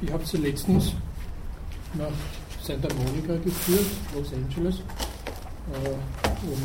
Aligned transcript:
ich 0.00 0.12
habe 0.12 0.24
sie 0.24 0.36
letztens 0.38 0.92
nach 1.94 2.06
Santa 2.62 2.88
Monica 2.94 3.36
geführt, 3.42 3.86
Los 4.14 4.32
Angeles, 4.32 4.76
äh, 5.72 5.88
um 6.46 6.58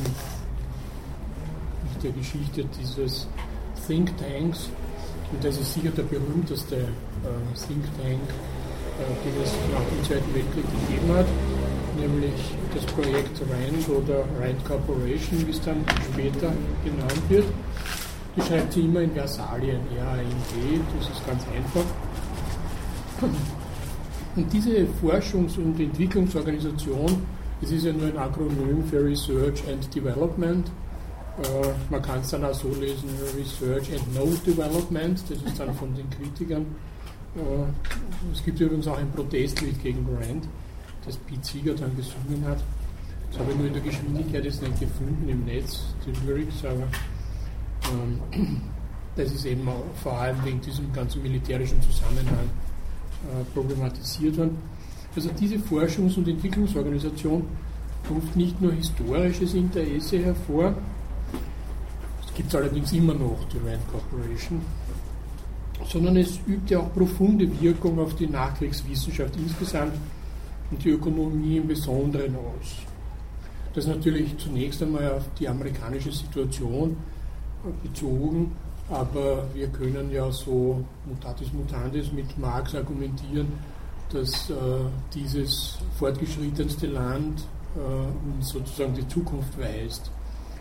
mit 1.94 2.04
der 2.04 2.12
Geschichte 2.12 2.66
dieses 2.80 3.28
Think 3.88 4.16
Tanks, 4.18 4.70
und 5.32 5.44
das 5.44 5.58
ist 5.58 5.74
sicher 5.74 5.90
der 5.92 6.04
berühmteste 6.04 6.76
äh, 6.76 7.68
Think 7.68 7.86
Tank, 7.98 8.22
äh, 9.00 9.14
den 9.26 9.44
es 9.44 9.52
nach 9.72 9.84
dem 9.90 10.04
Zweiten 10.04 10.34
Weltkrieg 10.36 10.66
gegeben 10.66 11.16
hat, 11.16 11.26
nämlich 11.98 12.34
das 12.76 12.86
Projekt 12.86 13.42
RAND 13.50 13.90
oder 13.90 14.26
RAND 14.40 14.64
Corporation, 14.66 15.48
wie 15.48 15.52
es 15.52 15.62
dann 15.62 15.84
später 16.12 16.52
genannt 16.84 17.24
wird. 17.30 17.46
Die 18.36 18.42
schreibt 18.42 18.74
sie 18.74 18.82
immer 18.82 19.02
in 19.02 19.12
Versalien, 19.12 19.80
R-A-N-D, 19.96 20.82
das 21.00 21.10
ist 21.10 21.26
ganz 21.26 21.44
einfach. 21.56 21.86
Und 24.36 24.52
diese 24.52 24.88
Forschungs- 25.02 25.58
und 25.58 25.80
Entwicklungsorganisation, 25.80 27.22
das 27.62 27.72
ist 27.72 27.86
ja 27.86 27.94
nur 27.94 28.08
ein 28.08 28.18
Akronym 28.18 28.84
für 28.90 29.04
Research 29.04 29.64
and 29.72 29.94
Development. 29.94 30.68
Äh, 31.42 31.68
man 31.90 32.02
kann 32.02 32.20
es 32.20 32.30
dann 32.30 32.44
auch 32.44 32.54
so 32.54 32.70
lesen, 32.70 33.10
Research 33.38 33.92
and 33.94 34.14
No 34.16 34.26
Development, 34.46 35.22
das 35.30 35.38
ist 35.42 35.60
dann 35.60 35.74
von 35.76 35.94
den 35.96 36.10
Kritikern. 36.10 36.66
Äh, 37.36 38.32
es 38.32 38.44
gibt 38.44 38.60
übrigens 38.60 38.88
auch 38.88 38.98
ein 38.98 39.12
Protestlied 39.12 39.82
gegen 39.82 40.06
Rand, 40.16 40.48
das 41.06 41.18
Pete 41.18 41.44
Seeger 41.44 41.74
dann 41.74 41.96
gesungen 41.96 42.44
hat. 42.48 42.64
Das 43.32 43.40
habe 43.40 43.52
ich 43.52 43.58
nur 43.58 43.68
in 43.68 43.74
der 43.74 43.82
Geschwindigkeit 43.82 44.46
jetzt 44.46 44.62
nicht 44.62 44.80
gefunden 44.80 45.28
im 45.28 45.46
Netz, 45.46 45.86
die 46.06 46.28
Lyrics, 46.28 46.66
aber 46.66 46.88
ähm, 47.92 48.62
das 49.16 49.32
ist 49.32 49.46
eben 49.46 49.68
vor 50.04 50.14
allem 50.14 50.44
wegen 50.44 50.62
diesem 50.62 50.92
ganzen 50.92 51.22
militärischen 51.24 51.82
Zusammenhang 51.82 52.50
problematisiert 53.54 54.38
worden. 54.38 54.58
Also 55.16 55.30
diese 55.40 55.56
Forschungs- 55.58 56.18
und 56.18 56.28
Entwicklungsorganisation 56.28 57.46
ruft 58.10 58.36
nicht 58.36 58.60
nur 58.62 58.74
historisches 58.74 59.54
Interesse 59.54 60.20
hervor, 60.20 60.76
es 62.26 62.34
gibt 62.34 62.56
allerdings 62.56 62.92
immer 62.94 63.14
noch 63.14 63.38
die 63.52 63.58
Rand 63.58 63.88
Corporation, 63.92 64.60
sondern 65.88 66.18
es 66.18 66.40
übt 66.48 66.74
ja 66.74 66.80
auch 66.80 66.92
profunde 66.92 67.48
Wirkung 67.62 68.00
auf 68.00 68.16
die 68.16 68.26
Nachkriegswissenschaft 68.26 69.36
insgesamt 69.36 69.94
und 70.72 70.84
die 70.84 70.90
Ökonomie 70.90 71.58
im 71.58 71.68
Besonderen 71.68 72.36
aus. 72.36 72.78
Das 73.76 73.86
natürlich 73.86 74.36
zunächst 74.38 74.82
einmal 74.82 75.12
auf 75.12 75.26
die 75.40 75.48
amerikanische 75.48 76.12
Situation 76.12 76.98
bezogen, 77.84 78.52
aber 78.94 79.44
wir 79.54 79.68
können 79.70 80.12
ja 80.12 80.32
so 80.32 80.84
mutatis 81.06 81.52
mutandis 81.52 82.12
mit 82.12 82.38
Marx 82.38 82.76
argumentieren, 82.76 83.48
dass 84.10 84.50
äh, 84.52 84.54
dieses 85.14 85.80
fortgeschrittenste 85.98 86.88
Land 86.88 87.44
äh, 87.76 88.36
uns 88.36 88.50
sozusagen 88.50 88.94
die 88.94 89.08
Zukunft 89.08 89.60
weist. 89.60 90.12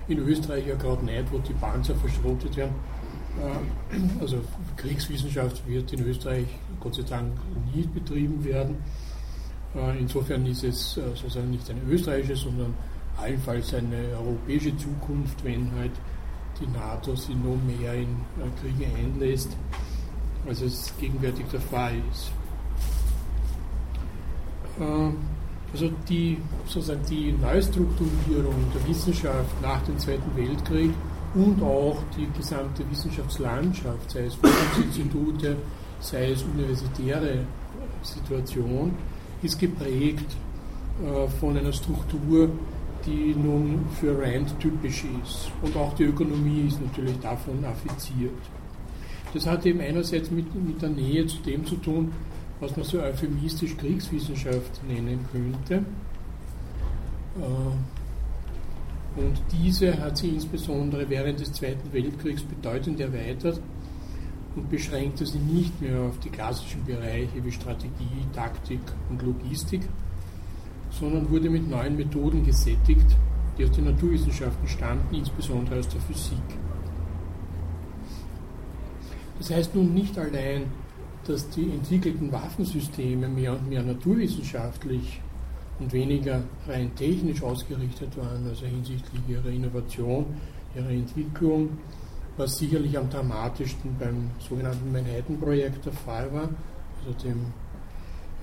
In 0.08 0.18
Österreich 0.18 0.66
ja 0.66 0.74
gerade 0.76 1.04
nicht, 1.04 1.30
wo 1.30 1.38
die 1.38 1.52
Panzer 1.52 1.94
verschrotet 1.94 2.56
werden. 2.56 2.74
Äh, 3.38 4.20
also 4.20 4.38
Kriegswissenschaft 4.78 5.66
wird 5.68 5.92
in 5.92 6.06
Österreich 6.06 6.46
Gott 6.80 6.94
sei 6.94 7.02
Dank 7.02 7.32
nie 7.74 7.82
betrieben 7.82 8.42
werden. 8.44 8.76
Äh, 9.74 9.98
insofern 9.98 10.46
ist 10.46 10.64
es 10.64 10.96
äh, 10.96 11.02
sozusagen 11.14 11.50
nicht 11.50 11.68
eine 11.68 11.82
österreichische, 11.82 12.36
sondern 12.36 12.72
allenfalls 13.20 13.74
eine 13.74 14.16
europäische 14.18 14.74
Zukunft, 14.78 15.44
wenn 15.44 15.70
halt 15.72 15.92
die 16.60 16.66
NATO 16.66 17.14
sich 17.16 17.36
noch 17.36 17.56
mehr 17.66 17.94
in 17.94 18.16
Kriege 18.60 18.86
einlässt, 18.96 19.56
als 20.46 20.60
es 20.60 20.92
gegenwärtig 20.98 21.46
der 21.52 21.60
Fall 21.60 21.94
ist. 22.10 22.32
Äh, 24.80 25.12
also 25.72 25.90
die, 26.08 26.38
sozusagen 26.66 27.00
die 27.08 27.32
Neustrukturierung 27.32 28.54
der 28.74 28.88
Wissenschaft 28.88 29.62
nach 29.62 29.82
dem 29.82 29.98
Zweiten 29.98 30.36
Weltkrieg 30.36 30.90
und 31.34 31.62
auch 31.62 31.96
die 32.16 32.28
gesamte 32.36 32.88
Wissenschaftslandschaft, 32.90 34.10
sei 34.10 34.26
es 34.26 34.34
Forschungsinstitute, 34.34 35.56
sei 36.00 36.32
es 36.32 36.42
universitäre 36.42 37.46
Situation, 38.02 38.94
ist 39.42 39.58
geprägt 39.58 40.36
äh, 41.02 41.28
von 41.40 41.56
einer 41.56 41.72
Struktur, 41.72 42.50
die 43.06 43.34
nun 43.34 43.86
für 44.00 44.18
Rand 44.18 44.58
typisch 44.60 45.04
ist. 45.22 45.50
Und 45.62 45.76
auch 45.76 45.94
die 45.94 46.04
Ökonomie 46.04 46.66
ist 46.68 46.80
natürlich 46.80 47.18
davon 47.20 47.64
affiziert. 47.64 48.32
Das 49.34 49.46
hat 49.46 49.64
eben 49.64 49.80
einerseits 49.80 50.30
mit, 50.30 50.54
mit 50.54 50.80
der 50.82 50.90
Nähe 50.90 51.26
zu 51.26 51.38
dem 51.38 51.64
zu 51.64 51.76
tun, 51.76 52.12
was 52.60 52.76
man 52.76 52.84
so 52.84 53.00
euphemistisch 53.00 53.76
Kriegswissenschaft 53.76 54.80
nennen 54.86 55.26
könnte. 55.32 55.84
Äh, 57.40 59.20
und 59.20 59.42
diese 59.52 59.98
hat 59.98 60.16
sie 60.16 60.28
insbesondere 60.30 61.08
während 61.08 61.40
des 61.40 61.52
Zweiten 61.52 61.92
Weltkriegs 61.92 62.42
bedeutend 62.42 63.00
erweitert 63.00 63.60
und 64.54 64.70
beschränkte 64.70 65.26
sie 65.26 65.38
nicht 65.38 65.80
mehr 65.80 66.00
auf 66.00 66.18
die 66.20 66.30
klassischen 66.30 66.84
Bereiche 66.84 67.42
wie 67.42 67.52
Strategie, 67.52 68.26
Taktik 68.34 68.80
und 69.10 69.22
Logistik, 69.22 69.82
sondern 70.98 71.28
wurde 71.30 71.50
mit 71.50 71.68
neuen 71.68 71.96
Methoden 71.96 72.44
gesättigt, 72.44 73.16
die 73.56 73.64
aus 73.64 73.72
den 73.72 73.84
Naturwissenschaften 73.84 74.68
stammten, 74.68 75.14
insbesondere 75.14 75.78
aus 75.78 75.88
der 75.88 76.00
Physik. 76.00 76.38
Das 79.38 79.50
heißt 79.50 79.74
nun 79.74 79.92
nicht 79.94 80.16
allein, 80.18 80.64
dass 81.26 81.48
die 81.50 81.70
entwickelten 81.70 82.30
Waffensysteme 82.32 83.28
mehr 83.28 83.52
und 83.52 83.68
mehr 83.68 83.82
naturwissenschaftlich 83.82 85.20
und 85.78 85.92
weniger 85.92 86.42
rein 86.68 86.94
technisch 86.94 87.42
ausgerichtet 87.42 88.16
waren, 88.16 88.46
also 88.46 88.66
hinsichtlich 88.66 89.20
ihrer 89.28 89.48
Innovation, 89.48 90.26
ihrer 90.74 90.90
Entwicklung, 90.90 91.70
was 92.36 92.58
sicherlich 92.58 92.96
am 92.96 93.08
dramatischsten 93.10 93.96
beim 93.98 94.30
sogenannten 94.38 94.90
Manhattan-Projekt 94.92 95.84
der 95.86 95.92
Fall 95.92 96.32
war, 96.32 96.48
also 97.04 97.18
dem 97.24 97.46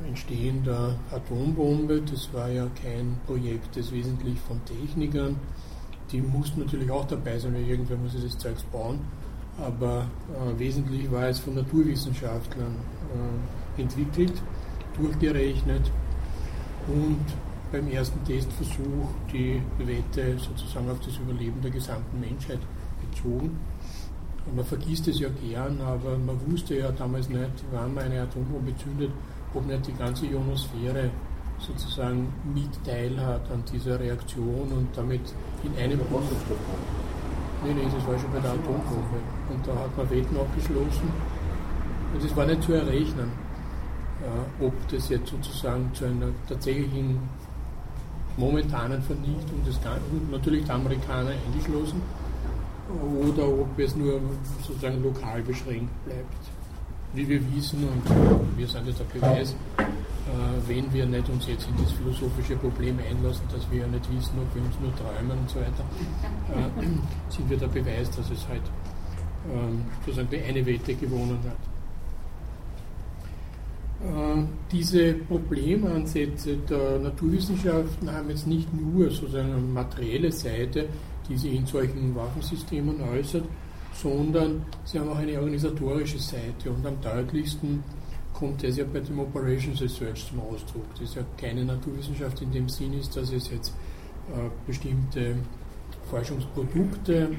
Entstehen 0.08 0.64
der 0.64 0.96
Atombombe. 1.12 2.02
Das 2.02 2.34
war 2.34 2.50
ja 2.50 2.68
kein 2.82 3.18
Projekt, 3.26 3.76
das 3.78 3.92
wesentlich 3.92 4.40
von 4.40 4.64
Technikern, 4.66 5.36
die 6.12 6.22
mussten 6.22 6.62
natürlich 6.62 6.90
auch 6.90 7.06
dabei 7.06 7.38
sein, 7.38 7.54
weil 7.54 7.68
irgendwer 7.68 7.98
muss 7.98 8.14
dieses 8.14 8.38
Zeugs 8.38 8.64
bauen, 8.64 9.00
aber 9.60 10.08
äh, 10.34 10.60
wesentlich 10.60 11.12
war 11.12 11.28
es 11.28 11.40
von 11.40 11.56
Naturwissenschaftlern 11.56 12.76
äh, 13.78 13.82
entwickelt, 13.82 14.34
durchgerechnet 14.98 15.92
und 16.88 17.24
beim 17.72 17.88
ersten 17.92 18.24
Testversuch 18.26 19.10
die 19.32 19.62
Wette 19.78 20.40
sozusagen 20.40 20.90
auf 20.90 21.00
das 21.02 21.18
Überleben 21.18 21.62
der 21.62 21.72
gesamten 21.72 22.20
Menschheit 22.20 22.60
bezogen. 23.00 23.60
Man 24.56 24.66
vergisst 24.66 25.08
es 25.08 25.20
ja 25.20 25.30
gern, 25.30 25.80
aber 25.82 26.18
man 26.18 26.40
wusste 26.52 26.76
ja 26.76 26.92
damals 26.92 27.30
nicht, 27.30 27.52
wann 27.72 27.94
man 27.94 28.06
eine 28.06 28.24
Atombombe 28.24 28.76
zündet, 28.78 29.12
ob 29.54 29.66
nicht 29.66 29.88
die 29.88 29.94
ganze 29.94 30.26
Ionosphäre 30.26 31.10
sozusagen 31.60 32.28
mit 32.54 32.70
teilhat 32.86 33.42
an 33.52 33.64
dieser 33.72 34.00
Reaktion 34.00 34.72
und 34.72 34.88
damit 34.96 35.22
in 35.64 35.76
einem 35.78 36.00
Nee, 37.62 37.74
nee, 37.74 37.84
das 37.94 38.08
war 38.08 38.18
schon 38.18 38.32
bei 38.32 38.40
der 38.40 38.52
Atombombe. 38.52 39.20
Und 39.50 39.68
da 39.68 39.76
hat 39.76 39.98
man 39.98 40.10
Wetten 40.10 40.38
abgeschlossen. 40.38 41.12
Und 42.14 42.24
es 42.24 42.36
war 42.36 42.46
nicht 42.46 42.64
zu 42.64 42.72
errechnen, 42.74 43.32
äh, 44.22 44.66
ob 44.66 44.74
das 44.88 45.10
jetzt 45.10 45.30
sozusagen 45.30 45.94
zu 45.94 46.06
einer 46.06 46.30
tatsächlichen 46.48 47.20
momentanen 48.38 49.02
Vernichtung 49.02 49.64
des 49.66 49.82
Ganzen, 49.84 50.30
natürlich 50.32 50.64
der 50.66 50.76
Amerikaner 50.76 51.32
eingeschlossen, 51.32 52.02
oder 53.22 53.48
ob 53.48 53.78
es 53.78 53.96
nur 53.96 54.22
sozusagen 54.66 55.04
lokal 55.04 55.42
beschränkt 55.42 55.92
bleibt 56.06 56.59
wie 57.14 57.28
wir 57.28 57.42
wissen, 57.56 57.88
und 57.88 58.58
wir 58.58 58.68
sind 58.68 58.88
ja 58.88 58.94
der 58.94 59.20
Beweis, 59.20 59.56
äh, 59.80 60.68
wenn 60.68 60.92
wir 60.94 61.06
nicht 61.06 61.30
uns 61.30 61.48
jetzt 61.48 61.68
in 61.68 61.84
das 61.84 61.92
philosophische 61.94 62.56
Problem 62.56 63.00
einlassen, 63.00 63.46
dass 63.52 63.70
wir 63.72 63.82
ja 63.82 63.88
nicht 63.88 64.06
wissen, 64.14 64.34
ob 64.40 64.56
wir 64.56 64.64
uns 64.64 64.76
nur 64.80 64.96
träumen 64.96 65.40
und 65.40 65.50
so 65.50 65.60
weiter, 65.60 65.84
äh, 66.54 66.86
sind 67.30 67.50
wir 67.50 67.58
der 67.58 67.68
Beweis, 67.68 68.10
dass 68.12 68.30
es 68.30 68.48
halt 68.48 68.62
äh, 68.62 70.06
sozusagen 70.06 70.30
die 70.30 70.42
eine 70.42 70.66
Wette 70.66 70.94
gewonnen 70.96 71.40
hat. 71.46 71.58
Äh, 74.02 74.44
diese 74.72 75.14
Problemansätze 75.14 76.58
der 76.70 77.00
Naturwissenschaften 77.00 78.12
haben 78.12 78.30
jetzt 78.30 78.48
nicht 78.48 78.68
nur 78.74 79.10
sozusagen 79.10 79.52
eine 79.52 79.62
materielle 79.62 80.32
Seite, 80.32 80.88
die 81.28 81.38
sich 81.38 81.54
in 81.54 81.66
solchen 81.66 82.16
Waffensystemen 82.16 83.02
äußert, 83.02 83.44
sondern 84.02 84.66
sie 84.86 85.00
haben 85.00 85.10
auch 85.10 85.18
eine 85.18 85.40
organisatorische 85.40 86.20
Seite 86.20 86.72
und 86.72 86.86
am 86.86 87.00
deutlichsten 87.02 87.84
kommt 88.34 88.64
das 88.64 88.78
ja 88.78 88.86
bei 88.92 89.00
dem 89.00 89.20
Operations 89.20 89.82
Research 89.82 90.28
zum 90.28 90.40
Ausdruck. 90.40 90.86
Das 90.94 91.10
ist 91.10 91.16
ja 91.16 91.24
keine 91.38 91.66
Naturwissenschaft 91.66 92.42
in 92.42 92.52
dem 92.52 92.70
Sinn 92.70 92.94
ist, 92.94 93.16
dass 93.16 93.32
es 93.32 93.50
jetzt 93.50 93.74
äh, 94.30 94.50
bestimmte 94.66 95.36
Forschungsprodukte 96.10 97.30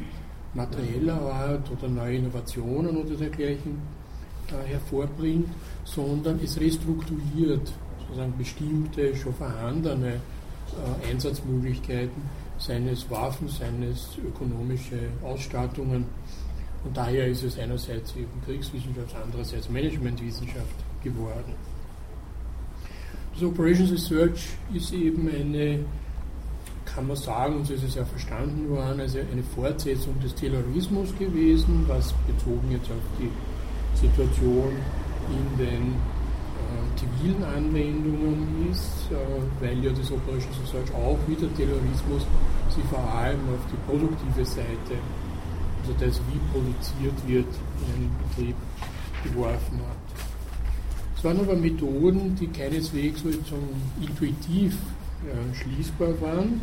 materieller 0.54 1.20
Art 1.20 1.70
oder 1.70 1.88
neue 1.88 2.16
Innovationen 2.16 2.96
oder 2.96 3.14
dergleichen 3.14 3.80
äh, 4.48 4.68
hervorbringt, 4.68 5.48
sondern 5.84 6.40
es 6.44 6.60
restrukturiert 6.60 7.72
sozusagen 8.10 8.36
bestimmte 8.36 9.16
schon 9.16 9.34
vorhandene 9.34 10.14
äh, 10.14 11.10
Einsatzmöglichkeiten, 11.10 12.22
seines 12.58 13.08
Waffen, 13.10 13.48
seines 13.48 14.18
ökonomische 14.18 14.98
Ausstattungen. 15.22 16.04
Und 16.84 16.96
daher 16.96 17.26
ist 17.26 17.42
es 17.42 17.58
einerseits 17.58 18.14
eben 18.16 18.30
Kriegswissenschaft, 18.44 19.14
andererseits 19.22 19.68
Managementwissenschaft 19.68 20.74
geworden. 21.02 21.54
Das 23.34 23.42
Operations 23.42 23.90
Research 23.92 24.48
ist 24.72 24.92
eben 24.92 25.28
eine, 25.28 25.84
kann 26.84 27.06
man 27.06 27.16
sagen, 27.16 27.56
und 27.56 27.66
so 27.66 27.74
ist 27.74 27.84
es 27.84 27.94
ja 27.94 28.04
verstanden 28.04 28.68
worden, 28.70 29.00
also 29.00 29.18
eine 29.18 29.42
Fortsetzung 29.54 30.18
des 30.20 30.34
Taylorismus 30.34 31.16
gewesen, 31.18 31.84
was 31.86 32.14
bezogen 32.26 32.70
jetzt 32.70 32.90
auf 32.90 33.04
die 33.18 33.30
Situation 33.98 34.72
in 35.28 35.64
den 35.64 35.94
zivilen 36.96 37.42
Anwendungen 37.44 38.70
ist, 38.70 39.08
äh, 39.10 39.16
weil 39.60 39.82
ja 39.84 39.90
das 39.90 40.10
Operations 40.12 40.56
Research 40.62 40.92
auch 40.94 41.18
wie 41.26 41.34
der 41.34 41.52
Terrorismus 41.54 42.26
sich 42.68 42.84
vor 42.84 43.02
allem 43.14 43.40
auf 43.48 43.64
die 43.72 43.80
produktive 43.88 44.44
Seite, 44.44 44.94
also 45.80 45.94
das, 45.98 46.20
wie 46.30 46.38
produziert 46.52 47.28
wird, 47.28 47.46
in 47.80 47.94
einen 47.94 48.16
Betrieb 48.28 48.56
geworfen 49.24 49.78
hat. 49.88 50.24
Es 51.16 51.24
waren 51.24 51.40
aber 51.40 51.54
Methoden, 51.54 52.34
die 52.36 52.46
keineswegs 52.46 53.22
sozusagen 53.22 53.68
intuitiv 54.00 54.74
äh, 55.26 55.54
schließbar 55.54 56.20
waren, 56.20 56.60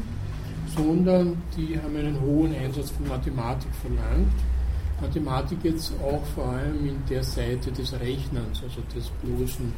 sondern 0.75 1.38
die 1.56 1.78
haben 1.78 1.96
einen 1.96 2.19
hohen 2.22 2.56
Einsatz 2.56 2.92
von 2.92 3.08
Mathematik 3.08 3.72
verlangt. 3.75 4.34
Mathematik 5.00 5.60
jetzt 5.64 5.94
auch 6.04 6.25
vor 6.34 6.48
allem 6.48 6.88
in 6.88 6.98
der 7.08 7.24
Seite 7.24 7.72
des 7.72 7.94
Rechnens, 7.94 8.64
also 8.64 8.81
des 8.96 9.10
bloßen 9.22 9.72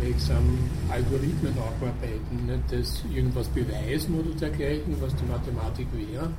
gleichsam 0.00 0.58
Algorithmen 0.88 1.54
aufarbeiten, 1.58 2.46
nicht 2.46 2.62
das 2.70 3.02
irgendwas 3.14 3.48
beweisen 3.48 4.18
oder 4.18 4.30
dergleichen, 4.40 4.96
was 5.00 5.14
die 5.16 5.26
Mathematik 5.26 5.86
wäre. 5.92 6.30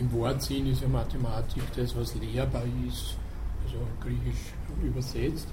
Im 0.00 0.10
Wortsinn 0.12 0.66
ist 0.72 0.80
ja 0.80 0.88
Mathematik 0.88 1.62
das, 1.76 1.94
was 1.94 2.14
lehrbar 2.14 2.62
ist, 2.88 3.16
also 3.64 3.76
griechisch 4.00 4.54
übersetzt, 4.82 5.46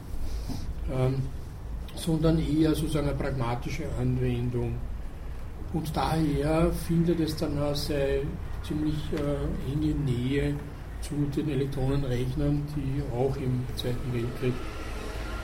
ähm, 0.90 1.22
sondern 1.96 2.40
eher 2.40 2.74
sozusagen 2.74 3.10
eine 3.10 3.18
pragmatische 3.18 3.84
Anwendung. 4.00 4.76
Und 5.74 5.94
daher 5.94 6.72
findet 6.72 7.20
es 7.20 7.36
dann 7.36 7.62
auch 7.62 7.76
seine 7.76 8.22
ziemlich 8.64 8.96
äh, 9.14 9.74
enge 9.74 9.94
Nähe 9.96 10.56
zu 11.02 11.16
den 11.36 11.50
Elektronenrechnern, 11.50 12.64
die 12.74 13.04
auch 13.14 13.36
im 13.36 13.66
Zweiten 13.76 14.14
Weltkrieg 14.14 14.54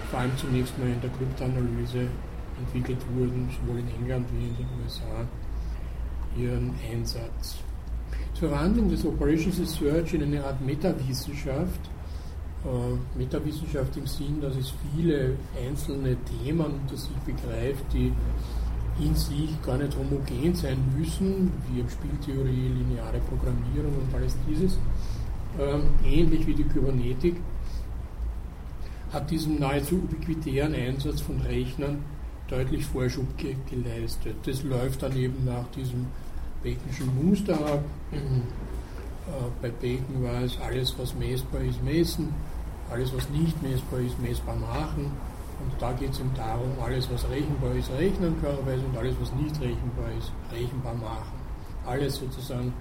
vor 0.09 0.19
allem 0.21 0.37
zunächst 0.37 0.77
mal 0.79 0.87
in 0.87 1.01
der 1.01 1.09
Kryptoanalyse 1.09 2.07
entwickelt 2.57 3.03
wurden, 3.13 3.49
sowohl 3.49 3.79
in 3.79 3.87
England 3.99 4.27
wie 4.31 4.47
in 4.47 4.55
den 4.55 4.67
USA, 4.81 5.27
ihren 6.37 6.73
Einsatz. 6.89 7.62
Verwandlung 8.43 8.89
des 8.89 9.05
Operations 9.05 9.57
Research 9.57 10.15
in 10.15 10.23
eine 10.23 10.43
Art 10.43 10.59
Metawissenschaft, 10.59 11.79
äh, 12.65 13.17
Metawissenschaft 13.17 13.95
im 13.95 14.05
Sinn, 14.05 14.41
dass 14.41 14.57
es 14.57 14.73
viele 14.91 15.37
einzelne 15.65 16.17
Themen 16.25 16.65
unter 16.81 16.97
sich 16.97 17.15
begreift, 17.25 17.85
die 17.93 18.11
in 18.99 19.15
sich 19.15 19.49
gar 19.65 19.77
nicht 19.77 19.97
homogen 19.97 20.53
sein 20.53 20.77
müssen, 20.97 21.53
wie 21.71 21.83
Spieltheorie, 21.89 22.67
lineare 22.67 23.19
Programmierung 23.29 23.93
und 23.95 24.13
alles 24.13 24.35
dieses, 24.45 24.77
äh, 25.57 25.79
ähnlich 26.05 26.45
wie 26.45 26.53
die 26.53 26.65
Kybernetik, 26.65 27.37
hat 29.13 29.31
diesem 29.31 29.57
nahezu 29.57 29.95
ubiquitären 29.95 30.75
Einsatz 30.75 31.21
von 31.21 31.39
Rechnern 31.41 31.99
deutlich 32.49 32.85
Vorschub 32.85 33.37
ge 33.37 33.55
geleistet. 33.69 34.35
Das 34.45 34.63
läuft 34.63 35.01
dann 35.01 35.15
eben 35.15 35.45
nach 35.45 35.67
diesem 35.71 36.07
Baconschen 36.63 37.29
Muster 37.29 37.53
ab. 37.53 37.83
Äh, 38.11 38.17
bei 39.61 39.69
Bacon 39.69 40.23
war 40.23 40.41
es 40.41 40.59
alles, 40.59 40.93
was 40.97 41.15
messbar 41.15 41.61
ist, 41.61 41.81
messen, 41.83 42.33
alles, 42.91 43.15
was 43.15 43.29
nicht 43.29 43.61
messbar 43.63 43.99
ist, 44.01 44.19
messbar 44.19 44.55
machen. 44.55 45.11
Und 45.59 45.81
da 45.81 45.93
geht 45.93 46.11
es 46.11 46.19
ihm 46.19 46.31
darum, 46.35 46.71
alles, 46.83 47.09
was 47.09 47.29
rechenbar 47.29 47.73
ist, 47.75 47.89
rechnen 47.91 48.37
klarerweise 48.41 48.83
und 48.85 48.97
alles, 48.97 49.15
was 49.21 49.31
nicht 49.33 49.55
rechenbar 49.61 50.11
ist, 50.17 50.31
rechenbar 50.51 50.93
machen. 50.95 51.39
Alles 51.85 52.15
sozusagen 52.15 52.73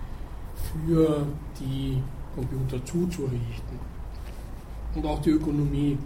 für 0.84 1.26
die 1.60 2.02
Computer 2.34 2.84
zuzurichten. 2.84 3.78
Und 4.94 5.06
auch 5.06 5.20
die 5.22 5.30
Ökonomie 5.30 5.98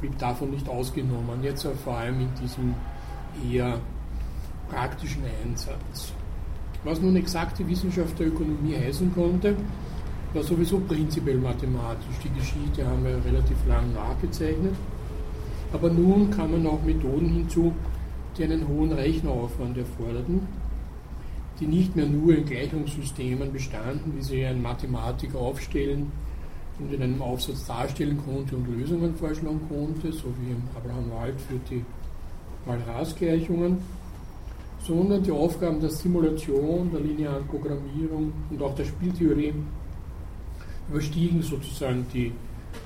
blieb 0.00 0.18
davon 0.18 0.50
nicht 0.50 0.68
ausgenommen, 0.68 1.42
jetzt 1.42 1.66
vor 1.84 1.96
allem 1.96 2.20
in 2.20 2.34
diesem 2.40 2.74
eher 3.50 3.78
praktischen 4.70 5.24
Einsatz. 5.44 6.12
Was 6.84 7.00
nun 7.00 7.16
exakte 7.16 7.66
Wissenschaft 7.66 8.18
der 8.18 8.28
Ökonomie 8.28 8.76
heißen 8.76 9.12
konnte, 9.14 9.56
war 10.32 10.42
sowieso 10.42 10.78
prinzipiell 10.80 11.38
mathematisch. 11.38 12.16
Die 12.22 12.38
Geschichte 12.38 12.86
haben 12.86 13.04
wir 13.04 13.22
relativ 13.24 13.56
lang 13.66 13.92
nachgezeichnet. 13.94 14.74
Aber 15.72 15.90
nun 15.90 16.30
kamen 16.30 16.66
auch 16.66 16.82
Methoden 16.82 17.28
hinzu, 17.28 17.72
die 18.36 18.44
einen 18.44 18.66
hohen 18.68 18.92
Rechneraufwand 18.92 19.76
erforderten, 19.76 20.46
die 21.60 21.66
nicht 21.66 21.96
mehr 21.96 22.06
nur 22.06 22.36
in 22.36 22.46
Gleichungssystemen 22.46 23.52
bestanden, 23.52 24.14
wie 24.16 24.22
sie 24.22 24.46
ein 24.46 24.62
Mathematiker 24.62 25.38
aufstellen 25.38 26.12
und 26.78 26.92
in 26.92 27.02
einem 27.02 27.20
Aufsatz 27.20 27.66
darstellen 27.66 28.18
konnte 28.24 28.56
und 28.56 28.68
Lösungen 28.68 29.14
vorschlagen 29.16 29.60
konnte, 29.68 30.12
so 30.12 30.32
wie 30.40 30.52
im 30.52 30.62
Abraham 30.76 31.10
Wald 31.10 31.40
für 31.40 31.58
die 31.68 31.84
Malras-Gleichungen, 32.66 33.78
sondern 34.80 35.22
die 35.22 35.32
Aufgaben 35.32 35.80
der 35.80 35.90
Simulation, 35.90 36.90
der 36.90 37.00
linearen 37.00 37.46
Programmierung 37.46 38.32
und 38.50 38.62
auch 38.62 38.74
der 38.74 38.84
Spieltheorie 38.84 39.54
überstiegen 40.88 41.42
sozusagen 41.42 42.06
die 42.12 42.32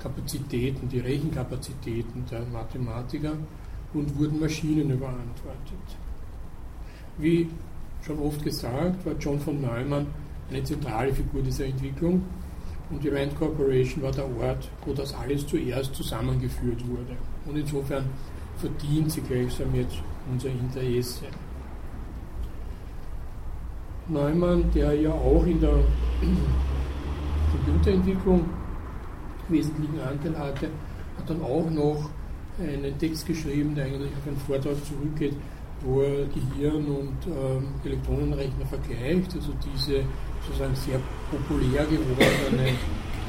Kapazitäten, 0.01 0.89
die 0.89 0.99
Rechenkapazitäten 0.99 2.25
der 2.29 2.41
Mathematiker 2.45 3.33
und 3.93 4.17
wurden 4.17 4.39
Maschinen 4.39 4.89
überantwortet. 4.89 5.97
Wie 7.17 7.49
schon 8.01 8.19
oft 8.19 8.43
gesagt, 8.43 9.05
war 9.05 9.13
John 9.19 9.39
von 9.39 9.61
Neumann 9.61 10.07
eine 10.49 10.63
zentrale 10.63 11.13
Figur 11.13 11.41
dieser 11.41 11.65
Entwicklung 11.65 12.23
und 12.89 13.03
die 13.03 13.09
Rand 13.09 13.37
Corporation 13.37 14.03
war 14.03 14.11
der 14.11 14.25
Ort, 14.37 14.69
wo 14.85 14.93
das 14.93 15.13
alles 15.13 15.47
zuerst 15.47 15.95
zusammengeführt 15.95 16.85
wurde. 16.87 17.15
Und 17.45 17.57
insofern 17.57 18.05
verdient 18.57 19.11
sie 19.11 19.21
gleichsam 19.21 19.73
jetzt 19.73 19.97
unser 20.31 20.49
Interesse. 20.49 21.25
Neumann, 24.07 24.69
der 24.73 24.93
ja 24.93 25.11
auch 25.11 25.45
in 25.45 25.59
der 25.59 25.75
Computerentwicklung 27.51 28.45
wesentlichen 29.49 29.99
Anteil 29.99 30.37
hatte, 30.37 30.67
hat 31.17 31.29
dann 31.29 31.41
auch 31.41 31.69
noch 31.69 32.09
einen 32.59 32.97
Text 32.97 33.25
geschrieben, 33.25 33.75
der 33.75 33.85
eigentlich 33.85 34.11
auf 34.11 34.27
einen 34.27 34.37
Vortrag 34.37 34.75
zurückgeht, 34.85 35.35
wo 35.81 36.01
er 36.01 36.25
Gehirn 36.27 36.85
und 36.85 37.17
ähm, 37.27 37.67
Elektronenrechner 37.83 38.65
vergleicht, 38.65 39.33
also 39.35 39.51
diese 39.63 40.03
sozusagen 40.45 40.75
sehr 40.75 40.99
populär 41.31 41.85
gewordene 41.85 42.75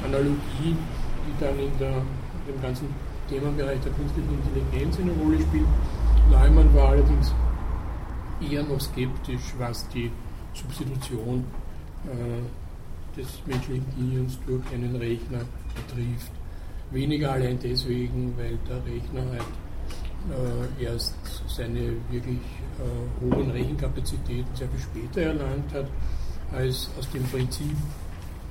Analogie, 0.03 0.75
die 1.25 1.43
dann 1.43 1.59
in 1.59 1.77
der, 1.79 2.01
dem 2.47 2.61
ganzen 2.61 2.87
Themenbereich 3.29 3.79
der 3.81 3.91
künstlichen 3.93 4.29
Intelligenz 4.29 4.99
eine 4.99 5.11
Rolle 5.11 5.39
spielt. 5.41 5.67
Neumann 6.29 6.73
war 6.73 6.89
allerdings 6.89 7.33
eher 8.41 8.63
noch 8.63 8.79
skeptisch, 8.79 9.53
was 9.57 9.87
die 9.89 10.11
Substitution 10.55 11.43
äh, 12.05 13.17
des 13.17 13.27
menschlichen 13.45 13.85
Gehirns 13.97 14.39
durch 14.45 14.63
einen 14.73 14.95
Rechner 14.95 15.41
betrifft. 15.75 16.31
Weniger 16.91 17.33
allein 17.33 17.59
deswegen, 17.61 18.33
weil 18.37 18.57
der 18.67 18.83
Rechner 18.85 19.23
halt 19.31 20.79
äh, 20.79 20.83
erst 20.83 21.15
seine 21.47 21.93
wirklich 22.09 22.39
äh, 22.79 23.21
hohen 23.21 23.51
Rechenkapazitäten 23.51 24.55
sehr 24.55 24.67
viel 24.69 24.79
später 24.79 25.21
erlangt 25.21 25.73
hat, 25.73 25.87
als 26.51 26.89
aus 26.97 27.09
dem 27.11 27.23
Prinzip, 27.25 27.75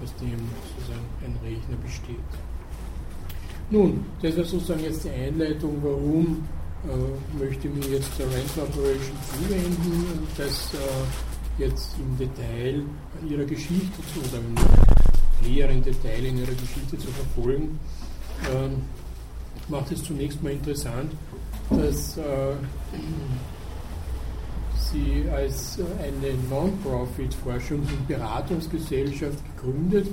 aus 0.02 0.14
dem 0.16 0.38
sozusagen 0.76 1.06
ein 1.24 1.36
Rechner 1.42 1.76
besteht. 1.82 2.18
Nun, 3.70 4.04
das 4.20 4.34
ist 4.34 4.50
sozusagen 4.50 4.84
jetzt 4.84 5.04
die 5.04 5.10
Einleitung, 5.10 5.78
warum 5.82 6.46
äh, 6.84 7.42
möchte 7.42 7.68
ich 7.68 7.74
mich 7.74 7.88
jetzt 7.88 8.10
der 8.18 8.26
Rent 8.26 8.50
Operation 8.58 9.16
zuwenden 9.32 10.28
das 10.36 10.74
äh, 10.74 11.33
jetzt 11.58 11.94
im 11.98 12.18
Detail 12.18 12.82
ihrer 13.28 13.44
Geschichte 13.44 13.98
zu, 14.12 14.20
oder 14.20 14.38
im 14.38 15.48
näheren 15.48 15.82
Detail 15.82 16.24
in 16.24 16.38
ihrer 16.38 16.52
Geschichte 16.52 16.98
zu 16.98 17.08
verfolgen. 17.08 17.78
Ähm, 18.52 18.82
macht 19.68 19.90
es 19.92 20.02
zunächst 20.02 20.42
mal 20.42 20.52
interessant, 20.52 21.12
dass 21.70 22.18
äh, 22.18 22.22
sie 24.74 25.24
als 25.30 25.78
eine 25.98 26.34
Non-Profit-Forschungs- 26.50 27.92
und 27.92 28.08
Beratungsgesellschaft 28.08 29.38
gegründet 29.56 30.08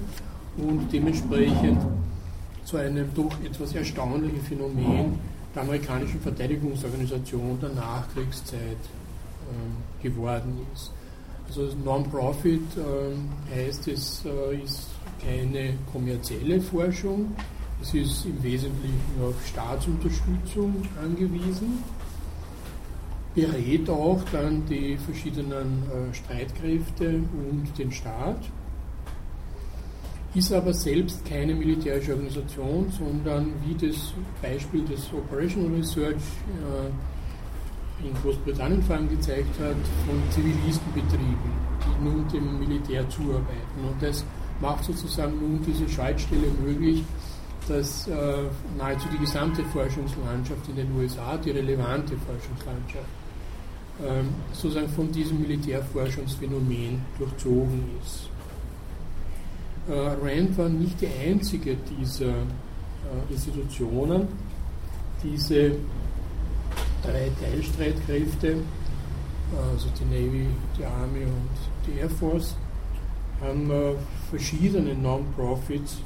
und 0.58 0.92
dementsprechend 0.92 1.82
zu 2.64 2.78
einem 2.78 3.14
doch 3.14 3.36
etwas 3.44 3.74
erstaunlichen 3.74 4.42
Phänomen 4.42 5.20
der 5.54 5.64
amerikanischen 5.64 6.22
Verteidigungsorganisation 6.22 7.60
der 7.60 7.70
Nachkriegszeit 7.70 8.62
äh, 8.62 10.04
geworden 10.04 10.66
ist. 10.74 10.92
Also 11.52 11.68
Non-Profit 11.84 12.62
äh, 12.78 13.54
heißt, 13.54 13.90
es 13.90 14.24
äh, 14.24 14.64
ist 14.64 14.88
keine 15.22 15.74
kommerzielle 15.92 16.62
Forschung, 16.62 17.36
es 17.82 17.94
ist 17.94 18.26
im 18.26 18.42
Wesentlichen 18.42 19.02
auf 19.22 19.36
Staatsunterstützung 19.46 20.88
angewiesen, 21.04 21.84
berät 23.36 23.90
auch 23.90 24.22
dann 24.32 24.66
die 24.66 24.96
verschiedenen 24.96 25.84
äh, 25.92 26.14
Streitkräfte 26.14 27.16
und 27.18 27.78
den 27.78 27.92
Staat. 27.92 28.40
Ist 30.34 30.54
aber 30.54 30.74
selbst 30.74 31.26
keine 31.26 31.54
militärische 31.54 32.14
Organisation, 32.14 32.90
sondern 32.98 33.52
wie 33.66 33.88
das 33.88 34.14
Beispiel 34.42 34.86
des 34.86 35.12
Operational 35.12 35.74
Research 35.74 36.16
äh, 36.16 36.92
in 38.04 38.14
Großbritannien 38.22 38.82
vor 38.84 38.96
allem 38.96 39.10
gezeigt 39.10 39.60
hat, 39.60 39.76
von 40.06 40.22
Zivilisten 40.32 40.94
betrieben, 40.94 41.52
die 41.84 42.04
nun 42.04 42.28
dem 42.30 42.60
Militär 42.60 43.08
zuarbeiten. 43.10 43.86
Und 43.88 44.02
das 44.02 44.24
macht 44.60 44.84
sozusagen 44.84 45.40
nun 45.40 45.60
diese 45.66 45.88
Schaltstelle 45.90 46.48
möglich, 46.64 47.04
dass 47.68 48.08
äh, 48.08 48.14
nahezu 48.78 49.08
die 49.14 49.20
gesamte 49.20 49.64
Forschungslandschaft 49.66 50.68
in 50.70 50.76
den 50.76 50.96
USA, 50.98 51.38
die 51.38 51.52
relevante 51.52 52.16
Forschungslandschaft, 52.18 53.06
äh, 54.00 54.24
sozusagen 54.54 54.90
von 54.90 55.12
diesem 55.12 55.42
Militärforschungsphänomen 55.42 57.02
durchzogen 57.18 57.84
ist. 58.02 58.30
Äh, 59.90 59.94
Rand 59.94 60.58
war 60.58 60.70
nicht 60.70 61.00
die 61.02 61.08
einzige 61.08 61.76
dieser 61.76 62.30
äh, 62.30 63.34
Institutionen. 63.34 64.28
Diese 65.24 65.76
drei 67.04 67.32
Teilstreitkräfte, 67.42 68.58
also 69.72 69.88
die 70.00 70.06
Navy, 70.06 70.48
die 70.78 70.86
Army 70.86 71.24
und 71.24 71.50
die 71.86 72.00
Air 72.00 72.10
Force, 72.10 72.56
haben 73.42 73.70
äh, 73.72 73.94
verschiedene 74.30 74.96
Non-Profits 74.96 75.98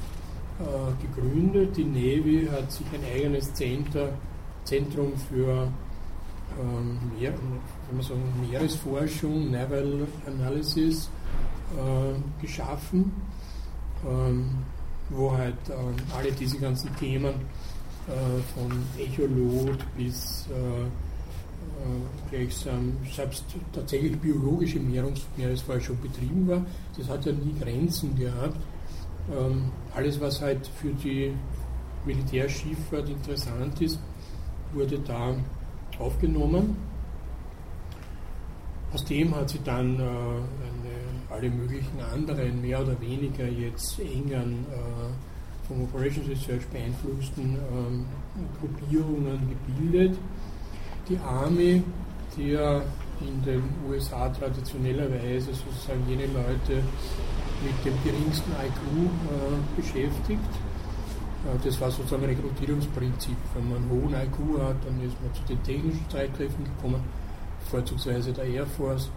gegründet. 1.02 1.76
Die 1.76 1.84
Navy 1.84 2.48
hat 2.50 2.72
sich 2.72 2.86
ein 2.94 3.04
eigenes 3.14 3.52
Center, 3.52 4.08
Zentrum 4.64 5.12
für 5.28 5.68
ähm, 6.58 6.98
Meer, 7.18 7.34
sagen, 8.00 8.22
Meeresforschung, 8.40 9.50
Naval 9.50 10.06
Analysis, 10.26 11.10
geschaffen 12.40 13.12
ähm, 14.04 14.50
wo 15.08 15.32
halt 15.32 15.56
ähm, 15.68 15.94
alle 16.16 16.32
diese 16.32 16.58
ganzen 16.58 16.94
Themen 16.96 17.34
äh, 17.34 17.34
von 18.06 18.70
Echolot 18.98 19.78
bis 19.96 20.46
äh, 20.48 20.84
äh, 20.84 22.30
gleichsam 22.30 22.96
selbst 23.12 23.44
tatsächlich 23.72 24.16
biologische 24.18 24.78
Meerungs 24.78 25.26
Meeresforschung 25.36 25.98
betrieben 26.00 26.46
war. 26.46 26.64
Das 26.96 27.08
hat 27.08 27.26
ja 27.26 27.32
nie 27.32 27.54
Grenzen 27.60 28.16
gehabt. 28.16 28.56
Ähm, 29.36 29.70
alles, 29.94 30.20
was 30.20 30.40
halt 30.40 30.66
für 30.80 30.92
die 30.92 31.32
Militärschifffahrt 32.04 33.08
interessant 33.08 33.80
ist, 33.80 33.98
wurde 34.72 34.98
da 35.00 35.34
aufgenommen. 35.98 36.76
Aus 38.92 39.04
dem 39.04 39.34
hat 39.34 39.50
sie 39.50 39.60
dann 39.64 39.98
äh, 39.98 40.02
eine 40.02 40.96
alle 41.28 41.50
möglichen 41.50 42.00
anderen, 42.12 42.60
mehr 42.60 42.80
oder 42.80 42.98
weniger 43.00 43.46
jetzt 43.46 43.98
engen 43.98 44.64
äh, 44.70 45.35
vom 45.66 45.82
Operations 45.82 46.28
Research 46.28 46.66
beeinflussten 46.68 47.58
ähm, 47.72 48.06
Gruppierungen 48.60 49.38
gebildet. 49.48 50.18
Die 51.08 51.18
Army, 51.18 51.82
die 52.36 52.50
ja 52.50 52.82
in 53.20 53.42
den 53.44 53.62
USA 53.88 54.28
traditionellerweise 54.28 55.54
sozusagen 55.54 56.04
jene 56.08 56.26
Leute 56.26 56.82
mit 57.64 57.84
dem 57.84 57.94
geringsten 58.04 58.50
IQ 58.52 59.06
äh, 59.06 59.80
beschäftigt. 59.80 60.40
Äh, 61.44 61.64
das 61.64 61.80
war 61.80 61.90
sozusagen 61.90 62.24
ein 62.24 62.30
Rekrutierungsprinzip. 62.30 63.36
Wenn 63.54 63.68
man 63.68 63.78
einen 63.78 63.90
hohen 63.90 64.14
IQ 64.14 64.60
hat, 64.60 64.76
dann 64.84 65.00
ist 65.02 65.16
man 65.22 65.32
zu 65.34 65.42
den 65.48 65.62
technischen 65.62 66.04
Streitkräften 66.08 66.64
gekommen, 66.64 67.00
vorzugsweise 67.70 68.32
der 68.32 68.44
Air 68.44 68.66
Force 68.66 69.10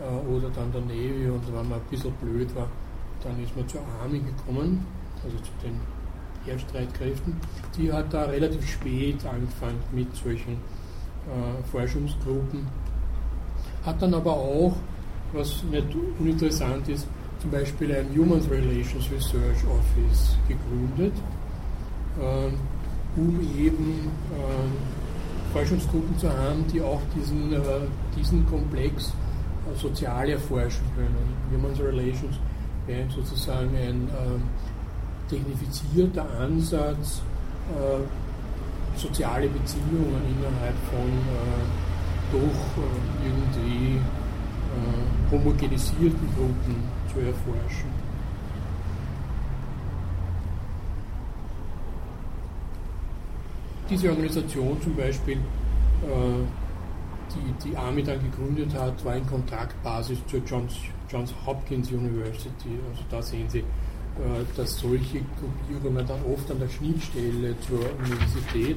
äh, 0.00 0.28
oder 0.28 0.50
dann 0.50 0.70
der 0.72 0.82
Navy 0.82 1.30
und 1.30 1.46
wenn 1.46 1.68
man 1.68 1.80
ein 1.80 1.86
bisschen 1.90 2.12
blöd 2.14 2.54
war, 2.54 2.68
dann 3.22 3.42
ist 3.42 3.56
man 3.56 3.66
zur 3.68 3.80
Army 4.02 4.18
gekommen, 4.18 4.86
also 5.24 5.36
zu 5.38 5.50
den 5.62 5.80
Erdstreitkräften. 6.48 7.36
Die 7.76 7.92
hat 7.92 8.12
da 8.12 8.24
relativ 8.24 8.66
spät 8.68 9.24
angefangen 9.26 9.80
mit 9.92 10.14
solchen 10.14 10.52
äh, 10.52 11.62
Forschungsgruppen, 11.70 12.66
hat 13.84 14.00
dann 14.00 14.14
aber 14.14 14.32
auch, 14.32 14.74
was 15.32 15.62
nicht 15.64 15.86
uninteressant 16.18 16.88
ist, 16.88 17.06
zum 17.40 17.50
Beispiel 17.50 17.94
ein 17.94 18.08
Human 18.16 18.40
Relations 18.50 19.10
Research 19.10 19.64
Office 19.68 20.36
gegründet, 20.48 21.14
äh, 22.18 23.20
um 23.20 23.40
eben 23.58 24.10
äh, 24.32 25.52
Forschungsgruppen 25.52 26.18
zu 26.18 26.28
haben, 26.28 26.64
die 26.72 26.80
auch 26.80 27.00
diesen, 27.14 27.52
äh, 27.52 27.58
diesen 28.16 28.46
Komplex 28.46 29.12
sozial 29.74 30.28
erforschen 30.28 30.84
können. 30.94 31.34
Human 31.52 31.74
Relations 31.74 32.38
wäre 32.86 33.08
sozusagen 33.10 33.70
ein 33.76 34.08
äh, 34.08 34.55
technifizierter 35.28 36.26
Ansatz, 36.40 37.22
äh, 37.74 38.98
soziale 38.98 39.48
Beziehungen 39.48 40.22
innerhalb 40.38 40.76
von 40.90 41.08
äh, 41.08 42.32
doch 42.32 42.82
äh, 42.82 43.26
irgendwie 43.26 43.96
äh, 43.96 45.30
homogenisierten 45.30 46.28
Gruppen 46.34 46.76
zu 47.12 47.20
erforschen. 47.20 48.06
Diese 53.88 54.10
Organisation 54.10 54.80
zum 54.82 54.96
Beispiel 54.96 55.36
äh, 55.36 56.44
die 57.34 57.68
die 57.68 57.76
Army 57.76 58.02
dann 58.02 58.20
gegründet 58.22 58.74
hat, 58.74 59.04
war 59.04 59.16
in 59.16 59.26
Kontaktbasis 59.26 60.18
zur 60.26 60.40
Johns, 60.44 61.34
Hopkins 61.44 61.90
University. 61.90 62.78
Also 62.90 63.02
da 63.10 63.22
sehen 63.22 63.48
Sie, 63.48 63.64
dass 64.56 64.78
solche 64.78 65.20
Gruppierungen 65.38 66.06
dann 66.06 66.20
oft 66.32 66.50
an 66.50 66.58
der 66.58 66.68
Schnittstelle 66.68 67.54
zur 67.60 67.80
Universität, 67.98 68.76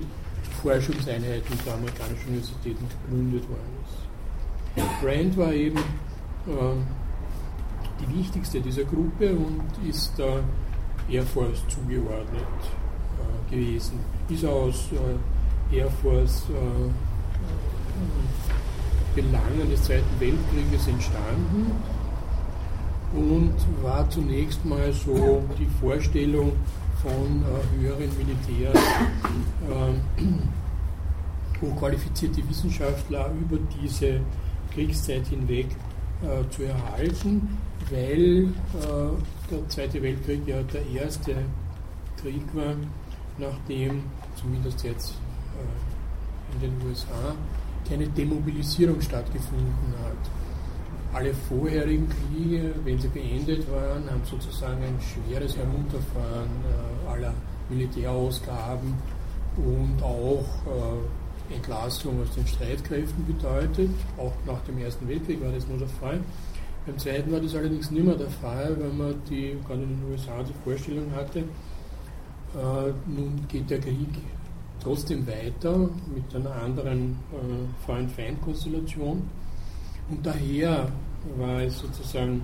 Forschungseinheiten 0.62 1.58
der 1.66 1.74
amerikanischen 1.74 2.28
Universitäten 2.30 2.86
gegründet 2.90 3.48
worden 3.50 3.74
ist. 3.86 5.02
Brand 5.02 5.38
war 5.38 5.54
eben 5.54 5.78
äh, 5.78 6.52
die 8.02 8.20
wichtigste 8.20 8.60
dieser 8.60 8.84
Gruppe 8.84 9.32
und 9.32 9.64
ist 9.88 10.18
der 10.18 10.44
Air 11.10 11.24
Force 11.24 11.64
zugeordnet 11.68 12.44
äh, 13.18 13.56
gewesen. 13.56 14.00
Ist 14.30 14.46
aus 14.46 14.90
Air 15.72 15.90
Force 16.02 16.46
Belangen 19.16 19.70
des 19.70 19.84
Zweiten 19.84 20.20
Weltkrieges 20.20 20.88
entstanden 20.88 21.72
und 23.14 23.54
war 23.82 24.10
zunächst 24.10 24.64
mal 24.66 24.92
so 24.94 25.44
die 25.58 25.68
Vorstellung 25.80 26.54
von 27.02 27.44
äh, 27.44 27.82
höheren 27.82 28.10
Militärs, 28.18 28.78
äh, 29.70 29.94
hochqualifizierte 31.62 32.48
Wissenschaftler 32.50 33.32
über 33.40 33.58
diese 33.82 34.22
Kriegszeit 34.74 35.28
hinweg 35.28 35.68
äh, 36.22 36.50
zu 36.50 36.64
erhalten, 36.64 37.58
weil 37.90 38.44
äh, 38.44 39.50
der 39.50 39.70
Zweite 39.70 40.02
Weltkrieg 40.02 40.48
ja 40.48 40.62
der 40.64 40.86
erste 40.88 41.36
Krieg 42.22 42.44
war, 42.54 42.76
nachdem 43.38 44.04
zumindest 44.36 44.84
jetzt 44.84 45.16
äh, 45.58 46.56
in 46.56 46.62
den 46.62 46.88
USA 46.88 47.36
keine 47.88 48.08
Demobilisierung 48.08 49.02
stattgefunden 49.02 49.94
hat. 50.04 50.49
Alle 51.12 51.34
vorherigen 51.34 52.08
Kriege, 52.08 52.74
wenn 52.84 53.00
sie 53.00 53.08
beendet 53.08 53.70
waren, 53.72 54.10
haben 54.10 54.22
sozusagen 54.24 54.82
ein 54.84 55.00
schweres 55.02 55.58
Herunterfahren 55.58 56.50
äh, 56.66 57.10
aller 57.10 57.34
Militärausgaben 57.70 58.94
und 59.58 60.04
auch 60.04 60.46
äh, 60.68 61.56
Entlassung 61.56 62.22
aus 62.22 62.34
den 62.36 62.46
Streitkräften 62.46 63.26
bedeutet. 63.26 63.90
Auch 64.18 64.34
nach 64.46 64.62
dem 64.62 64.78
Ersten 64.78 65.08
Weltkrieg 65.08 65.44
war 65.44 65.52
das 65.52 65.68
nur 65.68 65.80
der 65.80 65.88
Fall. 65.88 66.20
Beim 66.86 66.98
Zweiten 66.98 67.32
war 67.32 67.40
das 67.40 67.56
allerdings 67.56 67.92
nicht 67.92 68.06
mehr 68.06 68.16
der 68.16 68.30
Fall, 68.30 68.76
weil 68.80 68.90
man 68.90 69.16
die, 69.30 69.58
gerade 69.68 69.84
in 69.84 69.90
den 69.90 70.12
USA 70.12 70.44
die 70.44 70.54
Vorstellung 70.64 71.12
hatte, 71.16 71.40
äh, 71.40 72.94
nun 73.08 73.46
geht 73.48 73.70
der 73.70 73.80
Krieg 73.80 74.10
trotzdem 74.82 75.28
weiter 75.28 75.90
mit 76.14 76.36
einer 76.36 76.56
anderen 76.56 77.18
äh, 77.32 77.86
Freund-Feind-Konstellation. 77.86 79.24
Und 80.10 80.26
daher 80.26 80.92
war 81.38 81.62
es 81.62 81.80
sozusagen 81.80 82.42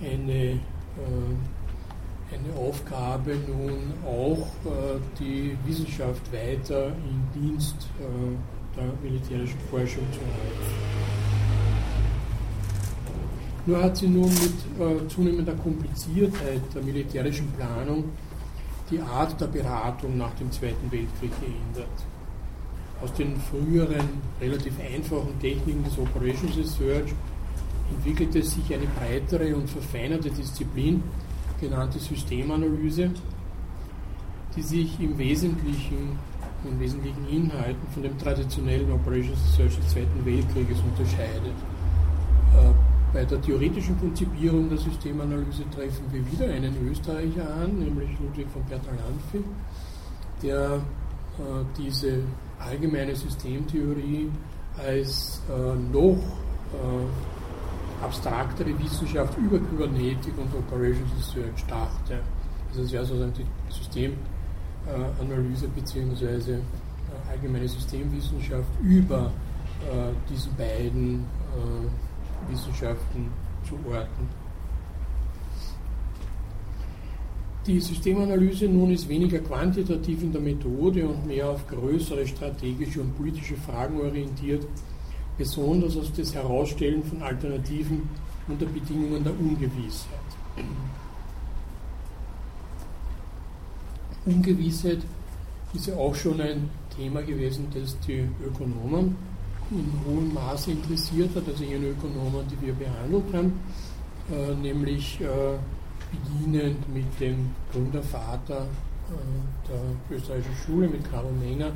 eine, 0.00 0.32
äh, 0.32 0.58
eine 2.30 2.58
Aufgabe, 2.58 3.36
nun 3.46 3.94
auch 4.06 4.46
äh, 4.64 5.00
die 5.18 5.56
Wissenschaft 5.64 6.22
weiter 6.32 6.88
im 6.88 7.40
Dienst 7.40 7.88
äh, 7.98 8.76
der 8.76 8.92
militärischen 9.02 9.58
Forschung 9.70 10.04
zu 10.12 10.20
halten. 10.20 11.18
Nur 13.66 13.82
hat 13.82 13.96
sie 13.96 14.08
nun 14.08 14.30
mit 14.30 14.78
äh, 14.80 15.08
zunehmender 15.08 15.54
Kompliziertheit 15.54 16.62
der 16.74 16.82
militärischen 16.82 17.50
Planung 17.52 18.04
die 18.90 19.00
Art 19.00 19.38
der 19.40 19.46
Beratung 19.46 20.16
nach 20.16 20.32
dem 20.36 20.50
Zweiten 20.50 20.90
Weltkrieg 20.90 21.32
geändert. 21.40 21.88
Aus 23.02 23.12
den 23.12 23.36
früheren 23.36 24.08
relativ 24.40 24.74
einfachen 24.80 25.38
Techniken 25.40 25.84
des 25.84 25.96
Operations 25.98 26.56
Research 26.56 27.14
entwickelte 27.90 28.42
sich 28.42 28.74
eine 28.74 28.86
breitere 28.98 29.54
und 29.54 29.70
verfeinerte 29.70 30.30
Disziplin, 30.30 31.02
genannte 31.60 31.98
Systemanalyse, 32.00 33.10
die 34.56 34.62
sich 34.62 34.98
im 35.00 35.16
Wesentlichen, 35.16 36.18
in 36.64 36.80
wesentlichen 36.80 37.28
Inhalten 37.28 37.88
von 37.94 38.02
dem 38.02 38.18
traditionellen 38.18 38.90
Operations 38.90 39.38
Research 39.52 39.76
des 39.76 39.88
Zweiten 39.90 40.24
Weltkrieges 40.24 40.78
unterscheidet. 40.80 41.54
Äh, 42.56 42.72
bei 43.12 43.24
der 43.24 43.40
theoretischen 43.40 43.98
Konzipierung 43.98 44.68
der 44.68 44.78
Systemanalyse 44.78 45.62
treffen 45.70 46.04
wir 46.10 46.32
wieder 46.32 46.52
einen 46.52 46.74
Österreicher 46.90 47.54
an, 47.62 47.78
nämlich 47.78 48.10
Ludwig 48.20 48.46
von 48.52 48.62
Bertalanffy, 48.64 49.44
der 50.42 50.74
äh, 50.74 51.64
diese 51.78 52.22
allgemeine 52.58 53.14
Systemtheorie 53.14 54.30
als 54.76 55.42
äh, 55.48 55.74
noch 55.92 56.18
äh, 56.72 58.04
abstraktere 58.04 58.78
Wissenschaft 58.78 59.36
über 59.38 59.58
Kybernetik 59.58 60.36
und 60.38 60.54
Operations 60.54 61.10
Research 61.18 61.64
dachte. 61.66 62.20
Also 62.68 62.82
es 62.82 62.92
wäre 62.92 63.04
sozusagen 63.04 63.32
die 63.32 63.46
Systemanalyse 63.72 65.68
bzw. 65.68 66.52
Äh, 66.52 66.58
allgemeine 67.30 67.68
Systemwissenschaft 67.68 68.68
über 68.82 69.32
äh, 69.80 70.12
diesen 70.28 70.54
beiden 70.56 71.24
äh, 71.56 72.52
Wissenschaften 72.52 73.30
zu 73.66 73.74
orten. 73.90 74.28
Die 77.66 77.80
Systemanalyse 77.80 78.66
nun 78.66 78.90
ist 78.90 79.08
weniger 79.08 79.40
quantitativ 79.40 80.22
in 80.22 80.32
der 80.32 80.40
Methode 80.40 81.06
und 81.06 81.26
mehr 81.26 81.50
auf 81.50 81.66
größere 81.66 82.26
strategische 82.26 83.00
und 83.00 83.16
politische 83.16 83.56
Fragen 83.56 84.00
orientiert, 84.00 84.66
besonders 85.36 85.96
auf 85.96 86.10
das 86.16 86.34
Herausstellen 86.34 87.02
von 87.04 87.22
Alternativen 87.22 88.08
unter 88.48 88.66
Bedingungen 88.66 89.22
der 89.22 89.38
Ungewissheit. 89.38 90.18
Ungewissheit 94.24 95.00
ist 95.74 95.86
ja 95.86 95.96
auch 95.96 96.14
schon 96.14 96.40
ein 96.40 96.70
Thema 96.96 97.22
gewesen, 97.22 97.66
das 97.74 97.98
die 98.00 98.26
Ökonomen 98.44 99.16
in 99.70 99.92
hohem 100.06 100.32
Maße 100.32 100.70
interessiert 100.70 101.34
hat, 101.36 101.46
also 101.46 101.62
jene 101.62 101.88
Ökonomen, 101.88 102.46
die 102.50 102.66
wir 102.66 102.72
behandelt 102.72 103.24
haben, 103.34 103.52
äh, 104.32 104.54
nämlich 104.54 105.20
äh, 105.20 105.58
beginnend 106.10 106.88
mit 106.92 107.20
dem 107.20 107.50
Gründervater 107.72 108.62
äh, 108.62 109.68
der 109.68 110.16
österreichischen 110.16 110.56
Schule, 110.64 110.88
mit 110.88 111.10
Karl 111.10 111.30
Menger, 111.32 111.72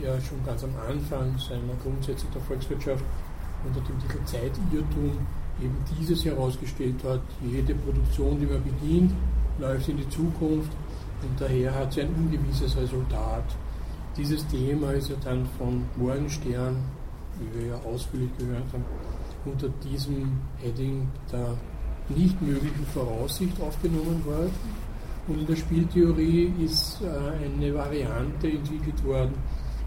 der 0.00 0.20
schon 0.20 0.44
ganz 0.44 0.64
am 0.64 0.74
Anfang 0.88 1.38
seiner 1.38 1.74
Grundsätze 1.82 2.26
der 2.34 2.42
Volkswirtschaft 2.42 3.04
unter 3.64 3.80
dem 3.80 3.98
Titel 4.00 4.24
Zeitirrtum 4.24 5.26
eben 5.62 5.76
dieses 5.98 6.24
herausgestellt 6.24 7.02
hat, 7.04 7.20
jede 7.42 7.74
Produktion, 7.74 8.38
die 8.40 8.46
man 8.46 8.62
bedient, 8.62 9.12
läuft 9.58 9.88
in 9.88 9.98
die 9.98 10.08
Zukunft 10.08 10.72
und 11.22 11.40
daher 11.40 11.74
hat 11.74 11.92
sie 11.92 12.02
ein 12.02 12.14
ungewisses 12.14 12.76
Resultat. 12.76 13.44
Dieses 14.16 14.46
Thema 14.48 14.92
ist 14.92 15.08
ja 15.08 15.16
dann 15.24 15.46
von 15.58 15.84
Morgenstern, 15.96 16.76
wie 17.38 17.60
wir 17.60 17.66
ja 17.68 17.80
ausführlich 17.84 18.30
gehört 18.38 18.64
haben, 18.72 18.84
unter 19.44 19.68
diesem 19.68 20.40
Heading 20.60 21.08
der 21.32 21.56
nicht 22.08 22.40
möglichen 22.42 22.86
Voraussicht 22.92 23.60
aufgenommen 23.60 24.24
worden. 24.24 24.52
Und 25.26 25.40
in 25.40 25.46
der 25.46 25.56
Spieltheorie 25.56 26.52
ist 26.62 27.00
äh, 27.02 27.44
eine 27.44 27.74
Variante 27.74 28.50
entwickelt 28.50 29.02
worden, 29.04 29.34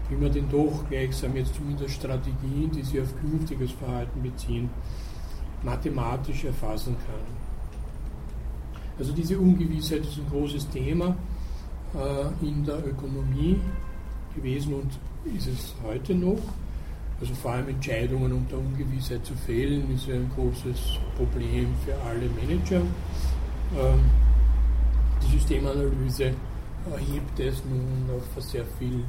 wie 0.08 0.16
man 0.16 0.32
denn 0.32 0.48
doch 0.50 0.84
gleichsam 0.88 1.36
jetzt 1.36 1.54
zumindest 1.54 1.94
Strategien, 1.94 2.70
die 2.72 2.82
sich 2.82 3.00
auf 3.00 3.14
künftiges 3.20 3.72
Verhalten 3.72 4.22
beziehen, 4.22 4.68
mathematisch 5.62 6.44
erfassen 6.44 6.96
kann. 7.06 7.48
Also 8.98 9.12
diese 9.12 9.38
Ungewissheit 9.38 10.00
ist 10.00 10.18
ein 10.18 10.26
großes 10.28 10.68
Thema 10.70 11.16
äh, 11.94 12.46
in 12.46 12.64
der 12.64 12.84
Ökonomie 12.84 13.60
gewesen 14.34 14.74
und 14.74 15.36
ist 15.36 15.46
es 15.46 15.74
heute 15.84 16.14
noch. 16.14 16.40
Also 17.20 17.34
vor 17.34 17.52
allem 17.52 17.68
Entscheidungen 17.68 18.32
unter 18.32 18.58
Ungewissheit 18.58 19.26
zu 19.26 19.34
fällen, 19.34 19.92
ist 19.92 20.06
ja 20.06 20.14
ein 20.14 20.30
großes 20.34 20.98
Problem 21.16 21.74
für 21.84 21.94
alle 22.06 22.28
Manager. 22.40 22.80
Ähm, 23.76 24.04
die 25.22 25.32
Systemanalyse 25.32 26.32
erhebt 26.90 27.40
es 27.40 27.62
nun 27.64 28.16
auf 28.16 28.22
eine 28.34 28.42
sehr 28.42 28.64
viel 28.78 29.02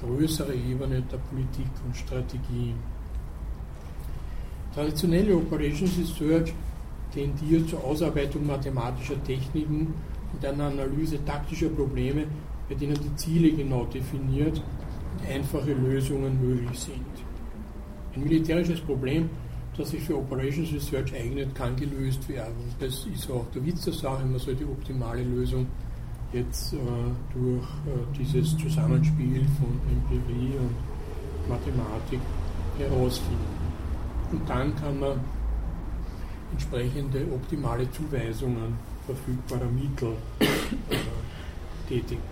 größere 0.00 0.54
Ebene 0.54 1.02
der 1.02 1.18
Politik 1.18 1.70
und 1.84 1.94
Strategie. 1.94 2.74
Traditionelle 4.74 5.36
Operations 5.36 5.98
Research 5.98 6.52
tendiert 7.12 7.68
zur 7.68 7.84
Ausarbeitung 7.84 8.46
mathematischer 8.46 9.22
Techniken 9.22 9.94
und 10.32 10.44
einer 10.44 10.64
Analyse 10.64 11.24
taktischer 11.24 11.68
Probleme, 11.68 12.24
bei 12.68 12.74
denen 12.74 12.94
die 12.94 13.14
Ziele 13.16 13.52
genau 13.52 13.84
definiert 13.84 14.60
und 15.18 15.28
einfache 15.28 15.74
Lösungen 15.74 16.40
möglich 16.40 16.78
sind. 16.78 17.13
Ein 18.16 18.22
militärisches 18.22 18.80
Problem, 18.80 19.28
das 19.76 19.90
sich 19.90 20.02
für 20.02 20.16
Operations 20.16 20.72
Research 20.72 21.14
eignet, 21.14 21.54
kann 21.54 21.74
gelöst 21.76 22.28
werden. 22.28 22.72
Das 22.78 23.06
ist 23.12 23.30
auch 23.30 23.44
der 23.54 23.64
Witz 23.66 23.84
der 23.84 23.92
Sache, 23.92 24.24
man 24.24 24.38
soll 24.38 24.54
die 24.54 24.64
optimale 24.64 25.22
Lösung 25.22 25.66
jetzt 26.32 26.74
äh, 26.74 26.76
durch 27.32 27.62
äh, 27.62 28.18
dieses 28.18 28.56
Zusammenspiel 28.56 29.44
von 29.58 29.80
Empirie 29.90 30.52
und 30.58 31.48
Mathematik 31.48 32.20
herausfinden. 32.78 33.64
Und 34.32 34.48
dann 34.48 34.74
kann 34.76 34.98
man 34.98 35.20
entsprechende 36.52 37.26
optimale 37.32 37.90
Zuweisungen 37.90 38.74
verfügbarer 39.06 39.70
Mittel 39.70 40.14
äh, 40.40 40.46
tätigen. 41.88 42.22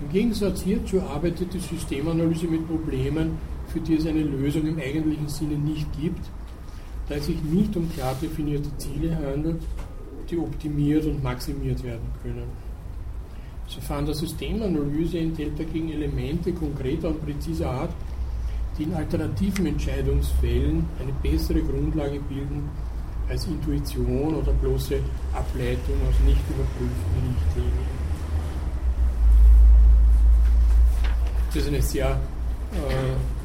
Im 0.00 0.08
Gegensatz 0.10 0.62
hierzu 0.62 1.00
arbeitet 1.02 1.52
die 1.54 1.58
Systemanalyse 1.58 2.46
mit 2.46 2.66
Problemen, 2.68 3.38
für 3.68 3.80
die 3.80 3.96
es 3.96 4.06
eine 4.06 4.22
Lösung 4.22 4.66
im 4.66 4.78
eigentlichen 4.78 5.28
Sinne 5.28 5.56
nicht 5.56 5.86
gibt, 6.00 6.24
da 7.08 7.14
es 7.14 7.26
sich 7.26 7.42
nicht 7.42 7.76
um 7.76 7.90
klar 7.92 8.14
definierte 8.20 8.74
Ziele 8.76 9.16
handelt, 9.16 9.62
die 10.30 10.38
optimiert 10.38 11.06
und 11.06 11.22
maximiert 11.22 11.82
werden 11.82 12.06
können. 12.22 12.48
Das 13.64 13.74
Verfahren 13.74 14.06
der 14.06 14.14
Systemanalyse 14.14 15.18
enthält 15.18 15.58
dagegen 15.58 15.92
Elemente 15.92 16.52
konkreter 16.52 17.08
und 17.08 17.24
präziser 17.24 17.70
Art, 17.70 17.90
die 18.78 18.84
in 18.84 18.94
alternativen 18.94 19.66
Entscheidungsfällen 19.66 20.84
eine 21.00 21.12
bessere 21.22 21.60
Grundlage 21.62 22.20
bilden 22.20 22.68
als 23.28 23.46
Intuition 23.46 24.34
oder 24.34 24.52
bloße 24.52 25.00
Ableitung 25.34 25.96
aus 26.08 26.14
nicht 26.24 26.40
überprüften 26.48 27.36
Richtlinien. 27.36 27.98
Das 31.48 31.56
ist 31.56 31.68
eine 31.68 31.82
sehr 31.82 32.10
äh, 32.72 33.37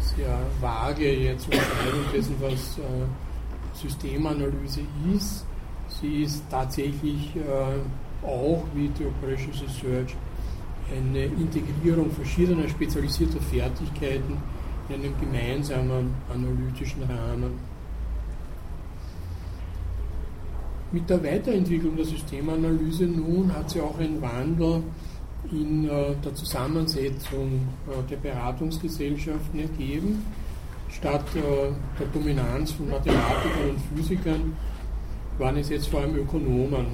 sehr 0.00 0.38
vage 0.60 1.12
jetzt 1.12 1.46
Unterscheidung 1.46 2.04
dessen, 2.12 2.34
was 2.40 2.78
äh, 2.78 2.82
Systemanalyse 3.74 4.80
ist. 5.14 5.46
Sie 5.88 6.22
ist 6.22 6.42
tatsächlich 6.50 7.34
äh, 7.36 8.26
auch 8.26 8.64
wie 8.74 8.88
die 8.88 9.06
Operations 9.06 9.62
Research 9.62 10.16
eine 10.90 11.24
Integrierung 11.24 12.10
verschiedener 12.10 12.68
spezialisierter 12.68 13.40
Fertigkeiten 13.40 14.36
in 14.88 14.94
einem 14.94 15.14
gemeinsamen 15.20 16.14
analytischen 16.32 17.02
Rahmen. 17.04 17.52
Mit 20.92 21.08
der 21.08 21.22
Weiterentwicklung 21.22 21.96
der 21.96 22.04
Systemanalyse 22.04 23.04
nun 23.04 23.54
hat 23.54 23.70
sie 23.70 23.80
auch 23.80 23.96
einen 23.98 24.20
Wandel 24.20 24.82
in 25.50 25.88
äh, 25.88 26.14
der 26.24 26.34
Zusammensetzung 26.34 27.68
äh, 27.88 28.08
der 28.10 28.16
Beratungsgesellschaften 28.16 29.60
ergeben. 29.60 30.24
Statt 30.90 31.24
äh, 31.34 31.40
der 31.98 32.06
Dominanz 32.12 32.72
von 32.72 32.90
Mathematikern 32.90 33.70
und 33.70 33.80
Physikern 33.96 34.56
waren 35.38 35.56
es 35.56 35.70
jetzt 35.70 35.88
vor 35.88 36.00
allem 36.00 36.16
Ökonomen, 36.16 36.86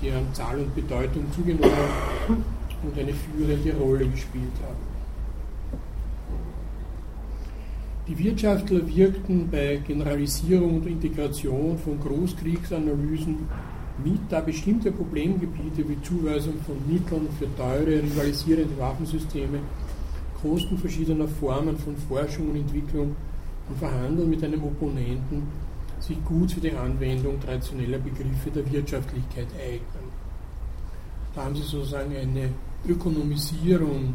die 0.00 0.10
an 0.10 0.32
Zahl 0.32 0.58
und 0.58 0.74
Bedeutung 0.74 1.24
zugenommen 1.32 1.72
und 2.82 2.98
eine 2.98 3.12
führende 3.12 3.74
Rolle 3.74 4.06
gespielt 4.08 4.52
haben. 4.62 4.96
Die 8.06 8.16
Wirtschaftler 8.18 8.86
wirkten 8.86 9.50
bei 9.50 9.80
Generalisierung 9.84 10.76
und 10.76 10.86
Integration 10.86 11.76
von 11.76 11.98
Großkriegsanalysen 11.98 13.48
da 14.28 14.40
bestimmte 14.40 14.92
Problemgebiete 14.92 15.88
wie 15.88 16.00
Zuweisung 16.02 16.54
von 16.66 16.76
Mitteln 16.86 17.28
für 17.38 17.54
teure, 17.56 18.02
rivalisierende 18.02 18.78
Waffensysteme, 18.78 19.60
Kosten 20.40 20.76
verschiedener 20.76 21.28
Formen 21.28 21.78
von 21.78 21.96
Forschung 21.96 22.50
und 22.50 22.56
Entwicklung 22.56 23.16
und 23.68 23.78
Verhandeln 23.78 24.28
mit 24.28 24.44
einem 24.44 24.62
Opponenten 24.64 25.42
sich 25.98 26.22
gut 26.24 26.52
für 26.52 26.60
die 26.60 26.72
Anwendung 26.72 27.40
traditioneller 27.40 27.98
Begriffe 27.98 28.50
der 28.54 28.70
Wirtschaftlichkeit 28.70 29.48
eignen. 29.58 30.10
Da 31.34 31.44
haben 31.44 31.56
Sie 31.56 31.62
sozusagen 31.62 32.14
eine 32.14 32.50
Ökonomisierung 32.86 34.14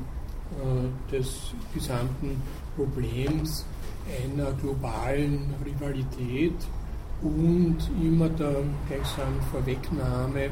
äh, 0.51 1.11
des 1.11 1.53
gesamten 1.73 2.41
Problems 2.75 3.65
einer 4.23 4.51
globalen 4.53 5.53
Rivalität 5.65 6.55
und 7.21 7.77
immer 8.01 8.29
der 8.29 8.55
gleichsam 8.87 9.39
Vorwegnahme 9.51 10.49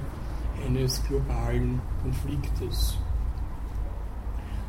eines 0.65 1.03
globalen 1.05 1.81
Konfliktes. 2.01 2.97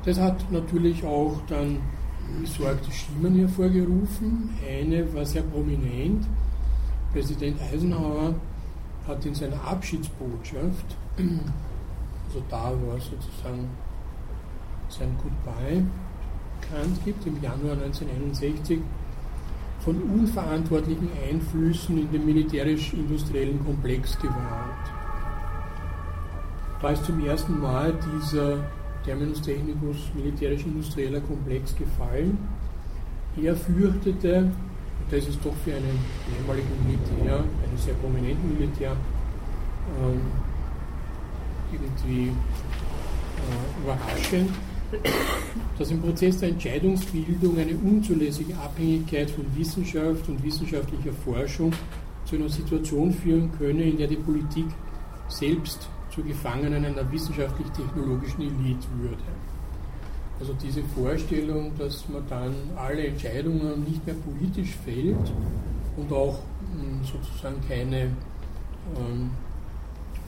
Das 0.05 0.19
hat 0.19 0.51
natürlich 0.51 1.05
auch 1.05 1.41
dann 1.47 1.79
besorgte 2.41 2.91
Stimmen 2.91 3.39
hervorgerufen. 3.41 4.51
Eine 4.67 5.13
war 5.15 5.27
sehr 5.27 5.43
prominent. 5.43 6.27
Präsident 7.13 7.61
Eisenhower 7.61 8.35
hat 9.07 9.27
in 9.27 9.35
seiner 9.35 9.63
Abschiedsbotschaft, 9.65 10.97
also 11.17 12.43
da 12.49 12.71
war 12.71 13.01
sozusagen 13.01 13.69
sein 14.89 15.17
Goodbye 15.21 15.85
bekannt 16.61 17.05
gibt, 17.05 17.27
im 17.27 17.43
Januar 17.43 17.73
1961, 17.73 18.81
von 19.81 19.97
unverantwortlichen 20.03 21.09
Einflüssen 21.29 21.99
in 21.99 22.13
den 22.13 22.27
militärisch-industriellen 22.27 23.65
Komplex 23.65 24.19
gewarnt. 24.19 24.91
Da 26.83 26.91
ist 26.91 27.05
zum 27.05 27.25
ersten 27.25 27.61
Mal 27.61 27.95
dieser 28.17 28.59
Terminus 29.05 29.41
technicus 29.41 30.11
militärisch-industrieller 30.15 31.21
Komplex 31.21 31.75
gefallen. 31.77 32.39
Er 33.41 33.57
fürchtete, 33.57 34.39
und 34.39 35.11
das 35.11 35.27
ist 35.27 35.39
doch 35.45 35.55
für 35.65 35.75
einen 35.75 35.99
ehemaligen 36.39 36.69
Militär, 36.87 37.39
einen 37.39 37.79
sehr 37.79 37.95
prominenten 37.95 38.59
Militär, 38.59 38.93
ähm, 40.03 40.21
irgendwie 41.73 42.29
äh, 42.29 43.83
überraschend, 43.83 44.51
dass 45.79 45.91
im 45.91 46.01
Prozess 46.01 46.39
der 46.39 46.51
Entscheidungsbildung 46.51 47.59
eine 47.59 47.75
unzulässige 47.77 48.55
Abhängigkeit 48.57 49.31
von 49.31 49.45
Wissenschaft 49.57 50.29
und 50.29 50.43
wissenschaftlicher 50.43 51.13
Forschung 51.13 51.73
zu 52.25 52.37
einer 52.37 52.49
Situation 52.49 53.13
führen 53.13 53.51
könne, 53.59 53.85
in 53.85 53.99
der 53.99 54.07
die 54.07 54.17
Politik 54.17 54.67
selbst 55.29 55.89
zu 56.11 56.23
Gefangenen 56.23 56.85
einer 56.85 57.11
wissenschaftlich-technologischen 57.11 58.43
Elite 58.43 58.87
würde. 59.01 59.23
Also 60.41 60.55
diese 60.55 60.83
Vorstellung, 60.83 61.73
dass 61.79 62.09
man 62.09 62.23
dann 62.29 62.55
alle 62.77 63.09
Entscheidungen 63.09 63.85
nicht 63.85 64.05
mehr 64.07 64.17
politisch 64.17 64.75
fällt 64.85 65.33
und 65.97 66.13
auch 66.13 66.39
hm, 66.75 67.05
sozusagen 67.05 67.57
keine 67.69 68.11
ähm, 68.97 69.31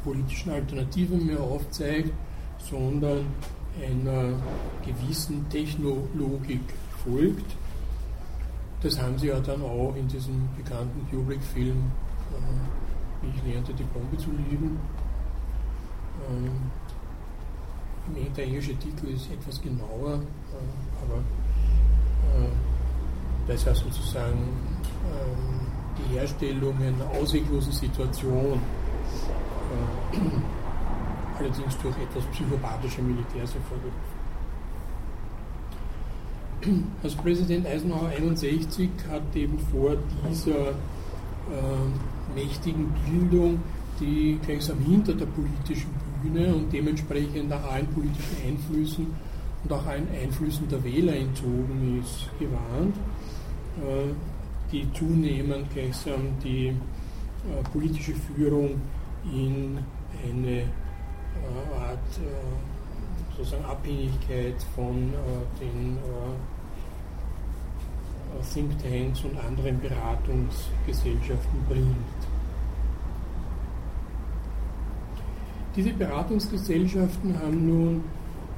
politischen 0.04 0.52
Alternativen 0.52 1.26
mehr 1.26 1.40
aufzeigt, 1.40 2.12
sondern 2.58 3.26
einer 3.80 4.34
gewissen 4.84 5.48
Technologik 5.48 6.62
folgt. 7.04 7.56
Das 8.82 9.00
haben 9.00 9.16
sie 9.18 9.28
ja 9.28 9.38
dann 9.40 9.62
auch 9.62 9.94
in 9.96 10.08
diesem 10.08 10.48
bekannten 10.56 11.06
Kubrick-Film, 11.10 11.90
äh, 12.32 13.28
Ich 13.28 13.52
lernte 13.52 13.72
die 13.72 13.84
Bombe 13.84 14.16
zu 14.18 14.30
lieben, 14.30 14.80
ähm, 16.28 16.50
der 18.36 18.44
englische 18.44 18.74
Titel 18.76 19.06
ist 19.08 19.30
etwas 19.30 19.60
genauer, 19.60 20.14
äh, 20.14 21.02
aber 21.02 21.18
äh, 22.44 22.48
das 23.46 23.66
war 23.66 23.74
sozusagen 23.74 24.38
ähm, 25.06 25.66
die 25.98 26.14
Herstellung 26.14 26.74
einer 26.76 27.20
ausweglosen 27.20 27.72
Situation, 27.72 28.60
äh, 30.12 30.16
allerdings 31.42 31.76
durch 31.78 31.96
etwas 31.96 32.24
psychopathische 32.32 33.02
Militärs 33.02 33.54
hervorgerufen. 33.54 34.22
Also 37.02 37.16
Präsident 37.18 37.66
Eisenhower 37.66 38.08
61 38.16 38.90
hat 39.10 39.34
eben 39.34 39.58
vor 39.58 39.96
dieser 40.30 40.70
äh, 40.70 42.34
mächtigen 42.34 42.92
Bildung, 43.04 43.60
die 43.98 44.38
gleichsam 44.44 44.78
hinter 44.78 45.12
der 45.14 45.26
politischen 45.26 45.90
Bühne 46.22 46.54
und 46.54 46.72
dementsprechend 46.72 47.52
auch 47.52 47.64
allen 47.64 47.86
politischen 47.88 48.36
Einflüssen 48.46 49.06
und 49.64 49.72
auch 49.72 49.84
allen 49.86 50.06
Einflüssen 50.10 50.68
der 50.68 50.82
Wähler 50.84 51.16
entzogen 51.16 52.00
ist, 52.00 52.30
gewarnt, 52.38 52.96
äh, 53.80 54.12
die 54.70 54.86
zunehmend 54.92 55.68
gleichsam 55.74 56.38
die 56.44 56.68
äh, 56.68 56.74
politische 57.72 58.14
Führung 58.14 58.80
in 59.24 59.78
eine 60.24 60.64
Art 61.78 61.98
sozusagen 63.36 63.64
Abhängigkeit 63.64 64.54
von 64.74 65.12
den 65.60 65.98
Thinktanks 68.52 69.24
und 69.24 69.38
anderen 69.38 69.80
Beratungsgesellschaften 69.80 71.64
bringt. 71.68 71.96
Diese 75.74 75.92
Beratungsgesellschaften 75.92 77.38
haben 77.38 77.66
nun 77.66 78.04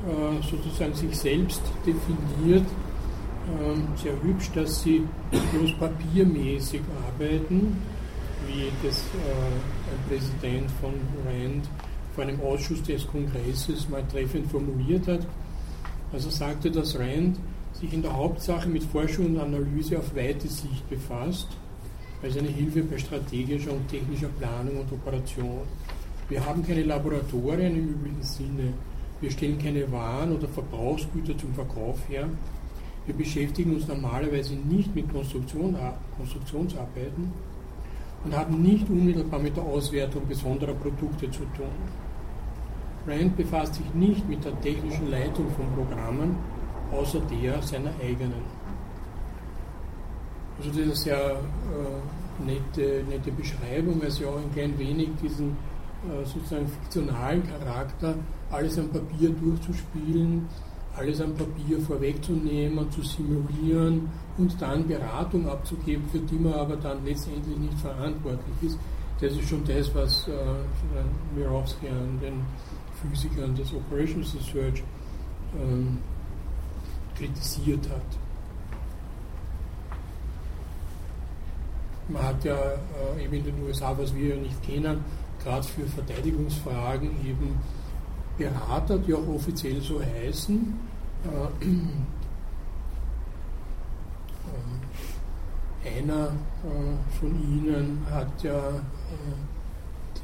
äh, 0.05 0.43
sozusagen 0.43 0.95
sich 0.95 1.17
selbst 1.17 1.63
definiert, 1.87 2.67
äh, 2.67 4.03
sehr 4.03 4.21
hübsch, 4.21 4.51
dass 4.55 4.83
sie 4.83 5.07
bloß 5.31 5.79
papiermäßig 5.79 6.81
arbeiten, 7.07 7.81
wie 8.49 8.71
das 8.87 8.99
äh, 8.99 9.31
ein 9.93 10.09
Präsident 10.09 10.71
von 10.81 10.93
Rand 11.25 11.69
vor 12.15 12.25
einem 12.25 12.41
Ausschuss 12.41 12.83
des 12.83 13.07
Kongresses 13.07 13.89
mal 13.89 14.05
treffend 14.07 14.51
formuliert 14.51 15.07
hat. 15.09 15.27
Also 16.13 16.31
sagte, 16.31 16.71
dass 16.71 16.99
Rand 16.99 17.39
sich 17.73 17.93
in 17.93 18.03
der 18.03 18.17
Hauptsache 18.17 18.69
mit 18.69 18.85
Forschung 18.85 19.27
und 19.27 19.41
Analyse 19.41 19.99
auf 19.99 20.15
weite 20.15 20.47
Sicht 20.47 20.89
befasst, 20.89 21.49
als 22.23 22.37
eine 22.37 22.49
Hilfe 22.49 22.83
bei 22.83 22.99
strategischer 22.99 23.73
und 23.73 23.89
technischer 23.89 24.29
Planung 24.29 24.79
und 24.79 24.93
Operation. 24.93 25.63
Wir 26.29 26.45
haben 26.45 26.65
keine 26.67 26.85
Laboratorien 26.85 27.77
im 27.77 27.89
üblichen 27.91 28.23
Sinne. 28.23 28.73
Wir 29.21 29.31
stellen 29.31 29.59
keine 29.59 29.91
Waren 29.91 30.33
oder 30.33 30.49
Verbrauchsgüter 30.49 31.37
zum 31.37 31.53
Verkauf 31.55 31.99
her. 32.09 32.29
Wir 33.07 33.15
beschäftigen 33.15 33.75
uns 33.75 33.87
normalerweise 33.87 34.55
nicht 34.55 34.95
mit 34.95 35.13
Konstruktion, 35.13 35.77
Konstruktionsarbeiten 36.17 37.33
und 38.25 38.37
haben 38.37 38.63
nicht 38.63 38.89
unmittelbar 38.89 39.41
mit 39.41 39.57
der 39.57 39.65
Auswertung 39.65 40.27
besonderer 40.27 40.73
Produkte 40.73 41.31
zu 41.31 41.41
tun. 41.57 42.04
Rand 43.07 43.37
befasst 43.37 43.75
sich 43.75 43.95
nicht 43.95 44.29
mit 44.29 44.45
der 44.45 44.59
technischen 44.61 45.11
Leitung 45.11 45.47
von 45.51 45.67
Programmen, 45.75 46.37
außer 46.91 47.21
der 47.21 47.61
seiner 47.63 47.91
eigenen. 48.03 48.43
Also 50.59 50.71
das 50.71 50.87
ist 50.89 51.03
sehr 51.03 51.17
äh, 51.17 52.45
nette, 52.47 53.05
nette 53.09 53.33
Beschreibung, 53.33 54.01
weil 54.01 54.11
sie 54.11 54.25
auch 54.25 54.37
ein 54.37 54.53
klein 54.53 54.79
wenig 54.79 55.11
diesen 55.23 55.51
äh, 55.51 56.25
sozusagen 56.25 56.67
fiktionalen 56.67 57.43
Charakter, 57.47 58.15
alles 58.51 58.79
am 58.79 58.89
Papier 58.89 59.31
durchzuspielen, 59.31 60.49
alles 60.97 61.21
am 61.21 61.35
Papier 61.35 61.81
vorwegzunehmen, 61.81 62.91
zu 62.91 63.03
simulieren 63.03 64.09
und 64.39 64.61
dann 64.63 64.87
Beratung 64.87 65.49
abzugeben, 65.49 66.05
für 66.11 66.21
die 66.21 66.37
man 66.37 66.53
aber 66.55 66.77
dann 66.77 67.05
letztendlich 67.05 67.57
nicht 67.59 67.79
verantwortlich 67.79 68.55
ist. 68.63 68.79
Das 69.21 69.33
ist 69.33 69.49
schon 69.49 69.65
das, 69.65 69.93
was 69.95 70.29
äh, 70.29 70.33
Mirowski 71.37 71.89
an 71.89 72.19
den 72.21 72.45
Physikern 73.11 73.55
des 73.55 73.73
Operations 73.73 74.35
Research 74.35 74.83
ähm, 75.55 75.99
kritisiert 77.17 77.89
hat. 77.89 78.03
Man 82.09 82.23
hat 82.23 82.45
ja 82.45 82.57
äh, 82.57 83.25
eben 83.25 83.35
in 83.35 83.45
den 83.45 83.63
USA, 83.63 83.97
was 83.97 84.15
wir 84.15 84.35
ja 84.35 84.37
nicht 84.37 84.63
kennen, 84.63 85.05
gerade 85.43 85.63
für 85.63 85.87
Verteidigungsfragen 85.87 87.11
eben 87.27 87.59
Berater, 88.37 88.99
die 88.99 89.15
auch 89.15 89.27
offiziell 89.29 89.81
so 89.81 90.01
heißen. 90.03 90.75
Äh, 91.25 91.67
äh, 95.87 95.99
einer 95.99 96.27
äh, 96.27 97.19
von 97.19 97.31
ihnen 97.43 98.05
hat 98.11 98.43
ja 98.43 98.59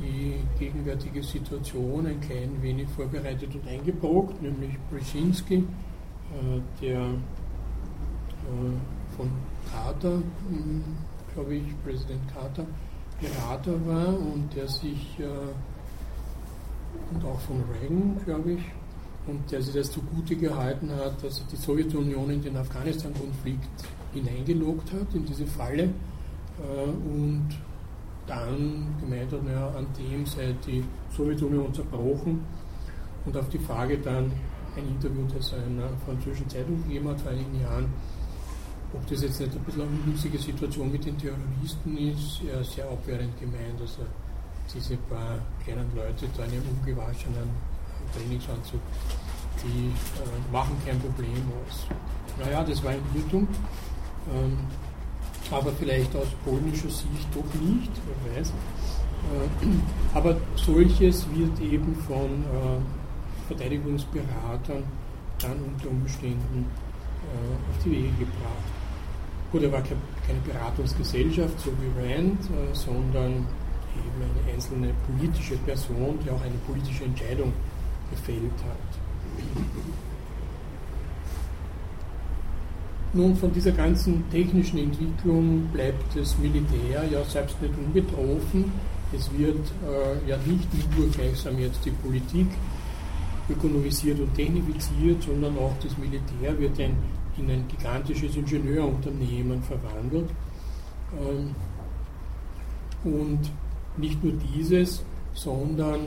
die 0.00 0.34
gegenwärtige 0.58 1.22
Situation 1.22 2.06
ein 2.06 2.20
klein 2.20 2.50
wenig 2.60 2.88
vorbereitet 2.88 3.54
und 3.54 3.66
eingebrockt, 3.68 4.40
nämlich 4.42 4.72
Brzezinski, 4.90 5.64
der 6.80 7.10
von 9.16 9.30
Carter, 9.70 10.22
hm, 10.48 10.82
glaube 11.34 11.56
ich, 11.56 11.64
Präsident 11.84 12.20
Carter, 12.34 12.66
Berater 13.20 13.86
war 13.86 14.08
und 14.08 14.48
der 14.56 14.66
sich, 14.66 15.18
äh, 15.18 15.24
und 17.12 17.24
auch 17.24 17.38
von 17.40 17.62
Reagan, 17.70 18.16
glaube 18.24 18.52
ich, 18.52 18.62
und 19.26 19.50
der 19.52 19.60
sich 19.62 19.74
das 19.74 19.90
zugute 19.90 20.36
gehalten 20.36 20.90
hat, 20.90 21.22
dass 21.22 21.46
die 21.46 21.56
Sowjetunion 21.56 22.30
in 22.30 22.42
den 22.42 22.56
Afghanistan-Konflikt 22.56 23.68
hineingeloggt 24.14 24.92
hat, 24.92 25.14
in 25.14 25.26
diese 25.26 25.46
Falle, 25.46 25.82
äh, 25.82 26.88
und 26.88 27.48
dann 28.26 28.94
gemeint 29.00 29.32
hat, 29.32 29.44
naja, 29.44 29.68
an 29.76 29.86
dem 29.98 30.26
sei 30.26 30.54
die 30.66 30.84
Sowjetunion 31.16 31.72
zerbrochen 31.74 32.44
und 33.24 33.36
auf 33.36 33.48
die 33.48 33.58
Frage 33.58 33.98
dann 33.98 34.32
ein 34.76 34.86
Interview, 34.88 35.26
das 35.34 35.52
er 35.52 35.66
in 35.66 35.78
einer 35.78 35.90
französischen 36.04 36.48
Zeitung 36.48 36.82
gegeben 36.84 37.08
hat 37.08 37.20
vor 37.20 37.32
einigen 37.32 37.60
Jahren, 37.60 37.86
ob 38.92 39.06
das 39.06 39.22
jetzt 39.22 39.40
nicht 39.40 39.52
ein 39.54 39.62
bisschen 39.64 39.82
eine 39.82 39.90
ungünstige 39.90 40.38
Situation 40.38 40.90
mit 40.90 41.04
den 41.04 41.16
Terroristen 41.18 41.96
ist, 41.96 42.42
er 42.48 42.60
ist 42.60 42.72
sehr 42.72 42.84
abwehrend 42.90 43.38
gemeint, 43.38 43.80
also 43.80 44.02
diese 44.72 44.96
paar 44.96 45.38
kleinen 45.64 45.90
Leute 45.94 46.26
da 46.36 46.44
in 46.44 46.54
ihrem 46.54 46.68
ungewaschenen 46.78 47.50
Trainingsanzug, 48.14 48.80
die 49.62 49.88
äh, 49.88 50.52
machen 50.52 50.76
kein 50.84 50.98
Problem 50.98 51.42
aus. 51.66 51.86
Naja, 52.38 52.64
das 52.64 52.82
war 52.82 52.92
ein 52.92 53.02
Irrtum, 53.14 53.46
ähm, 54.32 54.58
aber 55.50 55.72
vielleicht 55.72 56.14
aus 56.16 56.28
polnischer 56.44 56.90
Sicht 56.90 57.28
doch 57.34 57.60
nicht, 57.60 57.90
wer 58.06 58.36
weiß. 58.36 58.48
Äh, 58.48 60.16
aber 60.16 60.36
solches 60.56 61.26
wird 61.34 61.60
eben 61.60 61.94
von 62.06 62.42
äh, 62.44 63.48
Verteidigungsberatern 63.48 64.84
dann 65.40 65.56
unter 65.62 65.90
Umständen 65.90 66.66
äh, 66.66 67.70
auf 67.70 67.84
die 67.84 67.90
Wege 67.90 68.08
gebracht. 68.18 68.66
Gut, 69.52 69.62
er 69.62 69.72
war 69.72 69.82
keine 69.82 70.40
Beratungsgesellschaft, 70.46 71.58
so 71.58 71.72
wie 71.80 72.14
Rand, 72.14 72.38
sondern 72.72 73.32
eben 73.32 74.22
eine 74.22 74.54
einzelne 74.54 74.94
politische 75.06 75.56
Person, 75.56 76.20
die 76.24 76.30
auch 76.30 76.40
eine 76.42 76.54
politische 76.68 77.02
Entscheidung 77.02 77.52
gefällt 78.10 78.52
hat. 78.62 80.09
Nun, 83.12 83.34
von 83.36 83.52
dieser 83.52 83.72
ganzen 83.72 84.28
technischen 84.30 84.78
Entwicklung 84.78 85.66
bleibt 85.72 86.16
das 86.16 86.38
Militär 86.38 87.04
ja 87.10 87.24
selbst 87.24 87.60
nicht 87.60 87.74
unbetroffen. 87.76 88.72
Es 89.12 89.28
wird 89.36 89.66
äh, 89.84 90.28
ja 90.28 90.36
nicht 90.46 90.96
nur 90.96 91.08
gleichsam 91.10 91.58
jetzt 91.58 91.84
die 91.84 91.90
Politik 91.90 92.46
ökonomisiert 93.48 94.20
und 94.20 94.32
technifiziert, 94.34 95.22
sondern 95.24 95.58
auch 95.58 95.74
das 95.82 95.98
Militär 95.98 96.56
wird 96.56 96.78
ein 96.78 96.94
in 97.40 97.50
ein 97.50 97.64
gigantisches 97.68 98.36
Ingenieurunternehmen 98.36 99.62
verwandelt. 99.62 100.30
Ähm, 101.18 101.54
und 103.04 103.40
nicht 103.96 104.22
nur 104.22 104.34
dieses, 104.34 105.02
sondern 105.32 106.00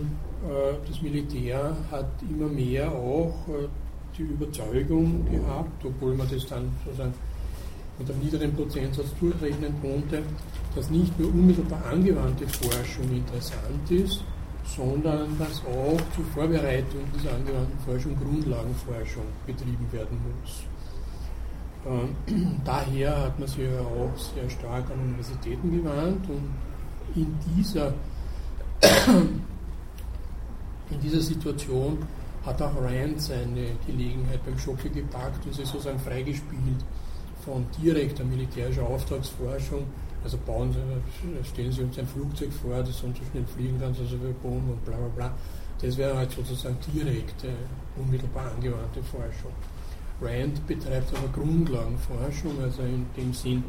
äh, 0.44 0.88
das 0.88 1.02
Militär 1.02 1.76
hat 1.92 2.10
immer 2.30 2.48
mehr 2.48 2.92
auch 2.92 3.34
äh, 3.48 3.68
die 4.18 4.24
Überzeugung 4.24 5.26
gehabt, 5.30 5.86
obwohl 5.86 6.16
man 6.16 6.28
das 6.30 6.46
dann 6.48 6.72
sozusagen 6.86 7.14
mit 8.00 8.10
einem 8.10 8.20
niederen 8.20 8.54
Prozentsatz 8.56 9.08
durchrechnen 9.20 9.74
konnte, 9.82 10.24
dass 10.76 10.90
nicht 10.90 11.18
nur 11.20 11.30
unmittelbar 11.30 11.86
angewandte 11.86 12.48
Forschung 12.48 13.10
interessant 13.12 13.92
ist, 13.92 14.24
sondern 14.66 15.38
dass 15.38 15.62
auch 15.66 16.00
zur 16.16 16.26
Vorbereitung 16.34 17.02
dieser 17.16 17.36
angewandten 17.36 17.80
Forschung 17.86 18.16
Grundlagenforschung 18.18 19.26
betrieben 19.46 19.88
werden 19.92 20.18
muss. 20.24 20.64
Ähm, 21.86 22.16
daher 22.66 23.26
hat 23.26 23.40
man 23.40 23.48
sich 23.48 23.60
ja 23.60 23.82
auch 23.82 24.18
sehr 24.18 24.50
stark 24.50 24.90
an 24.90 25.00
Universitäten 25.00 25.72
gewandt 25.72 26.28
und 26.30 26.50
in 27.16 27.36
dieser, 27.56 27.94
in 30.90 31.00
dieser 31.02 31.20
Situation 31.20 32.00
hat 32.46 32.62
auch 32.62 32.76
Rand 32.82 33.22
seine 33.22 33.68
Gelegenheit 33.86 34.44
beim 34.46 34.58
Schocke 34.58 34.90
gepackt 34.90 35.46
und 35.46 35.54
sie 35.54 35.66
sozusagen 35.66 36.00
freigespielt 36.00 36.84
von 37.44 37.66
direkter 37.82 38.24
militärischer 38.24 38.84
Auftragsforschung. 38.84 39.86
Also 40.24 40.38
bauen 40.46 40.74
stellen 41.44 41.72
Sie 41.72 41.82
uns 41.82 42.00
ein 42.00 42.08
Flugzeug 42.08 42.52
vor, 42.54 42.78
das 42.78 42.98
so 43.00 43.08
schnell 43.32 43.46
fliegen 43.46 43.78
kann, 43.80 43.90
also 43.90 44.22
wir 44.22 44.34
Boom 44.42 44.70
und 44.70 44.86
bla 44.86 44.96
bla 44.96 45.08
bla. 45.08 45.34
Das 45.82 45.98
wäre 45.98 46.16
halt 46.16 46.32
sozusagen 46.32 46.78
direkte, 46.94 47.50
unmittelbar 47.98 48.52
angewandte 48.56 49.04
Forschung. 49.04 49.52
Rand 50.22 50.66
betreibt 50.66 51.14
aber 51.18 51.28
Grundlagenforschung, 51.34 52.62
also 52.62 52.84
in 52.84 53.06
dem 53.18 53.34
Sinn 53.34 53.64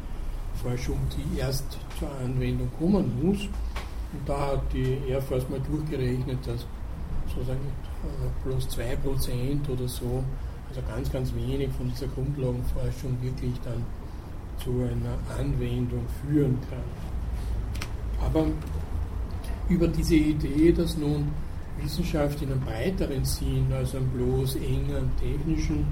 Forschung, 0.61 0.97
die 1.17 1.39
erst 1.39 1.65
zur 1.99 2.09
Anwendung 2.23 2.69
kommen 2.79 3.11
muss. 3.21 3.41
Und 3.41 4.27
da 4.27 4.53
hat 4.53 4.61
die 4.71 4.97
Air 5.09 5.21
Force 5.21 5.49
mal 5.49 5.59
durchgerechnet, 5.59 6.37
dass 6.47 6.65
sozusagen 7.27 7.59
bloß 8.43 8.67
2% 8.69 9.69
oder 9.69 9.87
so, 9.87 10.23
also 10.69 10.81
ganz, 10.87 11.11
ganz 11.11 11.33
wenig 11.33 11.69
von 11.77 11.89
dieser 11.89 12.07
Grundlagenforschung 12.07 13.17
wirklich 13.21 13.53
dann 13.63 13.83
zu 14.63 14.71
einer 14.71 15.17
Anwendung 15.39 16.05
führen 16.21 16.57
kann. 16.69 18.25
Aber 18.25 18.47
über 19.69 19.87
diese 19.87 20.15
Idee, 20.15 20.71
dass 20.71 20.97
nun 20.97 21.31
Wissenschaft 21.81 22.41
in 22.41 22.51
einem 22.51 22.61
breiteren 22.61 23.25
Sinn, 23.25 23.67
also 23.73 23.97
einem 23.97 24.09
bloß 24.09 24.55
engen 24.55 25.11
technischen 25.19 25.85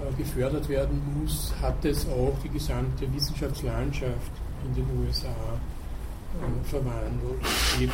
äh, 0.00 0.14
gefördert 0.16 0.68
werden 0.68 1.00
muss, 1.20 1.52
hat 1.60 1.84
es 1.84 2.08
auch 2.08 2.36
die 2.42 2.50
gesamte 2.50 3.12
Wissenschaftslandschaft 3.12 4.32
in 4.64 4.74
den 4.74 4.86
USA 4.98 5.28
äh, 5.28 6.64
verwandelt, 6.64 7.40
eben 7.80 7.92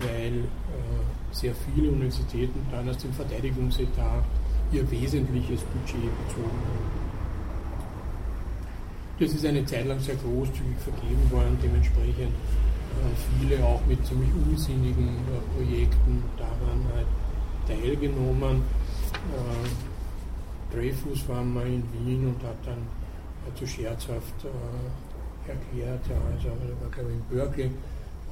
weil 0.00 0.38
äh, 0.38 1.32
sehr 1.32 1.54
viele 1.54 1.90
Universitäten 1.90 2.60
dann 2.70 2.88
aus 2.88 2.98
dem 2.98 3.12
Verteidigungsetat 3.12 4.24
ihr 4.72 4.90
wesentliches 4.90 5.60
Budget 5.62 6.10
bezogen 6.26 6.50
haben. 6.50 7.02
Das 9.18 9.32
ist 9.32 9.44
eine 9.44 9.64
Zeit 9.66 9.86
lang 9.86 10.00
sehr 10.00 10.16
großzügig 10.16 10.78
vergeben 10.78 11.30
worden, 11.30 11.58
dementsprechend 11.62 12.32
viele 13.38 13.64
auch 13.64 13.80
mit 13.86 14.04
ziemlich 14.06 14.30
unsinnigen 14.46 15.16
Projekten 15.56 16.22
daran 16.36 16.86
halt 16.94 17.06
teilgenommen. 17.66 18.62
Dreyfus 20.72 21.28
war 21.28 21.42
mal 21.42 21.66
in 21.66 21.82
Wien 21.92 22.26
und 22.28 22.42
hat 22.42 22.56
dann 22.64 22.78
zu 23.54 23.66
scherzhaft 23.66 24.44
äh, 24.44 25.50
erklärt, 25.50 26.00
ja, 26.08 26.16
also 26.32 26.48
er 26.48 26.80
war 26.80 26.90
glaube 26.90 27.10
ich 27.10 27.16
in 27.16 27.36
Berkeley, 27.36 27.70